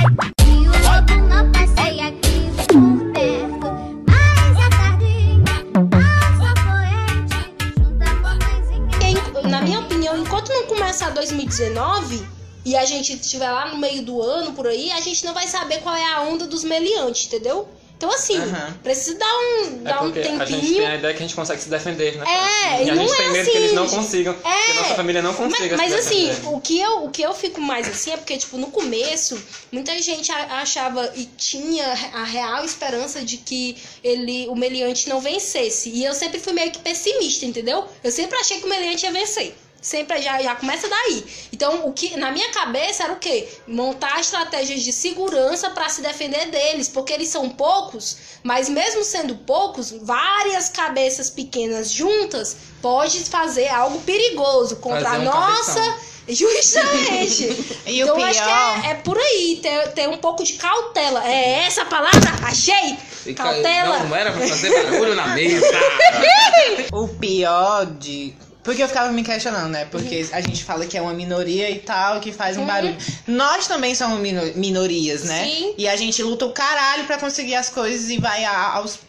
E 0.47 0.51
o 0.67 0.73
lobo 0.83 1.15
não 1.29 1.53
passeia 1.53 2.09
aqui 2.09 2.37
por 2.67 3.13
perto. 3.13 3.69
Mas 4.09 4.55
a 4.59 4.71
tardinha 4.71 5.55
passa 5.91 6.49
poente. 6.65 7.39
Junto 7.79 8.03
a 8.03 8.05
mamãezinha. 8.15 8.97
Em- 9.45 9.49
na 9.49 9.61
minha 9.61 9.79
opinião, 9.81 10.17
enquanto 10.19 10.49
não 10.49 10.65
começar 10.67 11.11
2019 11.11 12.27
e 12.65 12.77
a 12.77 12.85
gente 12.85 13.15
estiver 13.15 13.51
lá 13.51 13.69
no 13.71 13.79
meio 13.79 14.03
do 14.03 14.23
ano 14.23 14.53
por 14.53 14.67
aí, 14.67 14.91
a 14.93 15.01
gente 15.01 15.25
não 15.25 15.35
vai 15.35 15.47
saber 15.49 15.81
qual 15.81 15.95
é 15.95 16.05
a 16.15 16.23
onda 16.23 16.47
dos 16.47 16.63
meliantes, 16.65 17.27
entendeu? 17.27 17.69
Então, 17.97 18.13
assim, 18.13 18.37
precisa 18.83 19.17
dar 19.17 19.33
um, 19.33 19.65
É 19.65 19.85
dar 19.85 20.03
um 20.03 20.11
porque 20.11 20.19
a 20.19 20.45
gente 20.45 20.61
tempinho. 20.61 20.75
tem 20.79 20.87
a 20.89 20.95
ideia 20.97 21.15
que 21.15 21.23
a 21.23 21.27
gente 21.27 21.37
consegue 21.37 21.63
se 21.63 21.69
defender, 21.69 22.17
né? 22.19 22.25
É, 22.27 22.85
e 22.85 22.91
a 22.91 22.95
não 22.97 23.07
gente 23.07 23.13
é 23.15 23.17
tem 23.23 23.31
medo 23.31 23.41
assim, 23.43 23.51
que 23.53 23.57
eles 23.59 23.73
não 23.75 23.87
gente. 23.87 23.95
consigam, 23.97 24.35
É. 24.45 24.65
que 24.67 24.71
a 24.73 24.75
nossa 24.83 24.95
família 24.97 25.23
não 25.23 25.33
consiga 25.33 25.77
Mas, 25.77 25.93
mas 25.93 26.07
assim, 26.07 26.33
o 26.47 26.61
que, 26.61 26.81
eu, 26.81 27.05
o 27.05 27.11
que 27.11 27.23
eu 27.23 27.33
fico 27.33 27.61
mais 27.61 27.87
assim 27.89 28.11
é 28.11 28.17
porque, 28.17 28.37
tipo, 28.37 28.59
no 28.59 28.73
começo, 28.73 29.41
muita 29.71 29.97
gente 30.03 30.33
achava 30.33 31.13
e 31.15 31.27
tinha 31.37 31.87
a 32.13 32.25
real 32.25 32.65
esperança 32.65 33.23
de 33.23 33.37
que 33.37 33.77
ele, 34.03 34.49
o 34.49 34.57
Meliante 34.57 35.09
não 35.09 35.21
vencesse. 35.21 35.89
E 35.91 36.05
eu 36.05 36.13
sempre 36.13 36.41
fui 36.41 36.53
meio 36.53 36.73
que 36.73 36.81
pessimista, 36.81 37.47
entendeu? 37.47 37.85
Eu 38.03 38.11
sempre 38.11 38.37
achei 38.37 38.59
que 38.59 38.67
o 38.67 38.69
Meliante 38.69 39.07
ia 39.07 39.13
vencer. 39.13 39.55
Sempre 39.83 40.23
já, 40.23 40.41
já 40.41 40.55
começa 40.55 40.89
daí. 40.89 41.25
Então, 41.53 41.87
o 41.87 41.93
que 41.93 42.17
na 42.17 42.31
minha 42.31 42.51
cabeça 42.53 43.03
era 43.03 43.13
o 43.15 43.17
quê? 43.19 43.49
Montar 43.67 44.21
estratégias 44.21 44.81
de 44.83 44.93
segurança 44.93 45.71
para 45.71 45.89
se 45.89 46.01
defender 46.01 46.47
deles, 46.53 46.89
porque 46.89 47.13
eles 47.13 47.29
são 47.29 47.49
poucos, 47.51 48.17
mas 48.45 48.69
mesmo 48.69 49.03
sendo 49.03 49.35
poucos, 49.35 49.91
várias 49.91 50.69
cabeças 50.69 51.29
pequenas 51.29 51.91
juntas 51.91 52.57
pode 52.81 53.25
fazer 53.25 53.69
algo 53.69 54.01
perigoso 54.03 54.77
contra 54.77 55.03
Fazer 55.03 55.17
a 55.17 55.19
um 55.21 55.25
nossa. 55.25 55.75
cabeção. 55.75 56.13
Justamente. 56.29 57.45
E 57.85 58.01
o 58.01 58.07
então, 58.07 58.17
eu 58.21 58.25
acho 58.27 58.41
pior- 58.43 58.81
que 58.81 58.87
é, 58.87 58.91
é 58.91 58.95
por 58.95 59.19
aí, 59.19 59.59
ter, 59.61 59.89
ter 59.93 60.09
um 60.09 60.19
pouco 60.19 60.45
de 60.45 60.53
cautela. 60.53 61.27
É 61.29 61.65
essa 61.67 61.83
a 61.83 61.87
palavra? 61.87 62.21
Achei! 62.45 62.97
Fica- 62.97 63.43
Cautela. 63.43 63.99
Não, 63.99 64.09
não 64.11 64.17
era 64.17 64.31
pra 64.33 64.47
fazer 64.47 64.71
barulho 64.85 65.17
na 65.17 65.27
mesa. 65.29 65.67
O 66.93 67.09
pior 67.09 67.87
de. 67.87 68.35
Porque 68.63 68.83
eu 68.83 68.87
ficava 68.89 69.11
me 69.11 69.25
questionando, 69.25 69.69
né? 69.71 69.87
Porque 69.91 70.25
a 70.33 70.41
gente 70.41 70.63
fala 70.63 70.87
que 70.87 70.97
é 70.97 71.03
uma 71.03 71.13
minoria 71.13 71.69
e 71.71 71.81
tal, 71.81 72.21
que 72.21 72.31
faz 72.31 72.57
um 72.57 72.65
barulho. 72.65 72.97
Nós 73.27 73.67
também 73.67 73.95
somos 73.95 74.21
mino- 74.21 74.53
minorias, 74.55 75.25
né? 75.25 75.45
Sim. 75.45 75.75
E 75.77 75.89
a 75.89 75.97
gente 75.97 76.23
luta 76.23 76.47
o 76.47 76.53
caralho 76.53 77.05
pra 77.05 77.19
conseguir 77.19 77.57
as 77.57 77.69
coisas 77.69 78.09
e 78.11 78.19
vai 78.19 78.45
a- 78.45 78.75
aos. 78.75 79.01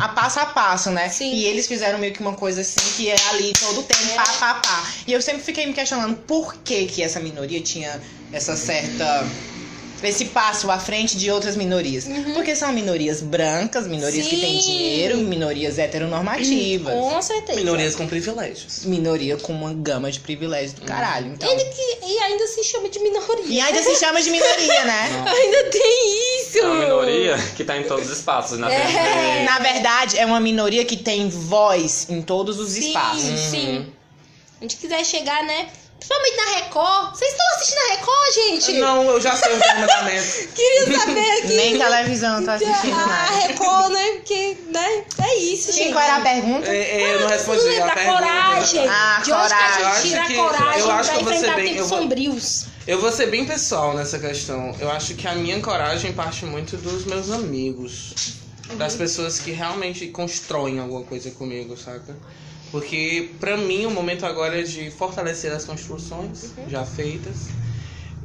A 0.00 0.08
passo 0.08 0.40
a 0.40 0.46
passo, 0.46 0.90
né? 0.90 1.08
Sim. 1.08 1.32
E 1.32 1.44
eles 1.44 1.68
fizeram 1.68 1.98
meio 1.98 2.12
que 2.12 2.20
uma 2.20 2.32
coisa 2.32 2.62
assim, 2.62 2.80
que 2.96 3.08
é 3.08 3.14
ali 3.30 3.52
todo 3.52 3.80
o 3.80 3.82
tempo, 3.84 4.14
pá, 4.16 4.24
pá, 4.40 4.54
pá. 4.54 4.84
E 5.06 5.12
eu 5.12 5.22
sempre 5.22 5.42
fiquei 5.42 5.64
me 5.64 5.72
questionando 5.74 6.16
por 6.16 6.54
que 6.56 6.86
que 6.86 7.02
essa 7.04 7.20
minoria 7.20 7.60
tinha 7.60 8.00
essa 8.32 8.56
certa... 8.56 9.24
Esse 10.02 10.26
passo 10.26 10.70
à 10.70 10.78
frente 10.78 11.16
de 11.16 11.30
outras 11.30 11.56
minorias. 11.56 12.06
Porque 12.34 12.54
são 12.56 12.72
minorias 12.72 13.20
brancas, 13.20 13.86
minorias 13.86 14.26
que 14.26 14.36
têm 14.40 14.54
Uhum. 14.56 14.60
Sim. 14.60 14.72
dinheiro, 14.72 15.18
minorias 15.18 15.78
heteronormativas. 15.78 16.92
Com 16.94 17.22
certeza. 17.22 17.58
Minorias 17.60 17.94
com 17.94 18.06
privilégios. 18.06 18.84
Minoria 18.84 19.36
com 19.36 19.52
uma 19.52 19.72
gama 19.72 20.10
de 20.10 20.20
privilégios 20.20 20.72
do 20.72 20.82
caralho. 20.82 21.32
Então... 21.32 21.50
Ele 21.50 21.64
que, 21.64 22.06
e 22.06 22.18
ainda 22.18 22.46
se 22.46 22.62
chama 22.64 22.88
de 22.88 22.98
minoria. 22.98 23.44
E 23.46 23.60
ainda 23.60 23.82
se 23.82 23.94
chama 23.96 24.20
de 24.20 24.30
minoria, 24.30 24.84
né? 24.84 25.24
Ainda 25.32 25.70
tem 25.70 26.40
isso! 26.40 26.58
É 26.58 26.66
uma 26.66 26.74
minoria 26.80 27.36
que 27.56 27.64
tá 27.64 27.76
em 27.78 27.84
todos 27.84 28.10
os 28.10 28.18
espaços, 28.18 28.58
na 28.58 28.70
É. 28.70 28.80
TV. 28.86 29.44
Na 29.44 29.58
verdade, 29.58 30.18
é 30.18 30.26
uma 30.26 30.40
minoria 30.40 30.84
que 30.84 30.96
tem 30.96 31.28
voz 31.28 32.06
em 32.08 32.20
todos 32.22 32.58
os 32.58 32.70
Sim, 32.72 32.88
espaços. 32.88 33.22
sim. 33.50 33.86
A 34.60 34.64
gente 34.64 34.76
quiser 34.76 35.04
chegar, 35.04 35.42
né? 35.44 35.66
Principalmente 36.02 36.36
na 36.36 36.44
Record. 36.64 37.14
Vocês 37.16 37.30
estão 37.30 37.46
assistindo 37.54 37.78
a 37.78 37.94
Record, 37.94 38.34
gente? 38.34 38.72
Não, 38.80 39.04
eu 39.04 39.20
já 39.20 39.36
sei 39.36 39.52
o 39.52 39.58
mandamento. 39.58 40.48
Queria 40.54 40.98
saber 40.98 41.30
aqui. 41.38 41.46
Nem 41.54 41.78
televisão 41.78 42.44
tá 42.44 42.54
assistindo 42.54 42.94
a 42.94 43.06
nada. 43.06 43.46
Record, 43.46 43.92
né? 43.92 44.10
Porque, 44.16 44.56
né? 44.72 45.04
É 45.22 45.38
isso, 45.38 45.72
Sim, 45.72 45.78
gente. 45.78 45.92
qual 45.92 46.04
era 46.04 46.16
a 46.16 46.20
pergunta? 46.20 46.68
É, 46.68 46.76
é, 47.02 47.02
eu 47.14 47.20
não 47.20 47.28
Tudo 47.28 47.30
respondi 47.30 47.80
a 47.80 47.94
pergunta. 47.94 48.18
coragem. 48.18 48.88
Ah, 48.88 49.20
de 49.24 49.32
onde 49.32 49.46
que 49.48 49.52
a 49.54 49.72
coragem. 49.76 50.02
gente 50.10 50.14
Eu 50.16 50.18
tira 50.18 50.20
acho 50.20 50.24
a 50.24 50.26
que- 50.26 50.36
coragem 50.36 50.80
eu 50.80 50.90
acho 50.90 51.10
pra 51.10 51.18
que 51.18 51.20
eu 51.20 51.24
vou 51.24 51.32
ser 51.32 51.38
enfrentar 51.38 51.56
bem- 51.56 51.64
tempos 51.66 51.80
eu 51.80 51.86
vou- 51.88 51.98
sombrios? 52.00 52.64
Eu 52.84 53.00
vou 53.00 53.12
ser 53.12 53.26
bem 53.26 53.44
pessoal 53.46 53.94
nessa 53.94 54.18
questão. 54.18 54.74
Eu 54.80 54.90
acho 54.90 55.14
que 55.14 55.28
a 55.28 55.34
minha 55.36 55.60
coragem 55.60 56.12
parte 56.12 56.44
muito 56.44 56.76
dos 56.76 57.04
meus 57.04 57.30
amigos. 57.30 58.12
Das 58.76 58.94
pessoas 58.96 59.38
que 59.38 59.50
realmente 59.52 60.06
constroem 60.08 60.80
alguma 60.80 61.04
coisa 61.04 61.30
comigo, 61.30 61.76
saca? 61.76 62.16
Porque 62.72 63.28
pra 63.38 63.56
mim 63.56 63.84
o 63.84 63.90
momento 63.90 64.24
agora 64.24 64.58
é 64.58 64.62
de 64.62 64.90
fortalecer 64.90 65.52
as 65.52 65.64
construções 65.66 66.52
já 66.68 66.84
feitas. 66.86 67.48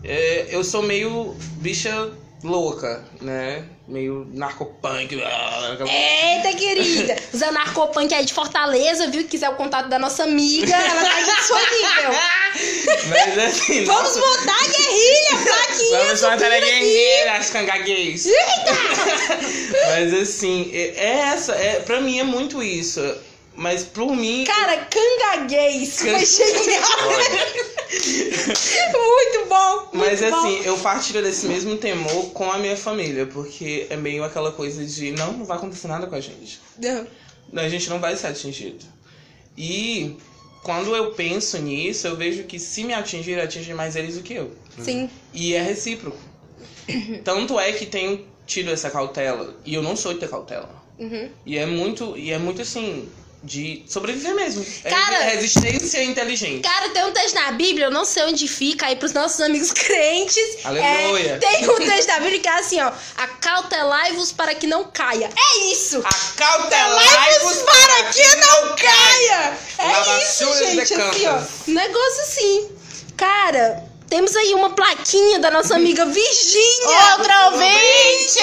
É, 0.04 0.48
eu 0.50 0.64
sou 0.64 0.82
meio 0.82 1.36
bicha 1.58 2.12
louca, 2.41 3.04
né? 3.20 3.66
Meio 3.86 4.26
narcopunk. 4.34 5.16
Eita, 5.16 6.58
querida! 6.58 7.16
Os 7.34 7.43
anarcopunk 7.43 8.14
aí 8.14 8.24
de 8.24 8.34
Fortaleza, 8.34 9.08
viu? 9.08 9.28
Quiser 9.28 9.50
o 9.50 9.56
contato 9.56 9.89
da 9.89 10.00
nossa 10.00 10.24
amiga, 10.24 10.74
ela 10.74 11.02
tá 11.02 11.22
disponível. 11.22 12.12
Mas 13.10 13.38
assim, 13.38 13.86
Vamos 13.86 14.16
nossa, 14.16 14.20
botar 14.20 14.56
a 14.56 14.68
guerrilha, 14.68 15.43
plaquinha, 15.43 16.00
Vamos 16.06 16.20
subindo 16.20 16.43
a 16.43 16.60
guerreira, 16.60 17.34
as 17.34 17.50
cangaguês. 17.50 18.28
Mas 19.88 20.14
assim, 20.14 20.70
é 20.74 20.93
é 20.95 21.18
essa, 21.34 21.54
é, 21.54 21.80
pra 21.82 22.00
mim 22.00 22.20
é 22.20 22.24
muito 22.24 22.64
isso. 22.64 23.02
Mas 23.58 23.84
por 23.84 24.16
mim. 24.16 24.43
Cara, 24.45 24.86
cangaguês. 24.86 25.99
Foi 25.99 26.12
Can- 26.12 26.26
genial. 26.26 27.10
Muito 28.93 29.49
bom. 29.49 29.89
Mas 29.93 30.22
muito 30.22 30.32
bom. 30.36 30.38
assim, 30.47 30.62
eu 30.64 30.78
partilho 30.78 31.24
desse 31.24 31.47
mesmo 31.47 31.76
temor 31.78 32.32
com 32.32 32.51
a 32.51 32.58
minha 32.60 32.78
família, 32.78 33.26
porque 33.26 33.88
é 33.89 33.95
meio 33.95 34.24
aquela 34.24 34.51
coisa 34.51 34.86
de 34.86 35.12
não, 35.12 35.34
não 35.34 35.45
vai 35.45 35.58
acontecer 35.58 35.88
nada 35.88 36.05
com 36.08 36.16
a 36.16 36.22
gente. 36.22 36.60
Não. 36.78 37.08
Não, 37.51 37.64
A 37.64 37.70
gente 37.70 37.89
não 37.89 37.99
vai 37.99 38.16
ser 38.16 38.28
atingido. 38.28 38.86
E 39.58 40.16
quando 40.64 40.95
eu 40.95 41.12
penso 41.14 41.58
nisso, 41.58 42.05
eu 42.08 42.16
vejo 42.16 42.43
que 42.43 42.60
se 42.60 42.84
me 42.84 42.93
atingir, 42.93 43.39
atinge 43.39 43.74
mais 43.74 43.95
eles 43.95 44.16
do 44.18 44.22
que 44.22 44.34
eu. 44.36 44.51
Sim. 44.84 45.10
E 45.34 45.53
é 45.55 45.62
recíproco. 45.62 46.18
Tanto 47.24 47.60
é 47.60 47.72
que 47.72 47.86
tenho 47.86 48.26
tido 48.45 48.70
essa 48.72 48.89
cautela. 48.91 49.55
E 49.66 49.74
eu 49.74 49.82
não 49.82 49.95
sou 49.95 50.14
de 50.14 50.20
ter 50.20 50.30
cautela. 50.30 50.70
Uhum. 50.99 51.30
E 51.45 51.58
é 51.58 51.66
muito, 51.66 52.16
e 52.18 52.32
é 52.32 52.38
muito 52.38 52.62
assim, 52.62 53.08
de 53.44 53.84
sobreviver 53.88 54.34
mesmo. 54.36 54.66
É 54.84 54.90
Cara- 54.90 55.20
resistência 55.20 56.04
inteligente. 56.04 56.64
Cara, 56.64 56.90
tem 56.90 57.06
um 57.06 57.12
texto 57.12 57.36
na 57.36 57.52
Bíblia, 57.52 57.86
eu 57.86 57.92
não 57.92 58.04
sei 58.04 58.24
onde 58.24 58.48
fica, 58.48 58.88
aí 58.88 58.96
pros 58.96 59.14
nossos 59.14 59.40
amigos 59.42 59.72
crentes. 59.74 60.66
Aleluia. 60.66 61.34
É, 61.34 61.38
tem 61.38 61.70
um 61.70 61.76
texto 61.76 62.08
da 62.08 62.20
Bíblia 62.20 62.40
que 62.40 62.48
é 62.48 62.60
assim, 62.60 62.82
ó. 62.82 62.92
Acautelai-vos 63.16 64.32
para 64.32 64.56
que 64.56 64.66
não 64.68 64.86
caia. 64.86 65.30
É 65.38 65.72
isso! 65.72 66.04
Acautelai-vos 66.04 67.58
para 67.64 68.04
que 68.12 68.36
não 68.38 68.76
caia! 68.76 69.58
É 69.80 70.24
isso, 70.24 70.58
gente, 70.60 70.94
assim, 70.94 71.28
ó. 71.28 71.42
Um 71.70 71.74
negócio 71.74 72.22
assim. 72.24 72.70
Cara, 73.16 73.84
temos 74.10 74.36
aí 74.36 74.53
uma 74.53 74.70
plaquinha 74.70 75.39
da 75.39 75.51
nossa 75.51 75.76
amiga 75.76 76.05
Virgínia. 76.05 77.18
Outra 77.18 77.49
ouvinte! 77.49 78.39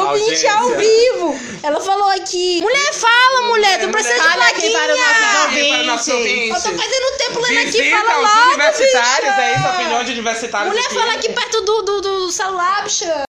Ouvinte 0.00 0.46
ao 0.46 0.68
vivo. 0.70 1.40
Ela 1.62 1.80
falou 1.80 2.08
aqui. 2.10 2.60
Mulher, 2.60 2.92
fala, 2.92 3.42
mulher. 3.48 3.80
Tu 3.80 3.88
precisa 3.88 4.14
de 4.14 4.20
Fala 4.20 4.46
aqui 4.48 4.70
para 4.70 4.92
os 4.94 5.86
nossos 5.86 6.08
ouvintes. 6.14 6.64
Eu 6.64 6.72
tô 6.72 6.78
fazendo 6.78 7.18
tempo 7.18 7.40
lendo 7.40 7.58
aqui. 7.60 7.70
Visita 7.70 7.96
Fala 7.96 8.22
os 8.22 8.34
logo, 8.34 8.46
universitários, 8.48 9.34
bicha. 9.34 9.42
é 9.42 9.56
isso? 9.56 9.66
A 9.66 9.70
opinião 9.70 10.04
de 10.04 10.12
universitários. 10.12 10.74
Mulher, 10.74 10.90
fala 10.90 11.12
aqui 11.14 11.32
perto 11.32 11.60
do, 11.62 11.82
do, 11.82 12.00
do 12.00 12.32
celular, 12.32 12.84
bicha. 12.84 13.25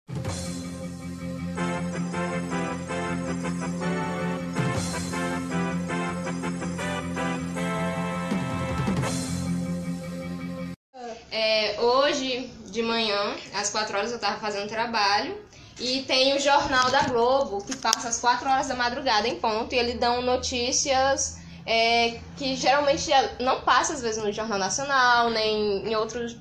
De 12.74 12.82
manhã, 12.82 13.36
às 13.54 13.70
4 13.70 13.96
horas, 13.96 14.10
eu 14.10 14.18
tava 14.18 14.38
fazendo 14.40 14.68
trabalho. 14.68 15.38
E 15.78 16.02
tem 16.02 16.36
o 16.36 16.40
Jornal 16.40 16.90
da 16.90 17.02
Globo, 17.02 17.64
que 17.64 17.76
passa 17.76 18.08
às 18.08 18.20
4 18.20 18.48
horas 18.48 18.68
da 18.68 18.74
madrugada 18.74 19.28
em 19.28 19.36
ponto. 19.36 19.74
E 19.74 19.78
eles 19.78 19.98
dão 19.98 20.20
notícias 20.22 21.38
é, 21.64 22.18
que 22.36 22.56
geralmente 22.56 23.08
não 23.40 23.60
passa, 23.60 23.92
às 23.92 24.02
vezes, 24.02 24.22
no 24.22 24.32
Jornal 24.32 24.58
Nacional, 24.58 25.30
nem 25.30 25.88
em 25.88 25.94
outros 25.96 26.36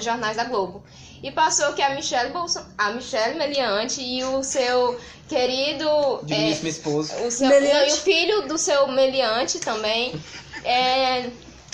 jornais 0.00 0.36
da 0.36 0.44
Globo. 0.44 0.84
E 1.22 1.30
passou 1.30 1.72
que 1.72 1.82
a 1.82 1.94
Michelle, 1.94 2.30
Bolson... 2.30 2.64
a 2.76 2.90
Michelle 2.90 3.38
Meliante 3.38 4.02
e 4.02 4.22
o 4.24 4.42
seu 4.42 4.98
querido... 5.28 6.20
é, 6.28 6.50
esposo. 6.50 7.14
o 7.24 7.30
seu, 7.30 7.48
não, 7.48 7.86
e 7.86 7.92
o 7.92 7.96
filho 7.96 8.48
do 8.48 8.58
seu 8.58 8.86
meliante 8.88 9.58
também 9.58 10.20
é, 10.64 11.30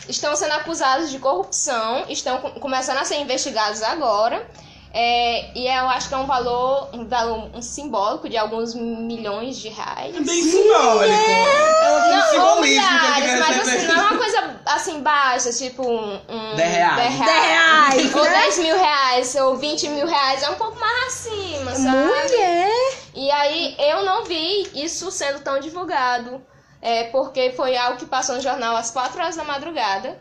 estão 0.08 0.34
sendo 0.36 0.52
acusados 0.52 1.10
de 1.10 1.18
corrupção, 1.18 2.04
estão 2.08 2.38
co- 2.38 2.50
começando 2.60 2.98
a 2.98 3.04
ser 3.04 3.16
investigados 3.16 3.82
agora. 3.82 4.46
É, 4.94 5.50
e 5.58 5.66
eu 5.66 5.88
acho 5.88 6.06
que 6.08 6.14
é 6.14 6.18
um 6.18 6.26
valor, 6.26 6.90
um 6.92 7.06
valor 7.08 7.48
um 7.54 7.62
simbólico 7.62 8.28
de 8.28 8.36
alguns 8.36 8.74
milhões 8.74 9.56
de 9.56 9.70
reais. 9.70 10.14
Bem 10.14 10.42
simbólico. 10.42 11.16
Não, 11.16 12.18
ou 12.18 12.30
simbolismo 12.30 12.62
que 12.62 12.92
milhares, 12.92 13.38
mas 13.40 13.58
assim, 13.68 13.86
não 13.86 13.94
é 13.94 14.00
uma 14.10 14.18
coisa 14.18 14.60
assim 14.66 15.00
baixa, 15.00 15.50
tipo 15.50 15.82
um. 15.82 16.20
um 16.28 16.56
Dez 16.56 16.72
reais. 16.74 16.96
dez 16.96 17.18
Dez 17.18 17.42
reais, 17.46 18.14
Ou 18.14 18.24
né? 18.24 18.30
10 18.42 18.58
mil 18.58 18.76
reais, 18.78 19.34
ou 19.36 19.56
20 19.56 19.88
mil 19.88 20.06
reais, 20.06 20.42
é 20.42 20.50
um 20.50 20.54
pouco 20.56 20.78
mais 20.78 21.06
acima, 21.06 21.74
sabe? 21.74 21.96
Mulher. 22.36 22.92
E 23.14 23.30
aí 23.30 23.74
eu 23.78 24.04
não 24.04 24.24
vi 24.24 24.68
isso 24.74 25.10
sendo 25.10 25.40
tão 25.40 25.58
divulgado. 25.58 26.42
É, 26.82 27.04
porque 27.04 27.52
foi 27.52 27.76
algo 27.76 27.96
que 27.96 28.06
passou 28.06 28.34
no 28.34 28.40
jornal 28.42 28.74
às 28.76 28.90
4 28.90 29.18
horas 29.20 29.36
da 29.36 29.44
madrugada. 29.44 30.20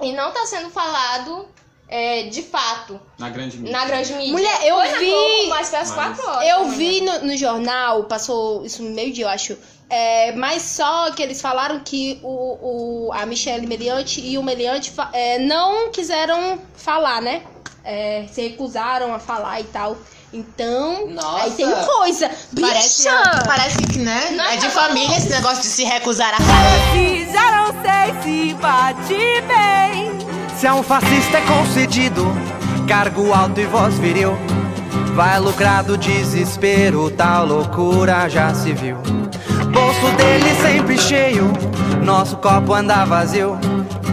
E 0.00 0.12
não 0.12 0.30
tá 0.32 0.46
sendo 0.46 0.70
falado 0.70 1.48
é, 1.88 2.22
de 2.24 2.42
fato 2.42 3.00
Na 3.18 3.28
grande 3.28 3.56
mídia. 3.58 3.72
na 3.72 3.84
grande 3.84 4.12
mídia. 4.14 4.32
Mulher, 4.32 4.66
eu 4.66 4.76
Foi 4.76 4.98
vi- 5.00 5.10
Globo, 5.10 5.48
mas 5.48 5.68
foi 5.70 5.78
às 5.80 5.90
Mas- 5.90 6.16
4 6.18 6.28
horas. 6.30 6.48
Eu 6.48 6.68
vi 6.70 7.00
no, 7.00 7.18
no 7.26 7.36
jornal, 7.36 8.04
passou 8.04 8.64
isso 8.64 8.82
no 8.82 8.90
meio 8.90 9.12
dia, 9.12 9.24
eu 9.24 9.28
acho. 9.28 9.58
É, 9.88 10.30
mas 10.36 10.62
só 10.62 11.10
que 11.10 11.20
eles 11.20 11.40
falaram 11.40 11.80
que 11.80 12.20
o, 12.22 13.08
o, 13.08 13.12
a 13.12 13.26
Michelle 13.26 13.66
Meliante 13.66 14.20
e 14.20 14.38
o 14.38 14.42
Meliante 14.44 14.92
é, 15.12 15.38
não 15.40 15.90
quiseram 15.90 16.60
falar, 16.76 17.20
né? 17.20 17.42
É, 17.84 18.26
se 18.30 18.42
recusaram 18.42 19.14
a 19.14 19.18
falar 19.18 19.60
e 19.60 19.64
tal. 19.64 19.96
Então, 20.32 21.08
Nossa. 21.08 21.44
aí 21.44 21.50
tem 21.52 21.68
coisa. 21.70 22.30
Parece, 22.60 23.02
Bicha! 23.02 23.42
parece 23.46 23.78
que, 23.78 23.98
né? 23.98 24.30
Nossa, 24.36 24.52
é 24.52 24.56
de 24.56 24.68
família 24.68 25.16
esse 25.16 25.28
negócio 25.30 25.62
de 25.62 25.68
se 25.68 25.84
recusar 25.84 26.34
a 26.34 26.36
falar. 26.36 27.32
Já 27.32 27.50
não 27.56 27.66
sei 27.82 28.22
se 28.22 28.54
bate 28.54 29.40
bem. 29.42 30.10
Se 30.56 30.66
a 30.66 30.74
um 30.74 30.82
fascista 30.82 31.38
é 31.38 31.40
concedido 31.40 32.24
cargo 32.86 33.32
alto 33.32 33.60
e 33.60 33.66
voz 33.66 33.98
viril, 33.98 34.36
vai 35.14 35.38
lucrar 35.38 35.84
do 35.84 35.96
desespero, 35.96 37.10
tal 37.10 37.46
loucura 37.46 38.28
já 38.28 38.52
se 38.52 38.72
viu. 38.72 38.96
Bolso 39.72 40.16
dele 40.16 40.54
sempre 40.60 40.98
cheio, 40.98 41.52
nosso 42.04 42.36
copo 42.38 42.74
anda 42.74 43.04
vazio. 43.04 43.58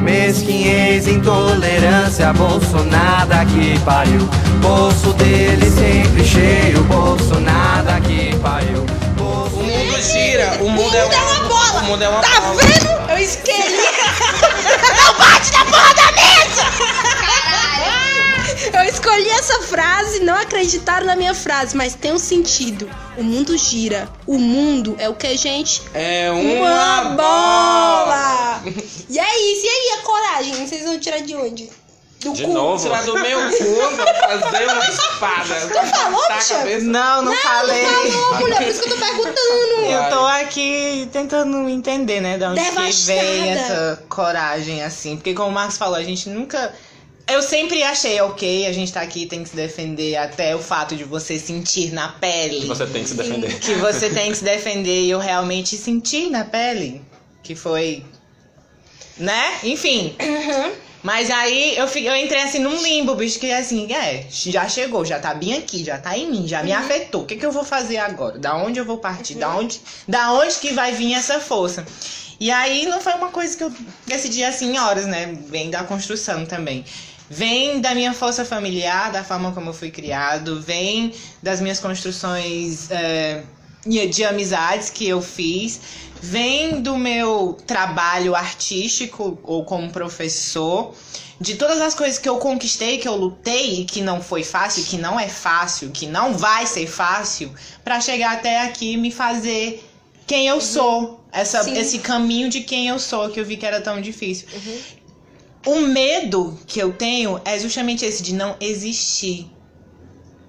Mesquinhez, 0.01 1.07
intolerância, 1.07 2.31
bolso 2.33 2.83
nada 2.85 3.45
que 3.45 3.77
pariu. 3.79 4.27
Bolso 4.61 5.13
dele 5.13 5.69
sempre 5.69 6.23
cheio, 6.25 6.83
bolso 6.83 7.39
nada 7.39 7.99
que 8.01 8.35
pariu. 8.37 8.85
Bolso 9.17 9.55
O 9.57 9.63
mundo 9.63 10.01
gira, 10.01 10.57
o 10.61 10.69
mundo 10.69 10.95
é 10.95 11.03
uma, 11.05 11.15
uma 11.15 11.47
bola. 11.47 11.81
O 11.81 11.85
mundo 11.85 12.03
é 12.03 12.09
uma 12.09 12.21
Tá 12.21 12.39
bola. 12.41 12.61
vendo? 12.61 13.11
Eu 13.11 13.17
esqueci. 13.17 13.77
Não 14.97 15.13
bate 15.17 15.51
na 15.51 15.65
porra 15.65 15.93
da 15.93 16.11
mesa! 16.11 16.65
Eu 18.73 18.83
escolhi 18.83 19.29
essa 19.29 19.61
frase, 19.61 20.19
não 20.21 20.35
acreditaram 20.35 21.05
na 21.05 21.15
minha 21.15 21.33
frase, 21.33 21.75
mas 21.75 21.95
tem 21.95 22.11
um 22.13 22.19
sentido. 22.19 22.89
O 23.17 23.23
mundo 23.23 23.57
gira. 23.57 24.07
O 24.25 24.37
mundo 24.37 24.95
é 24.99 25.07
o 25.09 25.15
que, 25.15 25.35
gente? 25.37 25.81
É 25.93 26.29
Uma 26.31 27.01
uma 27.01 27.01
bola! 27.15 28.61
E 29.09 29.19
é 29.19 29.39
isso, 29.51 29.65
e 29.65 29.69
aí 29.69 29.99
a 29.99 30.03
coragem? 30.03 30.67
Vocês 30.67 30.83
vão 30.83 30.99
tirar 30.99 31.19
de 31.19 31.35
onde? 31.35 31.69
Do 32.19 32.33
De 32.33 32.43
cu. 32.45 32.51
novo? 32.53 32.83
Tirar 32.83 33.03
do 33.03 33.13
meu 33.13 33.39
cu, 33.51 33.63
vou 33.63 34.07
fazer 34.49 34.65
uma 34.65 34.87
espada. 34.89 35.55
Tu 35.67 35.95
falou, 35.95 36.21
bicha? 36.35 36.79
Não, 36.81 37.21
não, 37.21 37.35
falei. 37.35 37.85
Falou, 37.85 38.39
mulher, 38.39 38.57
por 38.57 38.67
isso 38.67 38.81
que 38.81 38.89
eu 38.89 38.93
tô 38.93 39.05
perguntando. 39.05 39.85
Eu 39.85 40.09
tô 40.09 40.25
aqui 40.25 41.09
tentando 41.13 41.69
entender, 41.69 42.19
né, 42.19 42.37
de 42.37 42.43
onde 42.43 42.59
que 42.61 42.91
vem 43.05 43.51
essa 43.51 44.03
coragem, 44.09 44.83
assim. 44.83 45.15
Porque 45.15 45.33
como 45.35 45.49
o 45.49 45.51
Marcos 45.51 45.77
falou, 45.77 45.95
a 45.95 46.03
gente 46.03 46.27
nunca. 46.29 46.73
Eu 47.27 47.41
sempre 47.41 47.83
achei 47.83 48.21
ok, 48.21 48.65
a 48.65 48.71
gente 48.71 48.93
tá 48.93 49.01
aqui 49.01 49.25
tem 49.25 49.43
que 49.43 49.49
se 49.49 49.55
defender 49.55 50.15
até 50.15 50.55
o 50.55 50.59
fato 50.59 50.95
de 50.95 51.03
você 51.03 51.37
sentir 51.37 51.91
na 51.91 52.07
pele. 52.07 52.65
Você 52.65 52.85
tem 52.85 53.03
que 53.03 53.09
se 53.09 53.15
defender. 53.15 53.59
Que 53.59 53.73
você 53.75 54.09
tem 54.09 54.31
que 54.31 54.37
se 54.37 54.43
defender 54.45 55.03
e 55.03 55.09
eu 55.09 55.19
realmente 55.19 55.75
senti 55.75 56.29
na 56.29 56.45
pele. 56.45 57.01
Que 57.43 57.53
foi. 57.53 58.05
Né? 59.17 59.59
Enfim. 59.63 60.15
Mas 61.03 61.29
aí 61.29 61.77
eu, 61.77 61.87
fiquei, 61.87 62.09
eu 62.09 62.15
entrei 62.15 62.41
assim 62.41 62.59
num 62.59 62.81
limbo, 62.81 63.15
bicho, 63.15 63.39
que 63.39 63.51
assim, 63.51 63.91
é, 63.93 64.25
já 64.29 64.67
chegou, 64.67 65.05
já 65.05 65.19
tá 65.19 65.33
bem 65.33 65.53
aqui, 65.53 65.83
já 65.83 65.97
tá 65.97 66.17
em 66.17 66.29
mim, 66.29 66.47
já 66.47 66.63
me 66.63 66.71
afetou. 66.71 67.21
O 67.21 67.25
que, 67.25 67.35
que 67.35 67.45
eu 67.45 67.51
vou 67.51 67.63
fazer 67.63 67.97
agora? 67.97 68.37
Da 68.39 68.55
onde 68.55 68.79
eu 68.79 68.85
vou 68.85 68.97
partir? 68.97 69.35
Da, 69.35 69.55
onde, 69.55 69.79
da 70.07 70.33
onde 70.33 70.55
que 70.55 70.73
vai 70.73 70.91
vir 70.93 71.13
essa 71.13 71.39
força? 71.39 71.85
E 72.39 72.51
aí 72.51 72.85
não 72.85 72.99
foi 72.99 73.13
uma 73.13 73.29
coisa 73.29 73.55
que 73.55 73.63
eu 73.63 73.71
decidi 74.05 74.43
assim 74.43 74.73
em 74.73 74.79
horas, 74.79 75.05
né? 75.05 75.37
Vem 75.47 75.69
da 75.69 75.83
construção 75.83 76.45
também. 76.45 76.83
Vem 77.29 77.81
da 77.81 77.93
minha 77.93 78.13
força 78.13 78.45
familiar, 78.45 79.11
da 79.11 79.23
forma 79.23 79.51
como 79.51 79.69
eu 79.69 79.73
fui 79.73 79.91
criado, 79.91 80.61
vem 80.61 81.13
das 81.43 81.59
minhas 81.59 81.79
construções 81.79 82.89
é, 82.89 83.43
de 83.85 84.23
amizades 84.23 84.89
que 84.89 85.07
eu 85.07 85.21
fiz, 85.21 85.79
vem 86.21 86.81
do 86.81 86.97
meu 86.97 87.57
trabalho 87.65 88.33
artístico 88.33 89.37
ou 89.43 89.65
como 89.65 89.91
professor, 89.91 90.93
de 91.39 91.55
todas 91.55 91.79
as 91.81 91.93
coisas 91.93 92.17
que 92.17 92.27
eu 92.27 92.37
conquistei, 92.37 92.97
que 92.97 93.07
eu 93.07 93.15
lutei 93.15 93.81
e 93.81 93.85
que 93.85 94.01
não 94.01 94.21
foi 94.21 94.43
fácil, 94.43 94.83
que 94.85 94.97
não 94.97 95.19
é 95.19 95.27
fácil, 95.27 95.91
que 95.91 96.07
não 96.07 96.35
vai 96.37 96.65
ser 96.65 96.87
fácil, 96.87 97.53
para 97.83 98.01
chegar 98.01 98.33
até 98.33 98.61
aqui 98.61 98.93
e 98.93 98.97
me 98.97 99.11
fazer 99.11 99.83
quem 100.25 100.47
eu 100.47 100.59
sou. 100.59 101.23
Essa, 101.31 101.63
Sim. 101.63 101.77
esse 101.77 101.99
caminho 101.99 102.49
de 102.49 102.61
quem 102.61 102.87
eu 102.87 102.97
sou, 102.97 103.29
que 103.29 103.39
eu 103.39 103.45
vi 103.45 103.57
que 103.57 103.65
era 103.65 103.79
tão 103.79 104.01
difícil. 104.01 104.47
O 105.67 105.81
medo 105.81 106.57
que 106.65 106.79
eu 106.79 106.93
tenho 106.93 107.41
é 107.43 107.59
justamente 107.59 108.05
esse 108.05 108.23
de 108.23 108.33
não 108.33 108.55
existir. 108.57 109.51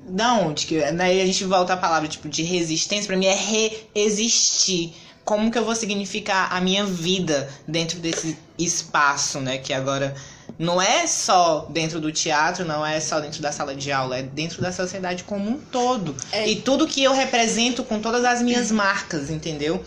Da 0.07 0.35
onde? 0.35 0.65
Que, 0.65 0.81
daí 0.93 1.21
a 1.21 1.27
gente 1.27 1.43
volta 1.43 1.73
à 1.73 1.77
palavra 1.77 2.09
tipo 2.09 2.29
de 2.29 2.45
resistência. 2.45 3.09
Pra 3.09 3.17
mim 3.17 3.27
é 3.27 3.35
reexistir. 3.35 4.95
Como 5.25 5.51
que 5.51 5.59
eu 5.59 5.65
vou 5.65 5.75
significar 5.75 6.53
a 6.53 6.61
minha 6.61 6.85
vida 6.85 7.51
dentro 7.67 7.99
desse 7.99 8.39
espaço, 8.57 9.41
né? 9.41 9.59
Que 9.59 9.73
agora 9.73 10.15
não 10.57 10.81
é 10.81 11.05
só 11.09 11.67
dentro 11.69 12.01
do 12.01 12.13
teatro, 12.13 12.65
não 12.65 12.87
é 12.87 13.01
só 13.01 13.19
dentro 13.19 13.43
da 13.43 13.51
sala 13.51 13.75
de 13.75 13.91
aula, 13.91 14.19
é 14.19 14.23
dentro 14.23 14.63
da 14.63 14.71
sociedade 14.71 15.25
como 15.25 15.51
um 15.51 15.59
todo. 15.59 16.15
É. 16.31 16.49
E 16.49 16.61
tudo 16.61 16.87
que 16.87 17.03
eu 17.03 17.13
represento 17.13 17.83
com 17.83 17.99
todas 18.01 18.25
as 18.25 18.41
minhas 18.41 18.71
marcas, 18.71 19.31
entendeu? 19.31 19.83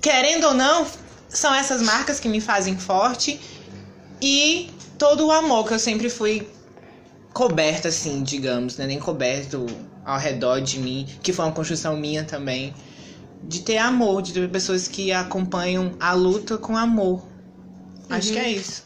Querendo 0.00 0.44
ou 0.44 0.54
não, 0.54 0.86
são 1.28 1.52
essas 1.52 1.82
marcas 1.82 2.20
que 2.20 2.28
me 2.28 2.40
fazem 2.40 2.78
forte 2.78 3.40
e 4.20 4.70
todo 4.98 5.26
o 5.26 5.32
amor 5.32 5.66
que 5.66 5.74
eu 5.74 5.78
sempre 5.78 6.08
fui 6.08 6.48
coberta, 7.32 7.88
assim, 7.88 8.22
digamos, 8.22 8.76
né? 8.76 8.86
Nem 8.86 8.98
coberto 8.98 9.66
ao 10.04 10.18
redor 10.18 10.60
de 10.60 10.78
mim, 10.78 11.06
que 11.22 11.32
foi 11.32 11.44
uma 11.44 11.52
construção 11.52 11.96
minha 11.96 12.24
também. 12.24 12.74
De 13.42 13.60
ter 13.60 13.78
amor, 13.78 14.22
de 14.22 14.32
ter 14.32 14.48
pessoas 14.48 14.88
que 14.88 15.12
acompanham 15.12 15.94
a 16.00 16.12
luta 16.14 16.56
com 16.56 16.76
amor. 16.76 17.22
Acho 18.08 18.32
que 18.32 18.38
é 18.38 18.50
isso. 18.50 18.84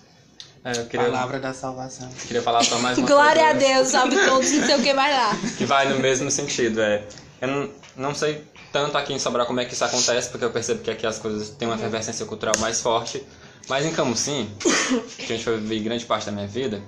É, 0.64 0.72
eu 0.72 0.86
queria, 0.86 1.06
Palavra 1.06 1.38
da 1.40 1.54
salvação. 1.54 2.08
queria 2.26 2.42
falar 2.42 2.62
só 2.64 2.78
mais 2.78 2.98
uma 2.98 3.06
Glória 3.06 3.50
a 3.50 3.54
coisa. 3.54 3.66
Deus, 3.74 3.88
sabe 3.88 4.16
todos, 4.26 4.50
não 4.50 4.66
sei 4.66 4.74
o 4.76 4.82
que 4.82 4.92
mais 4.92 5.14
lá. 5.16 5.38
que 5.56 5.64
vai 5.64 5.88
no 5.88 5.98
mesmo 6.00 6.30
sentido. 6.30 6.82
É, 6.82 7.02
eu 7.40 7.48
não, 7.48 7.70
não 7.96 8.14
sei 8.14 8.44
tanto 8.72 8.98
aqui 8.98 9.12
em 9.14 9.18
Sobral 9.18 9.46
como 9.46 9.60
é 9.60 9.64
que 9.64 9.72
isso 9.72 9.84
acontece, 9.84 10.28
porque 10.28 10.44
eu 10.44 10.50
percebo 10.50 10.82
que 10.82 10.90
aqui 10.90 11.06
as 11.06 11.18
coisas 11.18 11.50
têm 11.50 11.66
uma 11.66 11.76
efervescência 11.76 12.26
cultural 12.26 12.54
mais 12.58 12.80
forte. 12.80 13.24
Mas 13.68 13.86
em 13.86 13.92
Camusim, 13.92 14.50
que 15.16 15.24
a 15.32 15.36
gente 15.36 15.44
foi 15.44 15.56
viver 15.58 15.80
grande 15.80 16.04
parte 16.04 16.26
da 16.26 16.32
minha 16.32 16.46
vida, 16.46 16.82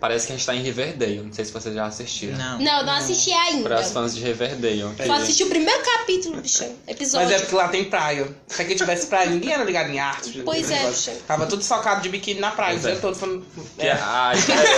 parece 0.00 0.26
que 0.28 0.32
a 0.32 0.36
gente 0.36 0.46
tá 0.46 0.54
em 0.54 0.62
Riverdale. 0.62 1.20
Não 1.22 1.32
sei 1.32 1.44
se 1.44 1.50
vocês 1.52 1.74
já 1.74 1.84
assistiram. 1.86 2.38
Não. 2.38 2.58
Não, 2.60 2.84
não 2.86 2.92
assisti 2.92 3.32
ainda. 3.32 3.68
Para 3.68 3.80
os 3.80 3.90
fãs 3.90 4.14
de 4.14 4.20
Riverdale. 4.22 4.84
Só 5.04 5.12
assisti 5.14 5.42
o 5.42 5.48
primeiro 5.48 5.82
capítulo, 5.82 6.40
bicho. 6.40 6.64
Episódio. 6.86 7.26
Mas 7.28 7.36
é 7.36 7.40
porque 7.40 7.54
lá 7.56 7.68
tem 7.68 7.84
praia. 7.86 8.28
Se 8.46 8.62
aqui 8.62 8.76
tivesse 8.76 9.06
praia, 9.06 9.28
ninguém 9.30 9.52
era 9.52 9.64
ligado 9.64 9.90
em 9.90 9.98
arte. 9.98 10.42
Pois 10.44 10.70
é, 10.70 10.88
bicho. 10.88 11.10
Tava 11.26 11.46
tudo 11.46 11.64
socado 11.64 12.02
de 12.02 12.08
biquíni 12.08 12.38
na 12.38 12.52
praia, 12.52 12.76
o 12.76 12.80
Pois 12.80 12.86
é. 12.86 12.92
dia 12.92 13.00
todo 13.00 13.16
falando. 13.16 13.44
Que 13.76 13.86
é 13.86 13.92
a 13.92 14.32
ideia. 14.36 14.68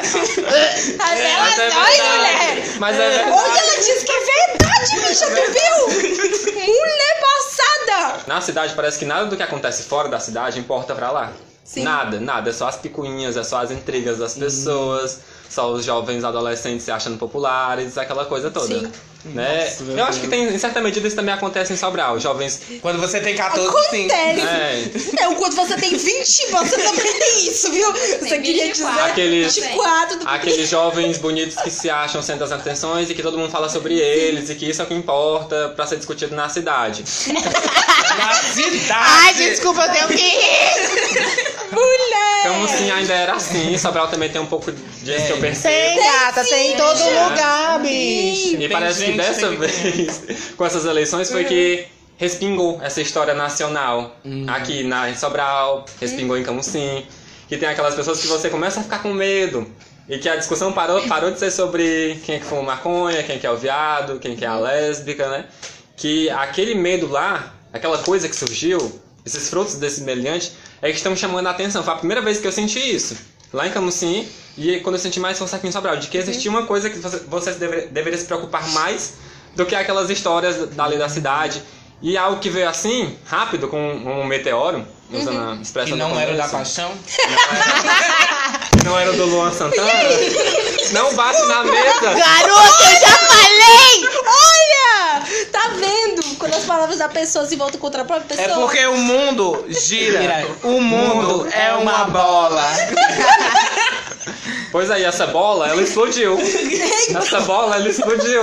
As 0.00 0.96
Mas 0.96 1.20
é 1.20 1.34
relações, 1.34 1.56
verdade. 1.56 2.02
mulher! 2.16 2.78
Mas 2.78 2.96
é 2.96 3.10
verdade. 3.10 3.30
Hoje 3.30 3.58
ela 3.58 3.76
disse 3.76 4.04
que 4.04 4.12
é 4.12 4.20
verdade, 4.24 5.08
bicha, 5.08 5.26
tu 5.26 5.52
viu? 5.52 6.60
Mulher 6.66 7.19
passada! 7.90 8.24
Na 8.26 8.40
cidade 8.40 8.74
parece 8.74 8.98
que 8.98 9.04
nada 9.04 9.26
do 9.26 9.36
que 9.36 9.42
acontece 9.42 9.82
fora 9.82 10.08
da 10.08 10.20
cidade 10.20 10.58
importa 10.58 10.94
pra 10.94 11.10
lá. 11.10 11.32
Sim. 11.64 11.82
Nada, 11.82 12.18
nada. 12.18 12.50
É 12.50 12.52
só 12.52 12.68
as 12.68 12.76
picuinhas, 12.76 13.36
é 13.36 13.44
só 13.44 13.62
as 13.62 13.70
intrigas 13.70 14.18
das 14.18 14.34
pessoas, 14.34 15.20
só 15.48 15.70
os 15.70 15.84
jovens 15.84 16.24
adolescentes 16.24 16.84
se 16.84 16.90
achando 16.90 17.16
populares, 17.16 17.96
aquela 17.96 18.24
coisa 18.24 18.50
toda. 18.50 18.66
Sim. 18.66 18.92
Né? 19.22 19.64
Nossa, 19.64 19.82
Eu 20.00 20.04
acho 20.06 20.20
que 20.20 20.28
tem, 20.28 20.44
em 20.44 20.58
certa 20.58 20.80
medida 20.80 21.06
isso 21.06 21.14
também 21.16 21.34
acontece 21.34 21.72
em 21.72 21.76
Sobral. 21.76 22.14
Os 22.16 22.22
jovens. 22.22 22.60
Quando 22.80 22.98
você 22.98 23.20
tem 23.20 23.34
14, 23.36 23.70
sim. 23.90 24.06
Acontece. 24.10 24.40
É, 25.18 25.22
Não, 25.22 25.34
quando 25.34 25.54
você 25.54 25.76
tem 25.76 25.94
20, 25.94 26.46
você 26.50 26.78
também 26.78 27.12
tem 27.18 27.46
isso, 27.46 27.70
viu? 27.70 27.92
Você 27.92 28.38
queria 28.38 28.72
dizer 28.72 28.86
24. 28.86 29.04
Aqueles- 29.10 29.54
24 29.56 30.18
do 30.20 30.28
aqueles 30.28 30.68
jovens 30.70 31.18
bonitos 31.18 31.56
que 31.60 31.70
se 31.70 31.90
acham 31.90 32.22
centro 32.22 32.46
das 32.48 32.52
atenções 32.58 33.10
e 33.10 33.14
que 33.14 33.22
todo 33.22 33.36
mundo 33.36 33.50
fala 33.50 33.68
sobre 33.68 33.98
eles 33.98 34.48
e 34.48 34.54
que 34.54 34.70
isso 34.70 34.80
é 34.80 34.84
o 34.84 34.88
que 34.88 34.94
importa 34.94 35.72
pra 35.76 35.86
ser 35.86 35.96
discutido 35.96 36.34
na 36.34 36.48
cidade. 36.48 37.04
Na 38.18 38.34
cidade. 38.34 38.90
Ai, 38.90 39.34
desculpa, 39.34 39.82
eu 39.82 39.92
tenho 39.92 40.08
que 40.08 40.14
rir. 40.16 41.30
Mulher! 41.72 42.40
Então, 42.40 42.64
assim, 42.64 42.90
ainda 42.90 43.14
era 43.14 43.34
assim. 43.34 43.76
Sobral 43.78 44.08
também 44.08 44.28
tem 44.28 44.40
um 44.40 44.46
pouco 44.46 44.72
disso 44.72 45.26
que 45.26 45.32
eu 45.32 45.38
percebo. 45.38 45.74
Tem, 45.74 45.96
gata, 46.02 46.44
tem 46.44 46.72
em 46.72 46.76
todo 46.76 47.00
É. 47.02 47.24
lugar, 47.28 47.78
bicho. 47.80 48.54
E 48.54 48.56
Tem 48.58 48.68
parece 48.68 49.09
que 49.12 49.22
gente 49.22 49.34
dessa 49.34 49.48
que- 49.48 49.56
vez, 49.56 50.52
com 50.56 50.64
essas 50.64 50.84
eleições, 50.84 51.30
foi 51.30 51.44
que 51.44 51.86
respingou 52.16 52.78
essa 52.82 53.00
história 53.00 53.34
nacional. 53.34 54.16
Aqui 54.48 54.84
na 54.84 55.08
em 55.10 55.16
Sobral, 55.16 55.84
respingou 56.00 56.36
em 56.36 56.42
Camusim. 56.42 57.04
Que 57.48 57.56
tem 57.56 57.68
aquelas 57.68 57.94
pessoas 57.94 58.20
que 58.20 58.26
você 58.28 58.48
começa 58.48 58.80
a 58.80 58.82
ficar 58.82 59.00
com 59.00 59.12
medo. 59.12 59.66
E 60.08 60.18
que 60.18 60.28
a 60.28 60.36
discussão 60.36 60.72
parou, 60.72 61.02
parou 61.08 61.30
de 61.30 61.38
ser 61.38 61.50
sobre 61.50 62.20
quem 62.24 62.36
é 62.36 62.38
que 62.38 62.44
fuma 62.44 62.62
maconha, 62.62 63.22
quem 63.22 63.38
que 63.38 63.46
é 63.46 63.50
o 63.50 63.56
viado, 63.56 64.18
quem 64.18 64.34
que 64.36 64.44
é 64.44 64.48
a 64.48 64.56
lésbica, 64.56 65.28
né? 65.28 65.44
Que 65.96 66.28
aquele 66.30 66.74
medo 66.74 67.06
lá, 67.08 67.54
aquela 67.72 67.98
coisa 67.98 68.28
que 68.28 68.34
surgiu, 68.34 69.00
esses 69.24 69.48
frutos 69.48 69.76
desse 69.76 70.00
meliante, 70.02 70.52
é 70.82 70.90
que 70.90 70.96
estão 70.96 71.14
chamando 71.16 71.46
a 71.46 71.50
atenção. 71.50 71.82
Foi 71.84 71.92
a 71.94 71.96
primeira 71.96 72.20
vez 72.22 72.38
que 72.38 72.46
eu 72.46 72.52
senti 72.52 72.78
isso. 72.78 73.16
Lá 73.52 73.66
em 73.66 73.70
Camusim, 73.70 74.28
e 74.56 74.78
quando 74.80 74.94
eu 74.94 75.00
senti 75.00 75.18
mais 75.18 75.38
força 75.38 75.56
aqui 75.56 75.66
em 75.66 75.72
Sobral, 75.72 75.96
de 75.96 76.06
que 76.06 76.16
existia 76.16 76.50
uma 76.50 76.66
coisa 76.66 76.88
que 76.88 76.98
você, 76.98 77.52
deve, 77.52 77.86
deveria 77.86 78.18
se 78.18 78.24
preocupar 78.24 78.68
mais 78.70 79.14
do 79.56 79.66
que 79.66 79.74
aquelas 79.74 80.08
histórias 80.10 80.68
dali 80.70 80.96
da 80.96 81.08
cidade. 81.08 81.62
E 82.02 82.16
algo 82.16 82.40
que 82.40 82.48
veio 82.48 82.68
assim, 82.68 83.16
rápido, 83.26 83.68
com 83.68 83.78
um 83.78 84.24
meteoro, 84.24 84.86
usando 85.12 85.38
a 85.38 85.54
expressão 85.60 85.92
Que 85.92 85.98
não 85.98 86.18
era 86.18 86.32
o 86.32 86.36
da 86.36 86.48
paixão. 86.48 86.92
Não 88.84 88.98
era 88.98 89.12
o 89.12 89.16
do 89.16 89.26
Luan 89.26 89.52
Santana. 89.52 89.92
não 90.92 91.14
bate 91.14 91.42
na 91.46 91.64
mesa. 91.64 92.00
Garoto, 92.00 92.82
eu 92.82 93.00
já 93.00 93.08
falei! 93.08 94.19
As 96.56 96.64
palavras 96.64 96.98
da 96.98 97.08
pessoa 97.08 97.46
se 97.46 97.56
voltam 97.56 97.80
contra 97.80 98.02
a 98.02 98.04
própria 98.04 98.34
É 98.34 98.44
pessoa. 98.46 98.66
porque 98.66 98.84
o 98.86 98.96
mundo 98.96 99.64
gira. 99.68 100.46
O 100.62 100.80
mundo 100.80 101.48
é 101.52 101.72
uma 101.74 102.04
bola. 102.04 102.62
Pois 104.72 104.88
aí, 104.90 105.02
essa 105.02 105.26
bola, 105.26 105.68
ela 105.68 105.82
explodiu. 105.82 106.38
essa 106.38 107.40
bola, 107.40 107.74
ela 107.76 107.88
explodiu. 107.88 108.42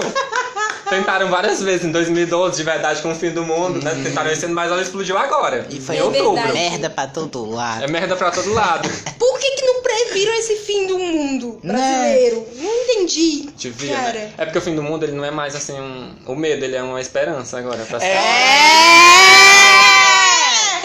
Tentaram 0.89 1.29
várias 1.29 1.61
vezes, 1.61 1.85
em 1.85 1.91
2012, 1.91 2.57
de 2.57 2.63
verdade, 2.63 3.01
com 3.01 3.11
o 3.11 3.15
fim 3.15 3.29
do 3.29 3.43
mundo, 3.45 3.81
né? 3.81 3.91
Tentaram 4.03 4.29
esse 4.31 4.45
ano, 4.45 4.53
mas 4.53 4.69
ela 4.71 4.81
explodiu 4.81 5.17
agora. 5.17 5.65
E 5.69 5.79
foi 5.79 5.95
em 5.97 6.01
outubro. 6.01 6.33
verdade. 6.33 6.53
merda 6.53 6.89
pra 6.89 7.07
todo 7.07 7.49
lado. 7.49 7.83
É 7.83 7.87
merda 7.87 8.15
pra 8.15 8.31
todo 8.31 8.53
lado. 8.53 8.89
Por 9.17 9.39
que, 9.39 9.51
previram 10.17 10.33
esse 10.39 10.55
fim 10.57 10.87
do 10.87 10.97
mundo 10.97 11.59
brasileiro? 11.63 12.47
Não 12.55 12.73
entendi. 12.73 13.49
Devia, 13.55 13.95
Cara. 13.95 14.13
né? 14.13 14.33
É 14.37 14.45
porque 14.45 14.57
o 14.57 14.61
fim 14.61 14.75
do 14.75 14.81
mundo, 14.81 15.03
ele 15.03 15.13
não 15.13 15.23
é 15.23 15.31
mais 15.31 15.55
assim 15.55 15.79
um... 15.79 16.15
O 16.25 16.35
medo, 16.35 16.65
ele 16.65 16.75
é 16.75 16.81
uma 16.81 16.99
esperança 16.99 17.59
agora. 17.59 17.85
Pra 17.85 17.99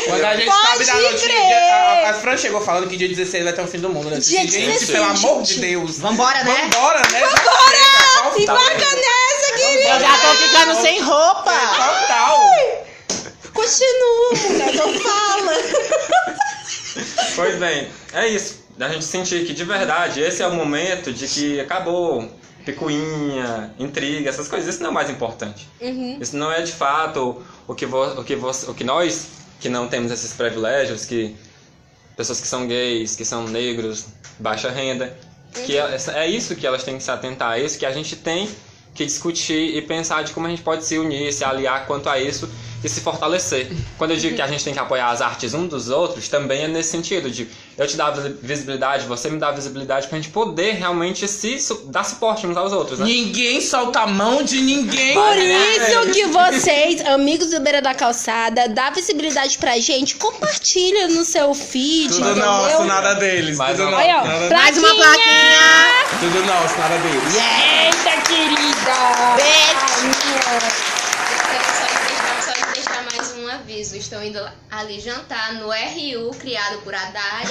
Quando 0.04 0.24
a 0.24 0.36
gente 0.36 0.46
Pode 0.46 0.66
sabe 0.66 0.84
da 0.84 1.10
notícia, 1.10 1.32
a, 1.32 2.10
a 2.10 2.14
Fran 2.14 2.36
chegou 2.36 2.60
falando 2.60 2.88
que 2.88 2.96
dia 2.96 3.08
16 3.08 3.44
vai 3.44 3.52
ter 3.52 3.62
o 3.62 3.66
fim 3.66 3.78
do 3.78 3.88
mundo, 3.88 4.10
né? 4.10 4.18
Dia 4.18 4.40
gente, 4.40 4.58
16, 4.58 4.90
pelo 4.90 5.04
amor 5.04 5.42
de 5.42 5.54
gente. 5.54 5.60
Deus. 5.60 5.98
Vambora, 5.98 6.44
né? 6.44 6.70
Vambora, 6.72 7.02
né? 7.10 7.20
Bora! 7.20 8.30
Total. 8.30 8.40
Embarca 8.40 8.96
nessa, 8.96 9.52
querida! 9.56 9.88
Eu 9.90 10.00
já 10.00 10.18
tô 10.18 10.34
ficando 10.34 10.82
sem 10.82 11.00
roupa. 11.00 11.52
Total. 11.52 12.40
Continua, 13.54 14.30
mulher, 14.48 14.74
não 14.74 15.00
fala. 15.00 15.52
Pois 17.36 17.56
bem, 17.56 17.88
é 18.12 18.28
isso. 18.28 18.61
A 18.80 18.88
gente 18.88 19.04
sentir 19.04 19.44
que 19.46 19.52
de 19.52 19.64
verdade 19.64 20.20
esse 20.20 20.42
é 20.42 20.46
o 20.46 20.54
momento 20.54 21.12
de 21.12 21.26
que 21.26 21.60
acabou 21.60 22.28
picuinha, 22.64 23.74
intriga, 23.78 24.28
essas 24.28 24.48
coisas. 24.48 24.74
Isso 24.74 24.82
não 24.82 24.88
é 24.88 24.90
o 24.90 24.94
mais 24.94 25.10
importante. 25.10 25.68
Uhum. 25.80 26.18
Isso 26.20 26.36
não 26.36 26.50
é 26.50 26.62
de 26.62 26.72
fato 26.72 27.42
o 27.66 27.74
que, 27.74 27.86
vo, 27.86 28.20
o, 28.20 28.24
que 28.24 28.36
vo, 28.36 28.50
o 28.68 28.74
que 28.74 28.84
nós, 28.84 29.28
que 29.60 29.68
não 29.68 29.88
temos 29.88 30.10
esses 30.10 30.32
privilégios, 30.32 31.04
que 31.04 31.36
pessoas 32.16 32.40
que 32.40 32.46
são 32.46 32.66
gays, 32.66 33.16
que 33.16 33.24
são 33.24 33.46
negros, 33.46 34.06
baixa 34.38 34.70
renda, 34.70 35.16
que 35.66 35.76
é, 35.76 35.96
é 36.14 36.28
isso 36.28 36.56
que 36.56 36.66
elas 36.66 36.82
têm 36.82 36.96
que 36.96 37.02
se 37.02 37.10
atentar, 37.10 37.58
é 37.58 37.62
isso 37.62 37.78
que 37.78 37.86
a 37.86 37.92
gente 37.92 38.16
tem 38.16 38.48
que 38.94 39.04
discutir 39.04 39.76
e 39.76 39.82
pensar 39.82 40.22
de 40.22 40.32
como 40.32 40.46
a 40.46 40.50
gente 40.50 40.62
pode 40.62 40.84
se 40.84 40.98
unir, 40.98 41.32
se 41.32 41.44
aliar 41.44 41.86
quanto 41.86 42.08
a 42.08 42.18
isso 42.18 42.48
e 42.82 42.88
se 42.88 43.00
fortalecer. 43.00 43.70
Quando 43.96 44.10
eu 44.12 44.16
digo 44.16 44.34
que 44.36 44.42
a 44.42 44.46
gente 44.46 44.64
tem 44.64 44.72
que 44.72 44.78
apoiar 44.78 45.10
as 45.10 45.20
artes 45.20 45.54
um 45.54 45.66
dos 45.66 45.88
outros, 45.88 46.28
também 46.28 46.64
é 46.64 46.68
nesse 46.68 46.90
sentido 46.90 47.30
de 47.30 47.48
eu 47.78 47.86
te 47.86 47.96
dar 47.96 48.10
visi- 48.10 48.36
visibilidade, 48.42 49.06
você 49.06 49.30
me 49.30 49.38
dá 49.38 49.50
visibilidade 49.50 50.08
pra 50.08 50.18
gente 50.18 50.30
poder 50.30 50.72
realmente 50.72 51.26
se 51.28 51.58
su- 51.60 51.82
dar 51.86 52.04
suporte 52.04 52.46
uns 52.46 52.56
aos 52.56 52.72
outros, 52.72 52.98
né? 52.98 53.04
Ninguém 53.06 53.60
solta 53.60 54.00
a 54.00 54.06
mão 54.06 54.42
de 54.42 54.60
ninguém. 54.60 55.14
Por 55.14 55.34
né? 55.36 55.76
isso 55.76 56.10
que 56.12 56.26
vocês, 56.26 57.00
amigos 57.06 57.50
do 57.50 57.60
Beira 57.60 57.80
da 57.80 57.94
Calçada, 57.94 58.68
dá 58.68 58.90
visibilidade 58.90 59.56
pra 59.58 59.78
gente, 59.78 60.16
compartilha 60.16 61.08
no 61.08 61.24
seu 61.24 61.54
feed, 61.54 62.08
Tudo 62.14 62.20
entendeu? 62.30 62.44
nosso, 62.44 62.84
nada 62.84 63.14
deles. 63.14 63.56
Mais 63.56 63.76
Tudo 63.76 63.88
uma- 63.88 63.90
nosso, 63.96 64.02
Aí, 64.02 64.14
ó, 64.16 64.24
nada 64.24 64.54
Mais 64.54 64.78
uma 64.78 64.94
plaquinha. 64.94 65.22
Tudo 66.20 66.44
nosso, 66.46 66.78
nada 66.78 66.98
deles. 66.98 67.34
Eita, 67.36 68.22
querida! 68.22 68.92
Só 72.44 72.52
de 72.52 72.72
deixar 72.74 73.02
mais 73.14 73.32
um 73.36 73.48
indo 74.22 74.40
ali 74.70 75.00
jantar 75.00 75.54
no 75.54 75.68
RU, 75.70 76.30
criado 76.38 76.78
por 76.82 76.94
Haddad. 76.94 77.50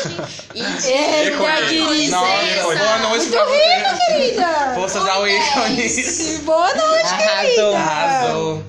E 0.56 0.62
Eita, 0.88 1.68
querida! 1.68 2.18
Boa 2.18 2.98
noite 3.00 3.28
pra 3.28 3.46
rica, 3.46 3.96
você. 3.96 4.06
querida! 4.14 4.72
Forças 4.76 5.08
ao 5.08 5.28
ícone. 5.28 6.40
Boa 6.44 6.74
noite, 6.76 7.06
Arrasou. 7.06 7.42
querida! 7.42 7.78
Arrasou. 7.78 8.64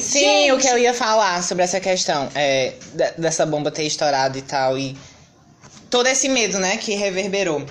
Sim, 0.00 0.50
o 0.52 0.58
que 0.58 0.66
eu 0.66 0.76
ia 0.78 0.92
falar 0.92 1.42
sobre 1.42 1.62
essa 1.64 1.78
questão 1.80 2.28
é 2.34 2.74
de- 2.92 3.12
dessa 3.22 3.46
bomba 3.46 3.70
ter 3.70 3.84
estourado 3.84 4.36
e 4.36 4.42
tal 4.42 4.76
e 4.76 4.96
todo 5.88 6.08
esse 6.08 6.28
medo, 6.28 6.58
né, 6.58 6.76
que 6.76 6.94
reverberou. 6.94 7.64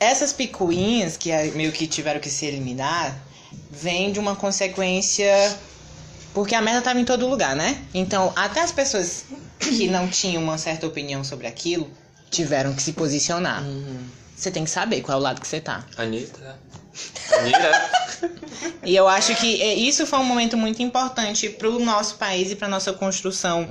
Essas 0.00 0.32
picuinhas 0.32 1.16
que 1.16 1.30
meio 1.54 1.70
que 1.72 1.86
tiveram 1.86 2.18
que 2.20 2.30
se 2.30 2.46
eliminar 2.46 3.14
vem 3.70 4.10
de 4.10 4.18
uma 4.18 4.34
consequência 4.36 5.56
porque 6.36 6.54
a 6.54 6.60
merda 6.60 6.82
tava 6.82 7.00
em 7.00 7.04
todo 7.06 7.26
lugar, 7.26 7.56
né? 7.56 7.82
Então, 7.94 8.30
até 8.36 8.60
as 8.60 8.70
pessoas 8.70 9.24
que 9.58 9.88
não 9.88 10.06
tinham 10.06 10.42
uma 10.42 10.58
certa 10.58 10.86
opinião 10.86 11.24
sobre 11.24 11.46
aquilo 11.46 11.90
tiveram 12.30 12.74
que 12.74 12.82
se 12.82 12.92
posicionar. 12.92 13.64
Você 14.36 14.50
tem 14.50 14.62
que 14.62 14.68
saber 14.68 15.00
qual 15.00 15.16
é 15.16 15.18
o 15.18 15.24
lado 15.24 15.40
que 15.40 15.48
você 15.48 15.62
tá. 15.62 15.86
Anitta. 15.96 16.58
Anitta. 17.32 17.90
E 18.84 18.94
eu 18.94 19.08
acho 19.08 19.34
que 19.36 19.62
é, 19.62 19.72
isso 19.72 20.06
foi 20.06 20.18
um 20.18 20.24
momento 20.24 20.58
muito 20.58 20.82
importante 20.82 21.48
para 21.48 21.70
o 21.70 21.78
nosso 21.78 22.16
país 22.16 22.50
e 22.50 22.54
para 22.54 22.68
nossa 22.68 22.92
construção 22.92 23.66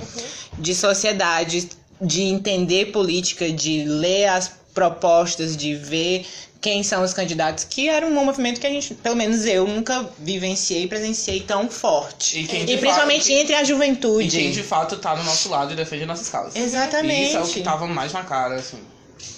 de 0.58 0.74
sociedade, 0.74 1.70
de 2.02 2.24
entender 2.24 2.88
política, 2.88 3.52
de 3.52 3.84
ler 3.84 4.26
as 4.26 4.52
propostas, 4.74 5.56
de 5.56 5.76
ver 5.76 6.26
quem 6.66 6.82
são 6.82 7.04
os 7.04 7.14
candidatos, 7.14 7.64
que 7.64 7.88
era 7.88 8.04
um 8.08 8.12
movimento 8.26 8.60
que 8.60 8.66
a 8.66 8.70
gente, 8.72 8.96
pelo 8.96 9.16
menos 9.16 9.46
eu, 9.46 9.68
nunca 9.68 10.10
vivenciei 10.18 10.86
e 10.86 10.88
presenciei 10.88 11.42
tão 11.42 11.70
forte. 11.70 12.40
E 12.40 12.72
E, 12.72 12.78
principalmente 12.80 13.32
entre 13.32 13.54
a 13.54 13.62
E 13.62 13.66
juventude. 13.66 14.36
quem 14.36 14.50
de 14.50 14.64
fato 14.64 14.98
tá 14.98 15.14
do 15.14 15.24
nosso 15.24 15.48
lado 15.48 15.74
e 15.74 15.76
defende 15.76 16.08
nossas 16.08 16.28
causas. 16.28 16.56
Exatamente. 16.56 17.28
Isso 17.28 17.38
é 17.38 17.42
o 17.42 17.48
que 17.48 17.62
tava 17.62 17.86
mais 17.86 18.12
na 18.12 18.24
cara, 18.24 18.56
assim. 18.56 18.80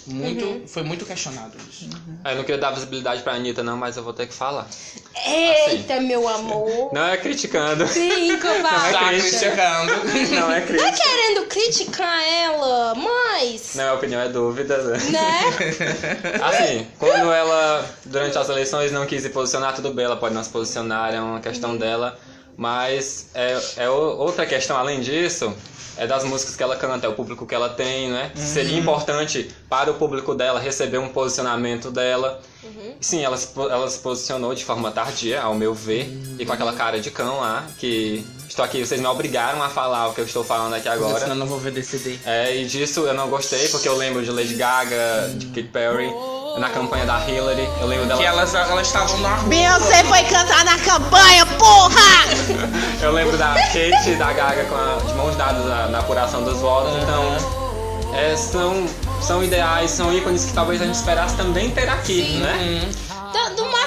Muito, 0.08 0.68
Foi 0.70 0.84
muito 0.84 1.06
questionado 1.06 1.58
isso. 1.70 1.90
Eu 2.24 2.36
não 2.38 2.44
queria 2.44 2.60
dar 2.62 2.72
visibilidade 2.72 3.22
pra 3.24 3.34
Anitta, 3.34 3.62
não, 3.62 3.76
mas 3.76 3.98
eu 3.98 4.04
vou 4.04 4.14
ter 4.14 4.26
que 4.28 4.34
falar. 4.34 4.66
Eita, 5.26 6.00
meu 6.00 6.28
amor. 6.28 6.92
Não 6.94 7.06
é 7.08 7.18
criticando. 7.18 7.88
Sim, 7.88 8.28
Não 8.28 8.36
é 8.36 8.40
covarde. 8.40 8.94
Tá 8.94 9.08
criticando. 9.10 9.92
Não 10.36 10.52
é 10.52 10.62
Tá 10.62 10.68
crítica. 10.68 10.92
querendo 10.92 11.46
criticar 11.48 12.24
ela, 12.24 12.96
mas. 12.96 13.72
Não 13.76 13.84
é 13.84 13.92
opinião, 13.94 14.22
é 14.22 14.30
dúvida. 14.30 14.78
né? 14.78 14.98
Né? 15.10 15.42
Assim, 16.42 16.88
quando 17.00 17.32
ela, 17.32 17.86
durante 18.06 18.38
as 18.38 18.48
eleições, 18.48 18.92
não 18.92 19.06
quis 19.06 19.24
se 19.24 19.30
posicionar, 19.30 19.74
tudo 19.76 19.92
bem, 19.94 20.06
ela 20.06 20.16
pode 20.18 20.34
não 20.36 20.44
se 20.44 20.50
posicionar, 20.50 21.14
é 21.14 21.20
uma 21.20 21.40
questão 21.42 21.76
dela. 21.76 22.18
Mas 22.58 23.30
é, 23.36 23.60
é 23.78 23.90
outra 23.90 24.46
questão, 24.46 24.76
além 24.76 25.00
disso, 25.00 25.56
é 25.96 26.08
das 26.08 26.24
músicas 26.24 26.56
que 26.56 26.64
ela 26.64 26.76
canta, 26.76 27.06
é 27.06 27.10
o 27.10 27.14
público 27.14 27.46
que 27.46 27.54
ela 27.54 27.70
tem, 27.70 28.10
né? 28.10 28.32
Seria 28.36 28.78
importante 28.78 29.50
para 29.70 29.92
o 29.92 29.94
público 29.94 30.34
dela 30.34 30.60
receber 30.60 30.98
um 30.98 31.10
posicionamento 31.10 31.92
dela. 31.92 32.42
Sim, 33.00 33.24
ela 33.24 33.38
se, 33.38 33.50
ela 33.60 33.88
se 33.90 34.00
posicionou 34.00 34.54
de 34.56 34.66
forma 34.66 34.92
tardia, 34.92 35.42
ao 35.42 35.54
meu 35.54 35.74
ver, 35.74 36.10
e 36.40 36.46
com 36.46 36.54
aquela 36.54 36.74
cara 36.74 37.00
de 37.00 37.12
cão 37.12 37.40
lá, 37.40 37.66
que 37.78 38.26
estou 38.48 38.66
aqui, 38.66 38.84
vocês 38.86 39.00
me 39.00 39.08
obrigaram 39.08 39.62
a 39.62 39.70
falar 39.70 40.08
o 40.08 40.14
que 40.14 40.22
eu 40.22 40.26
estou 40.26 40.44
falando 40.44 40.74
aqui 40.74 40.90
agora. 40.90 41.20
Senão 41.20 41.36
eu 41.36 41.40
não 41.40 41.48
vou 41.48 41.60
ver 41.60 41.72
DCD. 41.72 42.20
É, 42.26 42.56
e 42.56 42.66
disso 42.66 43.02
eu 43.02 43.14
não 43.14 43.30
gostei, 43.30 43.68
porque 43.70 43.88
eu 43.88 43.96
lembro 43.96 44.24
de 44.24 44.32
Lady 44.32 44.56
Gaga, 44.56 45.32
de 45.36 45.48
Katy 45.48 45.64
Perry, 45.64 46.10
na 46.58 46.70
campanha 46.70 47.06
da 47.06 47.20
Hillary, 47.28 47.70
eu 47.80 47.88
lembro 47.88 48.08
dela. 48.08 48.20
Que 48.20 48.26
elas 48.26 48.54
elas 48.54 48.88
estavam 48.88 49.18
na 49.20 49.36
rua. 49.36 49.50
Beyoncé 49.50 50.04
foi 50.04 50.24
cantar 50.24 50.66
na 50.66 50.78
campanha, 50.80 51.46
porra! 51.46 52.28
Eu 53.02 53.12
lembro 53.12 53.38
da 53.38 53.54
Kate 53.54 54.10
e 54.10 54.16
da 54.16 54.34
Gaga 54.34 54.64
com 54.66 54.76
a, 54.76 54.98
de 55.06 55.14
mãos 55.14 55.36
dadas 55.36 55.66
na, 55.66 55.88
na 55.88 56.00
apuração 56.00 56.44
dos 56.44 56.60
votos, 56.60 56.92
então 57.02 57.38
é, 58.16 58.36
são, 58.36 58.88
são 59.22 59.44
ideais, 59.44 59.92
são 59.92 60.12
ícones 60.12 60.46
que 60.46 60.54
talvez 60.54 60.82
a 60.82 60.86
gente 60.86 60.96
esperasse 60.96 61.36
também 61.36 61.70
ter 61.70 61.88
aqui, 61.88 62.40
né? 62.40 62.58
Do, 62.58 62.92
do 62.92 63.07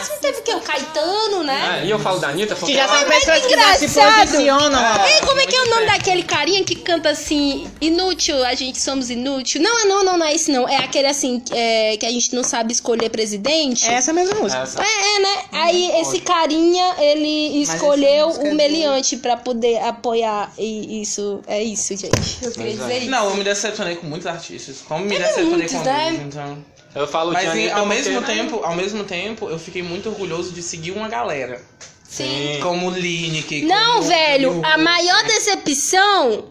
máximo 0.00 0.16
teve 0.20 0.40
que 0.42 0.54
o 0.54 0.60
Caetano, 0.60 1.42
né? 1.42 1.80
É, 1.82 1.86
e 1.86 1.90
eu 1.90 1.98
falo 1.98 2.18
da 2.18 2.28
Anitta 2.28 2.56
porque 2.56 2.72
Que 2.72 2.78
já 2.78 2.88
tem 2.88 3.06
pessoas 3.06 3.46
que 3.46 3.56
já 3.56 3.74
se 3.74 3.84
engraçado. 3.86 4.28
posicionam. 4.28 5.06
Ei, 5.06 5.20
como 5.26 5.40
é 5.40 5.46
que 5.46 5.56
é 5.56 5.62
o 5.62 5.70
nome 5.70 5.86
daquele 5.86 6.22
carinha 6.22 6.64
que 6.64 6.74
canta 6.76 7.10
assim, 7.10 7.70
inútil, 7.80 8.44
a 8.44 8.54
gente 8.54 8.80
somos 8.80 9.10
inútil? 9.10 9.60
Não, 9.60 9.86
não, 9.86 10.04
não, 10.04 10.18
não 10.18 10.26
é 10.26 10.34
esse 10.34 10.50
não. 10.50 10.68
É 10.68 10.78
aquele 10.78 11.08
assim, 11.08 11.42
é, 11.52 11.96
que 11.96 12.06
a 12.06 12.10
gente 12.10 12.34
não 12.34 12.42
sabe 12.42 12.72
escolher 12.72 13.10
presidente. 13.10 13.88
É 13.88 13.94
essa 13.94 14.12
mesma 14.12 14.34
música. 14.40 14.62
Essa. 14.62 14.82
É, 14.82 15.16
é, 15.16 15.20
né? 15.20 15.44
Aí 15.52 16.00
esse 16.00 16.20
carinha, 16.20 16.94
ele 16.98 17.62
escolheu 17.62 18.30
é 18.30 18.50
o 18.50 18.54
meliante 18.54 19.16
pra 19.16 19.36
poder 19.36 19.78
apoiar. 19.82 20.52
E 20.58 21.02
isso, 21.02 21.40
é 21.46 21.62
isso, 21.62 21.96
gente. 21.96 22.38
Eu 22.42 22.52
queria 22.52 22.72
é. 22.72 22.76
dizer 22.76 22.98
isso. 22.98 23.10
Não, 23.10 23.30
eu 23.30 23.36
me 23.36 23.44
decepcionei 23.44 23.96
com 23.96 24.06
muitos 24.06 24.26
artistas. 24.26 24.82
Como 24.86 25.04
me 25.04 25.18
decepcionei 25.18 25.50
muitos, 25.50 25.76
com 25.76 25.82
né? 25.82 26.04
alguns, 26.04 26.20
então. 26.20 26.64
Eu 26.94 27.06
falo 27.06 27.32
Mas 27.32 27.54
em- 27.54 27.70
ao 27.70 27.84
porque- 27.86 27.94
mesmo 27.94 28.22
tempo, 28.22 28.60
ao 28.64 28.74
mesmo 28.74 29.04
tempo, 29.04 29.48
eu 29.48 29.58
fiquei 29.58 29.82
muito 29.82 30.08
orgulhoso 30.08 30.52
de 30.52 30.62
seguir 30.62 30.90
uma 30.90 31.08
galera. 31.08 31.62
Sim. 32.08 32.58
Como 32.62 32.90
Lineker. 32.90 33.64
Não, 33.66 33.94
como 33.98 34.08
velho, 34.08 34.60
a 34.64 34.76
maior 34.76 35.22
decepção 35.24 36.46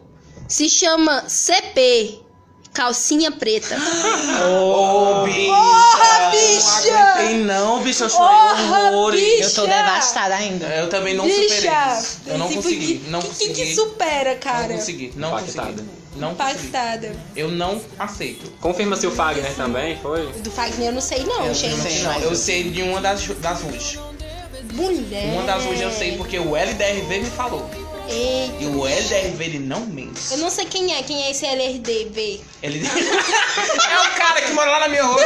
se 0.47 0.69
chama 0.69 1.23
CP. 1.27 2.19
Calcinha 2.71 3.31
preta. 3.31 3.75
Ô, 4.47 5.23
bicha! 5.23 5.47
Porra, 5.49 6.29
bicha! 6.31 6.91
Não 6.91 6.99
aguentei 7.01 7.37
não, 7.39 7.79
bicha. 7.83 8.03
Eu 8.05 8.09
chorei 8.09 8.27
Porra, 8.27 8.91
horrores. 8.91 9.21
bicha! 9.21 9.43
Eu 9.43 9.53
tô 9.55 9.65
devastada 9.65 10.35
ainda. 10.35 10.65
Eu 10.67 10.87
também 10.87 11.15
não 11.15 11.27
superei 11.27 11.47
Bicha! 11.49 11.99
isso. 11.99 12.17
Eu 12.27 12.37
não 12.37 12.47
consegui. 12.47 12.97
que- 12.99 13.09
Não 13.09 13.19
que- 13.21 13.27
consegui. 13.27 13.53
Que 13.53 13.75
supera, 13.75 14.33
Não 14.35 14.39
cara? 14.39 14.73
consegui. 14.75 15.13
Não 15.15 15.29
Impactada. 15.29 15.67
consegui. 15.71 15.89
Não. 16.15 16.31
Impactada. 16.31 17.15
Eu 17.35 17.49
não 17.49 17.81
aceito. 17.97 18.51
Confirma 18.59 18.95
se 18.95 19.07
o 19.07 19.11
Fagner 19.11 19.53
também 19.55 19.97
foi. 20.01 20.27
Do 20.33 20.51
Fagner 20.51 20.87
eu 20.87 20.93
não 20.93 21.01
sei 21.01 21.23
não, 21.23 21.45
Eu 21.45 21.53
gente. 21.53 21.75
não 21.75 21.83
sei, 21.83 21.99
não. 22.01 22.19
Eu 22.19 22.35
sei 22.35 22.63
de 22.69 22.81
uma 22.81 22.99
das, 22.99 23.25
das 23.27 23.61
Ruth. 23.61 23.95
Mulher. 24.73 25.25
Uma 25.33 25.43
das 25.43 25.63
Ruth 25.63 25.79
eu 25.79 25.91
sei 25.91 26.17
porque 26.17 26.37
o 26.39 26.55
LDRV 26.55 27.19
me 27.19 27.29
falou. 27.29 27.69
Eita. 28.09 28.55
E 28.59 28.65
o 28.65 28.87
LDRV 28.87 29.43
ele 29.45 29.59
não 29.59 29.81
mente. 29.85 30.19
Eu 30.31 30.37
não 30.39 30.49
sei 30.49 30.65
quem 30.65 30.93
é, 30.95 31.03
quem 31.03 31.25
é 31.25 31.31
esse 31.31 31.45
LRDV. 31.45 32.41
Ele 32.63 32.81
é 32.89 33.99
o 34.01 34.15
cara 34.17 34.41
que 34.41 34.51
mora 34.53 34.71
lá 34.71 34.79
na 34.81 34.87
minha 34.87 35.03
rua. 35.03 35.21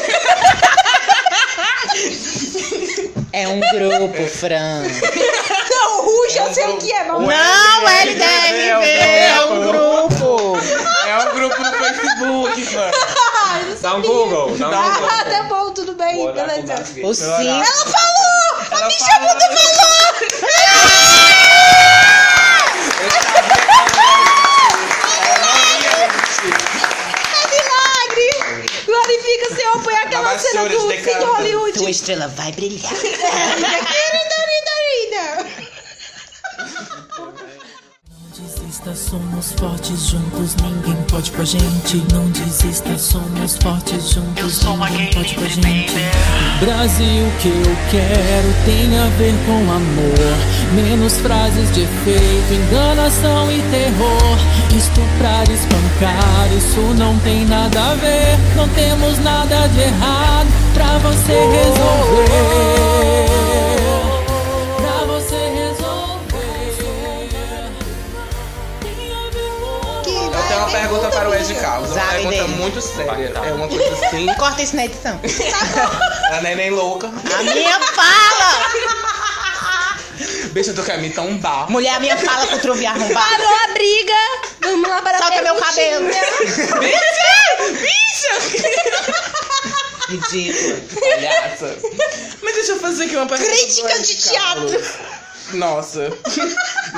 É 3.32 3.48
um 3.48 3.60
grupo, 3.60 4.28
Fran. 4.28 4.84
Não, 5.84 6.02
Ruge, 6.06 6.38
eu 6.38 6.54
sei 6.54 6.66
o 6.66 6.78
que 6.78 6.92
é, 6.94 7.04
mas... 7.04 7.20
Não, 7.20 7.88
LDRV 7.88 8.86
é 8.90 9.46
um 9.46 9.68
grupo. 9.68 10.58
É 11.06 11.18
um 11.18 11.34
grupo 11.36 11.62
no 11.62 11.72
Facebook, 11.74 12.74
mano. 12.74 12.94
Dá 13.82 13.96
um 13.96 14.02
Google, 14.02 14.58
dá 14.58 14.70
um 14.70 14.72
um 14.72 14.94
Google. 14.94 15.10
Ah, 15.12 15.26
tá 15.26 15.44
bom, 15.44 15.72
tudo 15.72 15.94
bem, 15.94 16.16
Bora 16.18 16.34
beleza. 16.34 16.84
O 17.04 17.14
sim. 17.14 17.26
Ela 17.26 17.66
falou! 17.66 18.66
Ela 18.72 18.86
a 18.86 18.88
bicha 18.88 19.06
falou. 19.06 19.40
falou! 19.40 20.04
É 27.36 27.48
milagre! 27.52 28.30
Glorifica, 28.86 29.56
Senhor, 29.56 29.84
põe 29.84 29.96
aquela 29.96 30.40
cena 30.40 30.70
do. 30.70 30.80
Hollywood. 31.26 31.74
Tua 31.78 31.90
estrela 31.90 32.28
vai 32.30 32.52
brilhar. 32.54 32.92
somos 39.34 39.52
fortes 39.54 40.08
juntos, 40.10 40.56
ninguém 40.62 40.96
pode 41.10 41.32
com 41.32 41.42
a 41.42 41.46
gente. 41.46 42.04
Não 42.14 42.30
desista, 42.30 42.98
somos 42.98 43.58
fortes 43.58 44.10
juntos, 44.10 44.64
ninguém 44.64 45.10
pode 45.14 45.36
com 45.36 45.44
a 45.44 45.48
gente. 45.48 45.94
O 46.62 46.66
Brasil 46.66 47.32
que 47.42 47.48
eu 47.48 47.78
quero 47.90 48.54
tem 48.66 48.98
a 48.98 49.08
ver 49.18 49.34
com 49.46 49.72
amor. 49.72 50.36
Menos 50.76 51.18
frases 51.18 51.74
de 51.74 51.82
efeito, 51.82 52.54
enganação 52.54 53.52
e 53.52 53.62
terror. 53.72 54.38
Estuprar, 54.76 55.44
espancar, 55.50 56.54
isso 56.56 56.82
não 56.96 57.18
tem 57.20 57.46
nada 57.46 57.92
a 57.92 57.96
ver. 57.96 58.38
Não 58.56 58.68
temos 58.70 59.18
nada 59.20 59.68
de 59.68 59.80
errado 59.80 60.48
pra 60.74 60.98
você 61.00 61.34
resolver. 61.34 62.93
Pergunta 71.44 71.52
para 71.52 71.52
o 71.52 71.52
Ed 71.52 71.54
Carlos. 71.62 71.90
Uma 71.92 72.00
Sabe 72.00 72.12
pergunta 72.14 72.36
dele. 72.44 72.48
muito 72.56 72.82
séria. 72.82 73.34
É 73.36 73.54
uma 73.54 73.68
coisa 73.68 74.06
assim. 74.06 74.26
Corta 74.36 74.62
isso 74.62 74.76
na 74.76 74.86
edição. 74.86 75.20
A 76.32 76.42
neném 76.42 76.70
louca. 76.72 77.08
A 77.08 77.44
minha 77.44 77.80
fala! 77.80 78.64
Bicha, 80.52 80.74
tu 80.74 80.84
quer 80.84 81.00
me 81.00 81.10
tombar. 81.10 81.70
Mulher, 81.70 81.96
a 81.96 82.00
minha 82.00 82.16
fala 82.16 82.46
com 82.46 82.56
o 82.56 82.60
truve 82.60 82.86
arrombado. 82.86 83.14
Parou 83.14 83.56
a 83.64 83.74
briga! 83.74 84.14
Vamos 84.62 84.88
lá 84.88 85.02
para 85.02 85.18
a 85.18 85.22
Solta 85.22 85.42
meu 85.42 85.56
cabelo. 85.56 86.06
perguntinha. 86.10 87.80
Bicha! 87.82 88.34
Ridículo. 90.10 90.82
Palhaça. 91.00 91.78
Mas 92.44 92.54
deixa 92.56 92.72
eu 92.74 92.80
fazer 92.80 93.06
aqui 93.06 93.16
uma 93.16 93.26
pergunta. 93.26 93.50
Crítica 93.52 93.96
Ed 93.96 94.06
de 94.08 94.16
teatro. 94.16 94.82
Nossa. 95.54 96.10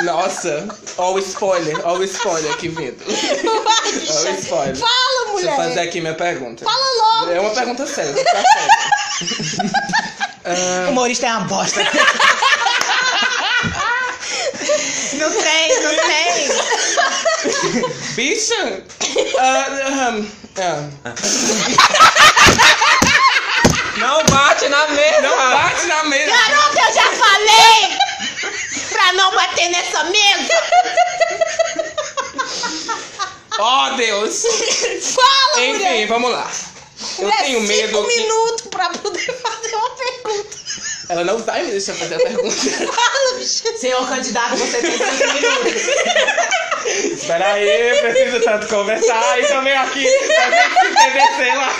Nossa. 0.03 0.67
Ó 0.97 1.13
o 1.13 1.19
spoiler. 1.19 1.79
Ó 1.85 1.93
o 1.97 2.03
spoiler 2.03 2.51
aqui 2.53 2.69
vindo. 2.69 3.03
Ó 3.05 4.21
o 4.23 4.29
spoiler. 4.39 4.75
Fala, 4.75 5.25
Deixa 5.35 5.49
eu 5.49 5.55
fazer 5.55 5.69
mulher! 5.69 5.87
aqui 5.87 6.01
minha 6.01 6.13
pergunta. 6.13 6.63
Fala 6.63 6.85
logo! 7.19 7.31
É 7.31 7.39
uma 7.39 7.49
pergunta 7.51 7.85
séria, 7.85 8.13
vou 8.13 8.23
ficar 8.23 8.43
séria. 8.53 8.75
Humorista 10.89 11.27
é 11.27 11.31
uma 11.31 11.41
bosta. 11.47 11.81
Não 15.13 15.31
tem, 15.31 15.81
não 15.81 15.95
tem. 15.95 16.49
Bicha! 18.15 18.83
Aham, 19.39 20.27
ah. 20.59 20.89
Não 23.97 24.23
bate 24.25 24.67
na 24.67 24.87
mesa! 24.87 25.21
Não 25.21 25.37
bate 25.37 25.85
na 25.87 26.03
mesa! 26.03 26.31
Garota, 26.31 26.79
eu 26.79 26.93
já 26.93 27.11
falei! 27.13 27.97
Pra 28.95 29.11
não 29.11 29.35
bater 29.35 29.67
nessa 29.69 30.05
mesa! 30.05 30.53
Oh, 33.59 33.89
Deus! 33.97 34.41
Fala, 35.13 35.65
Enfim, 35.65 35.73
mulher! 35.79 36.07
vamos 36.07 36.31
lá. 36.31 36.49
Eu 37.19 37.25
Mulher, 37.25 37.43
tenho 37.43 37.59
medo 37.61 37.97
cinco 37.97 38.07
que... 38.09 38.19
minutos 38.21 38.67
pra 38.67 38.89
poder 38.89 39.33
fazer 39.41 39.75
uma 39.75 39.89
pergunta. 39.91 40.57
Ela 41.09 41.23
não 41.25 41.37
vai 41.39 41.63
me 41.63 41.71
deixar 41.71 41.93
fazer 41.93 42.15
a 42.15 42.19
pergunta. 42.19 42.55
Fala, 42.55 43.33
bicha! 43.37 43.77
Senhor 43.77 44.07
candidato, 44.07 44.55
você 44.55 44.77
tem 44.81 44.91
cinco 44.91 45.33
minutos. 45.33 45.73
Espera 46.85 47.53
aí, 47.53 47.99
preciso 48.01 48.39
tanto 48.43 48.67
conversar 48.67 49.39
e 49.39 49.45
também 49.45 49.75
aqui 49.75 50.05
pra 50.25 51.09
gente 51.09 51.35
se 51.35 51.55
lá. 51.55 51.75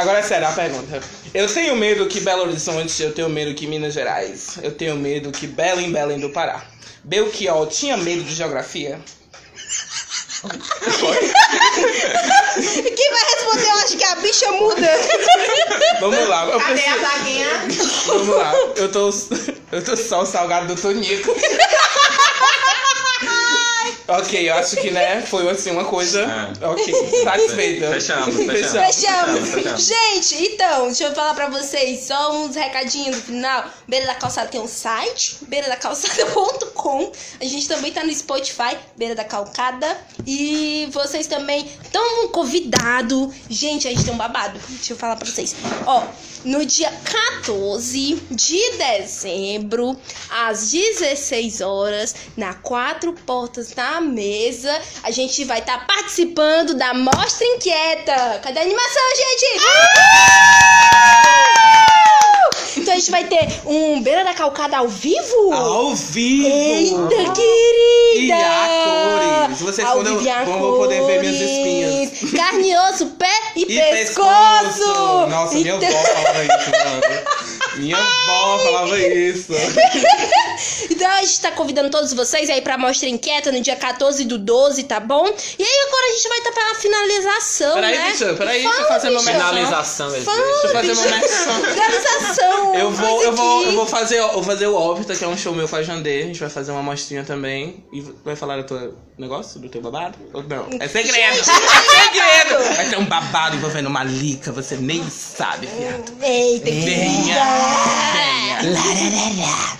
Agora 0.00 0.18
é 0.18 0.22
sério 0.22 0.48
a 0.48 0.52
pergunta. 0.52 1.00
Eu 1.34 1.52
tenho 1.52 1.76
medo 1.76 2.06
que 2.06 2.20
Belo 2.20 2.42
Horizonte, 2.42 3.02
eu 3.02 3.12
tenho 3.12 3.28
medo 3.28 3.54
que 3.54 3.66
Minas 3.66 3.94
Gerais, 3.94 4.58
eu 4.62 4.72
tenho 4.72 4.96
medo 4.96 5.30
que 5.30 5.46
Belém, 5.46 5.92
Belém 5.92 6.18
do 6.18 6.30
Pará. 6.30 6.64
Belchior 7.04 7.66
tinha 7.68 7.96
medo 7.96 8.22
de 8.24 8.34
geografia? 8.34 8.98
Foi? 10.98 11.16
Quem 12.94 13.10
vai 13.10 13.24
responder, 13.34 13.64
eu 13.66 13.72
acho 13.78 13.96
que 13.96 14.04
é 14.04 14.12
a 14.12 14.14
bicha 14.16 14.52
muda. 14.52 14.90
Vamos 16.00 16.28
lá. 16.28 16.46
Eu 16.46 16.58
Cadê 16.60 16.72
a 16.72 16.92
preciso- 16.94 16.98
plaquinha? 17.00 17.48
Vamos 18.06 18.28
lá. 18.36 18.52
Eu 18.76 18.92
tô, 18.92 19.10
eu 19.72 19.84
tô 19.84 19.96
só 19.96 20.22
o 20.22 20.26
salgado 20.26 20.72
do 20.74 20.80
Tonico. 20.80 21.34
Ok, 24.08 24.48
eu 24.48 24.54
acho 24.54 24.76
que, 24.76 24.90
né, 24.90 25.22
foi 25.22 25.48
assim 25.48 25.70
uma 25.70 25.84
coisa. 25.84 26.22
É. 26.60 26.66
Ok, 26.66 26.94
satisfeita. 27.24 27.90
Fechamos, 27.92 28.34
fechamos. 28.36 28.52
Fechamos. 28.56 28.96
Fechamos, 28.96 29.48
fechamos. 29.50 29.86
Gente, 29.86 30.52
então, 30.52 30.86
deixa 30.86 31.04
eu 31.04 31.14
falar 31.14 31.34
pra 31.34 31.48
vocês 31.48 32.04
só 32.06 32.32
uns 32.32 32.54
recadinhos 32.54 33.16
no 33.16 33.22
final. 33.22 33.64
Beira 33.88 34.06
da 34.06 34.14
Calçada 34.14 34.48
tem 34.48 34.60
um 34.60 34.68
site, 34.68 35.38
beiradacalçada.com. 35.42 37.12
A 37.40 37.44
gente 37.44 37.68
também 37.68 37.92
tá 37.92 38.04
no 38.04 38.14
Spotify, 38.14 38.76
Beira 38.96 39.14
da 39.14 39.24
Calcada. 39.24 39.96
E 40.26 40.88
vocês 40.92 41.26
também 41.26 41.68
estão 41.82 42.28
convidados. 42.28 43.34
Gente, 43.48 43.86
a 43.86 43.90
gente 43.90 44.04
tem 44.04 44.14
um 44.14 44.16
babado. 44.18 44.58
Deixa 44.68 44.92
eu 44.92 44.96
falar 44.96 45.16
pra 45.16 45.26
vocês. 45.26 45.54
Ó, 45.86 46.04
no 46.46 46.64
dia 46.64 46.90
14 47.42 48.14
de 48.30 48.70
dezembro, 48.78 50.00
às 50.30 50.70
16 50.70 51.60
horas, 51.60 52.14
na 52.36 52.54
Quatro 52.54 53.12
Portas 53.12 53.74
na 53.74 54.00
Mesa, 54.00 54.80
a 55.02 55.10
gente 55.10 55.44
vai 55.44 55.58
estar 55.58 55.84
participando 55.86 56.74
da 56.74 56.94
Mostra 56.94 57.44
Inquieta. 57.46 58.40
Cadê 58.42 58.60
a 58.60 58.62
animação, 58.62 59.02
gente? 59.16 59.46
Então 62.76 62.92
a 62.92 62.96
gente 62.98 63.10
vai 63.10 63.24
ter 63.24 63.48
um 63.64 64.00
Beira 64.02 64.22
da 64.24 64.34
Calcada 64.34 64.76
ao 64.78 64.88
vivo? 64.88 65.52
Ao 65.52 65.94
vivo! 65.94 66.46
Eita, 66.46 67.32
querida! 67.32 68.16
E 68.18 68.32
a 68.32 69.46
cores. 69.48 69.60
Vocês 69.60 69.86
Ao 69.86 69.96
podem- 69.96 70.16
vão 70.44 70.76
poder 70.76 71.02
ver 71.06 71.20
minhas 71.20 71.36
espinhas. 71.40 72.32
Carne, 72.32 72.76
osso, 72.90 73.06
pé 73.18 73.28
e, 73.56 73.62
E 73.62 73.66
pescoço! 73.80 75.26
Nossa, 75.28 75.54
minha 75.54 75.74
Então- 75.74 75.88
avó 75.88 75.98
falava 76.04 76.44
isso, 76.44 76.70
mano. 76.70 77.22
Minha 77.78 77.96
avó 77.96 78.58
falava 78.58 78.98
isso. 78.98 79.52
Então 80.90 81.10
a 81.10 81.22
gente 81.22 81.40
tá 81.40 81.50
convidando 81.50 81.90
todos 81.90 82.14
vocês 82.14 82.48
aí 82.48 82.62
pra 82.62 82.78
Mostra 82.78 83.06
Inquieta 83.08 83.52
no 83.52 83.60
dia 83.60 83.76
14 83.76 84.24
do 84.24 84.38
12, 84.38 84.84
tá 84.84 84.98
bom? 84.98 85.26
E 85.26 85.62
aí 85.62 85.86
agora 85.88 86.06
a 86.06 86.12
gente 86.16 86.28
vai 86.28 86.38
estar 86.38 86.52
pela 86.52 86.74
finalização, 86.74 87.74
Peraí, 87.74 87.98
né? 87.98 88.10
bicha, 88.10 88.34
peraí, 88.34 88.62
deixa 88.62 88.80
eu 88.80 88.88
fazer 88.88 89.10
uma. 89.10 89.20
Finalização. 89.20 90.10
Fala, 90.10 90.36
Deixa 90.36 90.66
eu 90.66 90.72
fazer 90.72 90.92
uma. 90.92 91.20
Finalização! 91.68 92.56
Eu 92.76 92.90
vou, 92.90 93.22
eu 93.22 93.32
vou, 93.32 93.64
eu 93.64 93.72
vou 93.72 93.86
fazer, 93.86 94.18
eu 94.18 94.32
vou 94.32 94.42
fazer 94.42 94.66
o 94.66 94.74
Órbita, 94.74 95.14
que 95.14 95.24
é 95.24 95.28
um 95.28 95.36
show 95.36 95.54
meu 95.54 95.66
com 95.68 95.76
a 95.76 95.82
Jandê. 95.82 96.22
A 96.22 96.26
gente 96.26 96.40
vai 96.40 96.50
fazer 96.50 96.72
uma 96.72 96.80
amostrinha 96.80 97.24
também. 97.24 97.84
E 97.92 98.00
vai 98.24 98.36
falar 98.36 98.58
do 98.58 98.64
teu 98.64 98.94
negócio, 99.18 99.58
do 99.58 99.68
teu 99.68 99.80
babado? 99.80 100.18
Ou 100.32 100.42
não? 100.42 100.68
É 100.78 100.86
segredo! 100.86 101.36
Gente, 101.36 101.50
é 101.50 102.04
segredo! 102.04 102.76
Vai 102.76 102.88
ter 102.90 102.98
um 102.98 103.06
babado 103.06 103.56
envolvendo 103.56 103.86
uma 103.86 104.04
lica, 104.04 104.52
você 104.52 104.76
nem 104.76 105.08
sabe, 105.08 105.66
viado. 105.66 106.12
Eita, 106.22 106.70
Venha! 106.70 107.65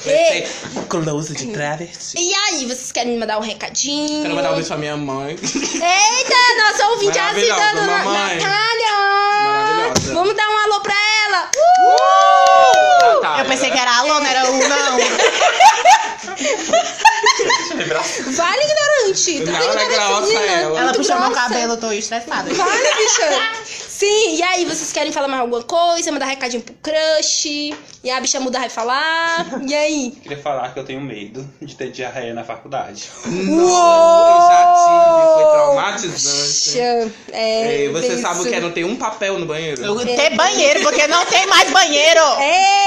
Ei. 0.07 0.47
ser 0.47 0.87
close 0.89 1.35
de 1.35 1.47
travesti. 1.47 2.17
E 2.19 2.35
aí, 2.35 2.65
vocês 2.67 2.93
querem 2.93 3.13
me 3.15 3.19
mandar 3.19 3.39
um 3.39 3.43
recadinho? 3.43 4.23
Quero 4.23 4.35
mandar 4.35 4.53
um 4.53 4.55
beijo 4.55 4.69
pra 4.69 4.77
minha 4.79 4.97
mãe. 4.97 5.31
Eita, 5.31 6.37
nossa 6.59 6.89
ouvinte 6.91 7.19
ajudando 7.19 7.87
na 7.87 7.99
mamãe. 8.05 8.37
Natália! 8.37 8.97
Vamos 10.15 10.35
dar 10.37 10.49
um 10.49 10.59
alô 10.59 10.81
pra 10.81 10.95
ela! 11.27 11.51
Uh! 11.57 13.15
Natália, 13.15 13.43
Eu 13.43 13.49
pensei 13.49 13.69
né? 13.71 13.75
que 13.75 13.81
era 13.81 13.97
alô, 13.99 14.21
não 14.21 14.27
era 14.27 14.51
um, 14.51 14.69
não. 14.69 14.99
Vale, 18.33 18.63
ignorante! 18.63 19.45
Tá 19.45 19.53
ela 19.53 19.81
é 19.81 19.85
ignorante, 19.85 20.37
ela. 20.37 20.93
Puxou 20.95 21.21
meu 21.21 21.31
cabelo, 21.33 21.73
eu 21.73 21.77
tô 21.77 21.93
estressada. 21.93 22.53
Vale, 22.55 22.95
bicha! 22.97 23.86
Sim, 23.99 24.37
e 24.37 24.43
aí, 24.43 24.67
vocês 24.67 24.93
querem 24.93 25.11
falar 25.11 25.27
mais 25.27 25.41
alguma 25.41 25.63
coisa? 25.63 26.13
Mandar 26.13 26.27
recadinho 26.27 26.63
pro 26.63 26.75
crush? 26.83 27.47
E 28.05 28.11
a 28.11 28.21
bicha 28.21 28.39
muda 28.39 28.59
vai 28.59 28.69
falar? 28.69 29.47
E 29.67 29.75
aí? 29.75 30.11
Queria 30.23 30.37
falar 30.37 30.75
que 30.75 30.79
eu 30.79 30.85
tenho 30.85 31.01
medo 31.01 31.49
de 31.63 31.75
ter 31.75 31.91
diarreia 31.91 32.35
na 32.35 32.45
faculdade. 32.45 33.09
Não, 33.25 33.33
eu 33.33 34.49
já 34.49 34.75
tive, 34.85 35.35
foi 35.35 35.45
traumatizante. 35.51 36.79
É. 37.33 37.75
Ei, 37.75 37.89
você 37.89 38.09
isso. 38.09 38.21
sabe 38.21 38.41
o 38.43 38.45
que 38.45 38.55
é 38.55 38.61
não 38.61 38.71
ter 38.71 38.85
um 38.85 38.97
papel 38.97 39.39
no 39.39 39.47
banheiro? 39.47 39.83
Eu 39.83 39.97
ter 40.05 40.37
banheiro, 40.37 40.83
porque 40.83 41.07
não 41.07 41.25
tem 41.25 41.47
mais 41.47 41.71
banheiro. 41.71 42.21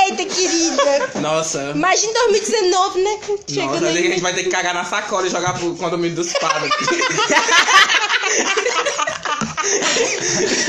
Eita, 0.05 0.25
querida! 0.25 1.09
Nossa. 1.15 1.71
Imagina 1.73 2.13
2019, 2.13 3.01
né? 3.01 3.19
Nossa, 3.27 3.43
Chegando 3.47 3.87
a 3.87 3.91
gente 3.91 4.13
aí. 4.13 4.19
vai 4.19 4.33
ter 4.35 4.43
que 4.43 4.49
cagar 4.49 4.75
na 4.75 4.85
sacola 4.85 5.25
e 5.25 5.29
jogar 5.31 5.53
pro 5.57 5.75
condomínio 5.75 6.15
dos 6.17 6.31
padres. 6.33 6.71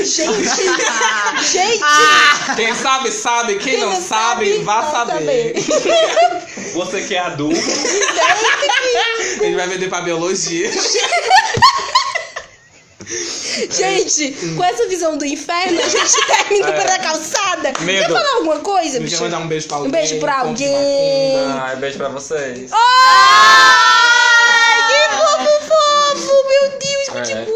Gente! 0.04 0.24
Gente! 1.52 1.84
Quem 2.56 2.74
sabe, 2.74 3.12
sabe. 3.12 3.54
Quem, 3.56 3.72
Quem 3.74 3.80
não, 3.80 3.90
não 3.92 4.00
sabe, 4.02 4.52
sabe, 4.54 4.64
vá 4.64 4.80
vai 4.80 5.06
saber. 5.06 5.54
Você 6.74 7.02
que 7.02 7.14
é 7.14 7.18
adulto, 7.18 7.56
gente 7.56 9.54
vai 9.56 9.66
vender 9.66 9.88
pra 9.88 10.00
biologia. 10.02 10.70
Gente, 13.70 14.32
com 14.56 14.62
essa 14.64 14.86
visão 14.88 15.16
do 15.18 15.24
inferno, 15.24 15.80
a 15.80 15.88
gente 15.88 16.26
termina 16.26 16.68
É. 16.68 16.72
pela 16.72 16.98
calçada. 16.98 17.72
Medo. 17.80 18.06
Quer 18.06 18.12
falar 18.12 18.34
alguma 18.36 18.58
coisa, 18.60 19.00
Quer 19.02 19.20
mandar 19.20 19.38
um 19.40 19.48
beijo 19.48 19.66
pra 19.66 19.76
alguém? 19.76 19.88
Um 19.88 19.92
beijo 19.92 20.18
pra 20.20 20.38
alguém. 20.38 21.36
macumba. 21.36 21.62
Ai, 21.64 21.76
beijo 21.76 21.98
pra 21.98 22.08
vocês. 22.08 22.70
Ai, 22.72 24.19
É. 27.22 27.46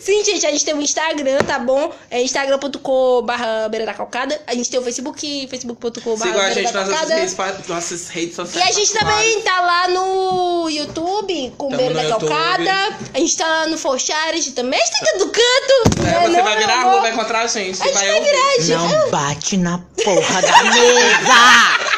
Sim, 0.00 0.24
gente, 0.24 0.46
a 0.46 0.50
gente 0.50 0.64
tem 0.64 0.74
um 0.74 0.80
Instagram, 0.82 1.38
tá 1.38 1.58
bom? 1.58 1.92
É 2.10 2.22
instagram.com 2.22 3.22
barra 3.22 3.68
beira 3.68 3.86
da 3.86 3.94
calcada. 3.94 4.40
A 4.46 4.54
gente 4.54 4.70
tem 4.70 4.78
o 4.78 4.82
Facebook, 4.82 5.46
facebook.com 5.48 6.16
barra 6.16 6.30
Sigam 6.30 6.40
a 6.40 6.44
beira 6.44 6.54
gente 6.54 6.72
da 6.72 6.80
nas 6.80 6.88
nossas 6.88 7.34
calcada. 7.34 7.50
redes, 7.54 7.68
nossas 7.68 8.08
redes 8.08 8.32
E 8.32 8.36
sociais. 8.36 8.68
a 8.76 8.78
gente 8.80 8.92
também 8.92 9.40
tá 9.42 9.60
lá 9.60 9.88
no 9.88 10.68
YouTube, 10.68 11.52
com 11.56 11.68
Tamo 11.68 11.76
Beira 11.78 11.94
da 11.94 12.02
YouTube. 12.02 12.28
Calcada. 12.28 12.96
A 13.14 13.18
gente 13.18 13.36
tá 13.36 13.46
lá 13.46 13.66
no 13.66 13.78
Forchares 13.78 14.46
também. 14.52 14.80
A 14.80 14.84
gente 14.84 15.00
tá 15.12 15.18
do 15.18 15.26
canto. 15.30 16.00
É, 16.00 16.02
né, 16.02 16.20
você 16.22 16.36
não, 16.36 16.44
vai 16.44 16.56
virar 16.58 16.74
a 16.74 16.82
rua, 16.84 17.00
vai 17.00 17.12
encontrar 17.12 17.40
a 17.42 17.46
gente. 17.46 17.80
A 17.82 17.84
gente 17.86 17.94
vai 17.94 18.14
ouvir. 18.14 18.30
virar, 18.30 18.60
gente. 18.60 18.94
Não 18.94 19.10
bate 19.10 19.56
na 19.56 19.78
porra 20.04 20.42
da 20.42 20.62
mesa. 20.64 21.95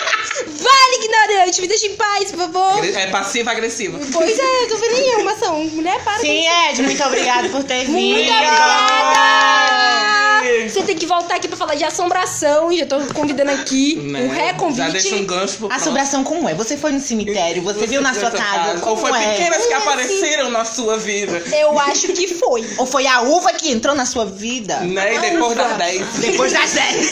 Ignorante. 1.49 1.61
Me 1.61 1.68
deixa 1.68 1.86
em 1.86 1.96
paz, 1.96 2.30
por 2.30 2.38
favor. 2.38 2.84
É 2.84 3.07
passiva-agressiva. 3.07 3.99
Pois 4.12 4.38
é, 4.38 4.64
eu 4.64 4.68
tô 4.68 4.76
vendo 4.76 4.94
aí 4.94 5.11
arrumação. 5.12 5.64
Mulher, 5.64 6.03
para. 6.05 6.18
Sim, 6.20 6.44
Ed, 6.70 6.82
muito 6.82 7.03
obrigada 7.03 7.49
por 7.49 7.64
ter 7.64 7.84
vindo. 7.86 7.92
Muito 7.92 8.30
obrigada! 8.30 9.49
Você 10.68 10.82
tem 10.82 10.96
que 10.96 11.07
voltar 11.07 11.36
aqui 11.36 11.49
pra 11.49 11.57
falar 11.57 11.74
de 11.74 11.84
assombração. 11.84 12.74
Já 12.76 12.86
tô 12.86 12.99
convidando 13.14 13.51
aqui. 13.51 13.96
Né? 13.96 14.20
Um 14.20 14.28
reconvite. 14.28 14.78
Já 14.78 14.88
deixa 14.88 15.16
um 15.16 15.24
gancho 15.24 15.59
pro 15.59 15.72
Assombração 15.72 16.24
como 16.24 16.49
é? 16.49 16.55
Você 16.55 16.76
foi 16.76 16.92
no 16.92 17.01
cemitério, 17.01 17.62
você, 17.62 17.86
viu 17.86 18.01
na 18.01 18.14
sua 18.14 18.30
casa, 18.30 18.74
Ou 18.74 18.80
como 18.80 18.96
foi 18.96 19.11
é? 19.11 19.32
pequenas 19.32 19.66
que 19.66 19.72
assim? 19.72 19.88
apareceram 19.88 20.51
na 20.51 20.64
sua 20.64 20.96
vida. 20.99 21.42
Eu 21.53 21.78
acho 21.78 22.09
que 22.09 22.28
foi. 22.28 22.66
Ou 22.78 22.86
foi 22.86 23.07
a 23.07 23.22
uva 23.22 23.53
que 23.53 23.70
entrou 23.70 23.94
na 23.94 24.07
sua 24.07 24.24
vida? 24.24 24.80
Né? 24.80 25.14
E 25.14 25.18
depois 25.30 25.57
das 25.57 25.76
10. 25.76 26.07
Depois 26.18 26.53
das 26.53 26.72
10. 26.72 27.11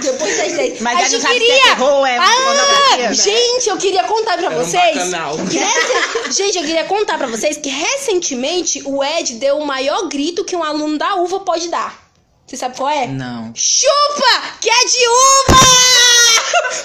Depois 0.00 0.36
das 0.36 0.52
10. 0.52 0.80
Mas 0.80 0.98
a 0.98 1.08
gente 1.08 1.22
sabe 1.22 1.34
se 1.34 1.40
queria. 1.40 1.54
é 1.56 1.62
terror 1.74 2.06
é 2.06 2.16
pornografia, 2.16 2.96
né? 2.98 3.06
ah, 3.08 3.12
gente, 3.12 3.68
eu 3.68 3.76
queria 3.76 4.04
contar 4.04 4.36
pra 4.38 4.46
Era 4.46 4.56
um 4.56 4.64
vocês. 4.64 4.94
bacanal. 4.96 5.36
que 5.50 5.58
recen- 5.58 6.32
Gente, 6.32 6.56
eu 6.58 6.64
queria 6.64 6.84
contar 6.84 7.18
pra 7.18 7.26
vocês 7.26 7.56
que 7.56 7.68
recentemente 7.68 8.82
o 8.86 9.02
Ed 9.04 9.34
deu 9.34 9.58
o 9.58 9.66
maior 9.66 10.08
grito 10.08 10.44
que 10.44 10.56
um 10.56 10.62
aluno 10.64 10.96
da 10.98 11.14
uva 11.16 11.40
pode 11.40 11.68
dar. 11.68 11.98
Você 12.46 12.56
sabe 12.56 12.76
qual 12.76 12.88
é? 12.90 13.06
Não. 13.06 13.52
Chupa! 13.54 14.42
Que 14.60 14.68
é 14.70 14.84
de 14.84 15.08
uva! 15.08 15.60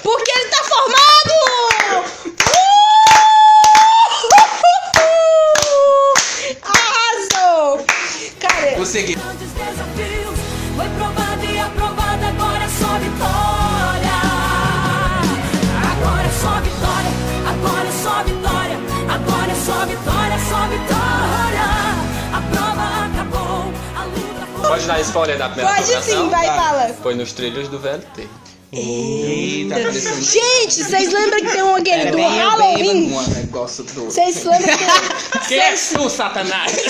Porque 0.04 0.32
ele 0.32 0.50
tá 0.50 0.64
formado! 0.64 2.06
Uh! 2.06 3.26
Arrasou! 6.64 7.86
Cara, 8.40 8.76
Vou 8.76 8.86
seguir. 8.86 9.16
Grandes 9.18 9.52
desafios, 9.52 10.40
foi 10.76 10.90
provado 10.98 11.46
e 11.46 11.60
aprovado, 11.60 12.05
é 12.66 12.70
só 12.70 12.98
vitória. 12.98 14.16
Agora 15.92 16.28
é 16.28 16.32
só 16.32 16.60
vitória, 16.62 17.12
agora 17.48 17.88
é 17.88 17.92
só 17.92 18.24
vitória, 18.24 18.78
agora 19.14 19.52
é 19.52 19.56
só 19.56 19.86
vitória, 19.86 20.40
só 20.50 20.68
vitória. 20.68 21.66
A 22.34 22.42
prova 22.52 23.06
acabou, 23.06 23.74
a 23.96 24.04
luta 24.06 24.46
foi. 24.58 24.70
Pode 24.70 24.88
dar 24.88 25.00
spoiler 25.02 25.38
da 25.38 25.50
primeira 25.50 25.76
pode 25.76 26.04
sim, 26.04 26.30
vai, 26.30 26.48
fala. 26.48 26.94
Foi 27.04 27.14
nos 27.14 27.34
trilhos 27.34 27.68
do 27.68 27.78
VLT. 27.78 28.28
Eita, 28.74 29.76
Gente, 29.92 30.84
vocês 30.84 31.12
lembram 31.14 31.40
que 31.40 31.52
tem 31.52 31.64
um 31.64 31.76
aquele 31.76 32.12
do 32.12 32.18
Halloween? 32.18 33.14
um 33.14 33.22
negócio 33.36 33.84
do. 33.84 34.06
Vocês 34.06 34.44
lembram 34.44 34.78
que... 34.78 35.48
Quem 35.48 35.60
é 35.60 35.74
tu, 35.74 36.10
Satanás? 36.10 36.72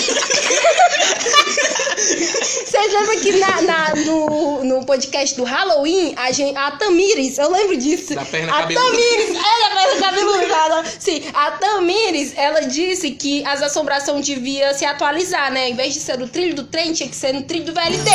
Vocês 1.96 2.94
lembram 2.94 3.20
que 3.20 3.32
na, 3.38 3.62
na- 3.62 3.96
no, 3.96 4.64
no 4.64 4.86
podcast 4.86 5.36
do 5.36 5.44
Halloween, 5.44 6.14
a, 6.18 6.32
gente, 6.32 6.56
a 6.58 6.72
Tamires, 6.72 7.38
eu 7.38 7.52
lembro 7.52 7.78
disso. 7.78 8.14
Da 8.14 8.24
perna 8.26 8.54
a 8.54 8.62
cabeluda. 8.62 8.86
Tamires, 8.92 9.30
é 9.30 9.34
da 9.34 9.76
perna 9.76 10.02
cabeluda. 10.02 10.84
Sim, 11.00 11.24
a 11.34 11.52
Tamires, 11.52 12.34
ela 12.36 12.62
disse 12.62 13.12
que 13.12 13.44
as 13.46 13.62
assombrações 13.64 14.26
devia 14.26 14.74
se 14.74 14.86
atualizar, 14.86 15.52
né? 15.52 15.70
Em 15.70 15.76
vez 15.76 15.94
de 15.94 16.00
ser 16.02 16.18
no 16.20 16.28
trilho 16.28 16.54
do 16.56 16.64
trem, 16.64 16.94
tinha 16.94 17.10
que 17.10 17.16
ser 17.16 17.34
no 17.34 17.44
trilho 17.44 17.66
do 17.66 17.74
VLT. 17.74 18.10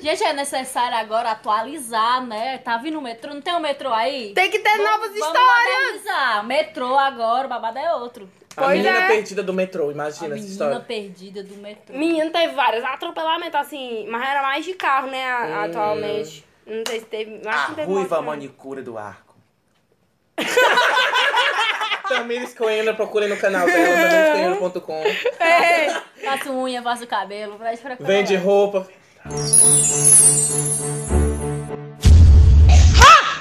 Gente, 0.00 0.22
é 0.24 0.32
necessário 0.32 0.96
agora 0.96 1.30
atualizar, 1.32 2.24
né? 2.26 2.58
Tá 2.58 2.76
vindo 2.78 2.98
o 2.98 3.02
metrô, 3.02 3.34
não 3.34 3.40
tem 3.40 3.54
o 3.54 3.60
metrô 3.60 3.92
aí? 3.92 4.32
Tem 4.34 4.50
que 4.50 4.58
ter 4.58 4.70
Vamos- 4.76 4.84
novas 4.90 5.10
vamos 5.10 5.26
histórias. 5.26 5.74
modernizar. 5.82 6.44
Metrô 6.46 6.98
agora, 6.98 7.46
o 7.46 7.50
babado 7.50 7.78
é 7.78 7.94
outro. 7.94 8.28
A 8.56 8.62
Pois 8.64 8.78
menina 8.82 8.98
é. 9.04 9.06
perdida 9.06 9.42
do 9.42 9.52
metrô, 9.52 9.88
A 9.88 9.92
imagina 9.92 10.26
essa 10.26 10.34
menina 10.34 10.50
história. 10.50 10.80
perdida 10.80 11.42
do 11.42 11.54
metrô. 11.56 11.96
Menino, 11.96 12.30
teve 12.30 12.54
vários 12.54 12.84
atropelamentos 12.84 13.54
assim, 13.60 14.06
mas 14.08 14.28
era 14.28 14.42
mais 14.42 14.64
de 14.64 14.74
carro, 14.74 15.06
né, 15.08 15.24
a- 15.24 15.46
Hum. 15.46 15.64
atualmente. 15.64 16.44
Não 16.66 16.82
sei 16.86 17.00
se 17.00 17.06
teve. 17.06 17.40
A 17.48 17.66
que 17.66 17.74
teve 17.74 17.86
ruiva 17.92 18.16
moto, 18.16 18.24
não. 18.24 18.30
manicure 18.32 18.82
do 18.82 18.98
arco. 18.98 19.34
Tamires 22.08 22.54
Coimbra, 22.54 22.94
procurem 22.94 23.28
no 23.28 23.36
canal 23.36 23.66
dela, 23.66 24.08
tamirescoimbra.com. 24.08 25.02
Faço 26.24 26.52
unha, 26.52 26.82
faço 26.82 27.06
cabelo, 27.06 27.56
pra 27.56 27.76
pra 27.76 27.96
Vende 28.00 28.34
roupa. 28.36 28.86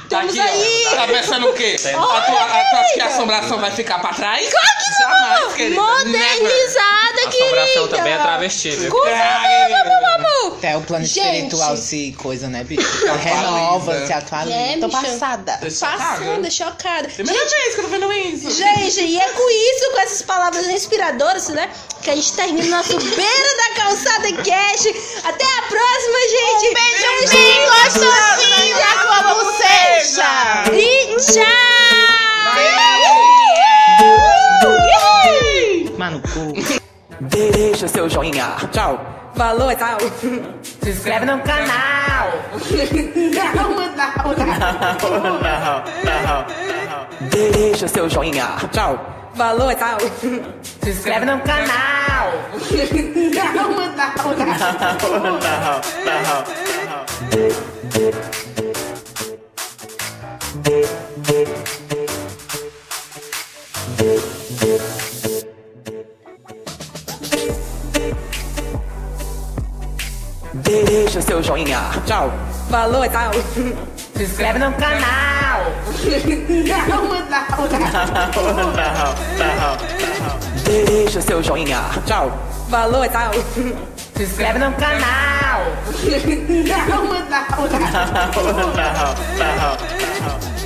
Temos 0.09 0.37
Aqui, 0.37 0.39
ó. 0.75 0.78
Tá 0.95 1.07
pensando 1.07 1.49
o 1.49 1.53
quê? 1.53 1.75
A 1.85 1.89
tua, 1.91 2.17
a 2.17 2.21
tua 2.69 2.83
que 2.93 3.01
a 3.01 3.05
assombração 3.07 3.59
vai 3.59 3.71
ficar 3.71 3.99
pra 3.99 4.13
trás? 4.13 4.47
Claro 4.49 4.67
que 4.77 4.99
Jamais, 4.99 5.39
não! 5.41 5.51
querida. 5.53 5.81
Modernizada, 5.81 7.21
A 7.25 7.27
assombração 7.29 7.73
querida! 7.73 7.97
também 7.97 8.13
é 8.13 8.17
travesti, 8.17 8.69
viu? 8.71 8.91
Com 8.91 9.03
certeza, 9.03 9.83
meu 9.85 10.15
amor! 10.15 10.57
Até 10.57 10.77
o 10.77 10.81
plano 10.81 11.05
Gente. 11.05 11.19
espiritual 11.25 11.77
se 11.77 12.11
coisa, 12.13 12.47
né, 12.49 12.63
bicho? 12.63 12.87
Renova, 13.23 14.05
se 14.05 14.11
atualiza. 14.13 14.55
É, 14.57 14.77
Tô 14.77 14.87
bicha. 14.87 15.01
passada. 15.01 15.59
Passada, 15.61 16.49
chocada. 16.51 17.07
Primeira 17.09 17.45
vez 17.45 17.75
que 17.75 17.81
eu 17.81 17.83
tô 17.85 17.89
vendo 17.89 18.11
isso. 18.13 18.51
Gente, 18.51 19.01
e 19.01 19.19
é 19.19 19.29
com 19.29 19.49
isso, 19.49 19.91
com 19.91 19.99
essas 20.01 20.21
palavras 20.21 20.67
inspiradoras, 20.67 21.47
né? 21.49 21.69
Que 22.01 22.09
a 22.11 22.15
gente 22.15 22.33
termina 22.33 22.65
o 22.65 22.69
nosso 22.69 22.97
Beira 23.15 23.57
da 23.57 23.81
Calçada 23.83 24.31
Cash. 24.33 24.85
Até 25.23 25.45
a 25.45 25.61
próxima, 25.63 26.19
gente! 26.29 26.69
Um 26.69 26.73
beijo, 26.73 27.29
bem 27.31 27.65
gostosinho 27.65 28.77
da 28.77 29.03
tua 29.03 29.33
bochecha! 29.33 30.71
E 30.79 31.15
tchau! 31.17 31.43
Mano, 35.97 36.21
cu. 36.21 36.53
Deixa 37.19 37.85
seu 37.89 38.07
joinha. 38.07 38.55
Tchau. 38.71 38.97
Falou, 39.35 39.75
tchau! 39.75 39.97
Se 40.81 40.89
inscreve 40.89 41.25
no 41.25 41.37
canal. 41.39 42.31
Não, 43.51 45.19
não, 45.19 45.39
não. 45.41 47.27
Deixa 47.29 47.87
seu 47.89 48.09
joinha. 48.09 48.55
Tchau. 48.71 48.97
Falou, 49.35 49.75
tchau! 49.75 49.97
Se 50.81 50.89
inscreve 50.89 51.25
no 51.25 51.41
canal. 51.41 52.31
Não, 55.01 55.19
não, 55.19 55.39
não. 58.39 58.58
Deixa 70.69 71.19
seu 71.19 71.41
joinha. 71.41 71.79
Tchau. 72.05 72.31
Falou, 72.69 73.01
tchau! 73.09 73.31
Se 74.15 74.23
inscreve 74.23 74.59
no 74.59 74.71
canal. 74.73 75.63
Não, 76.69 77.09
não, 78.53 78.71
não. 78.71 79.77
Deixa 80.63 81.21
seu 81.21 81.41
joinha. 81.41 81.81
Tchau. 82.05 82.31
Falou, 82.69 83.07
tchau! 83.07 83.31
Se 84.15 84.23
inscreve 84.23 84.59
no 84.59 84.71
canal. 84.73 85.63
Não, 86.67 87.03
não, 87.03 87.19
não. 89.73 90.58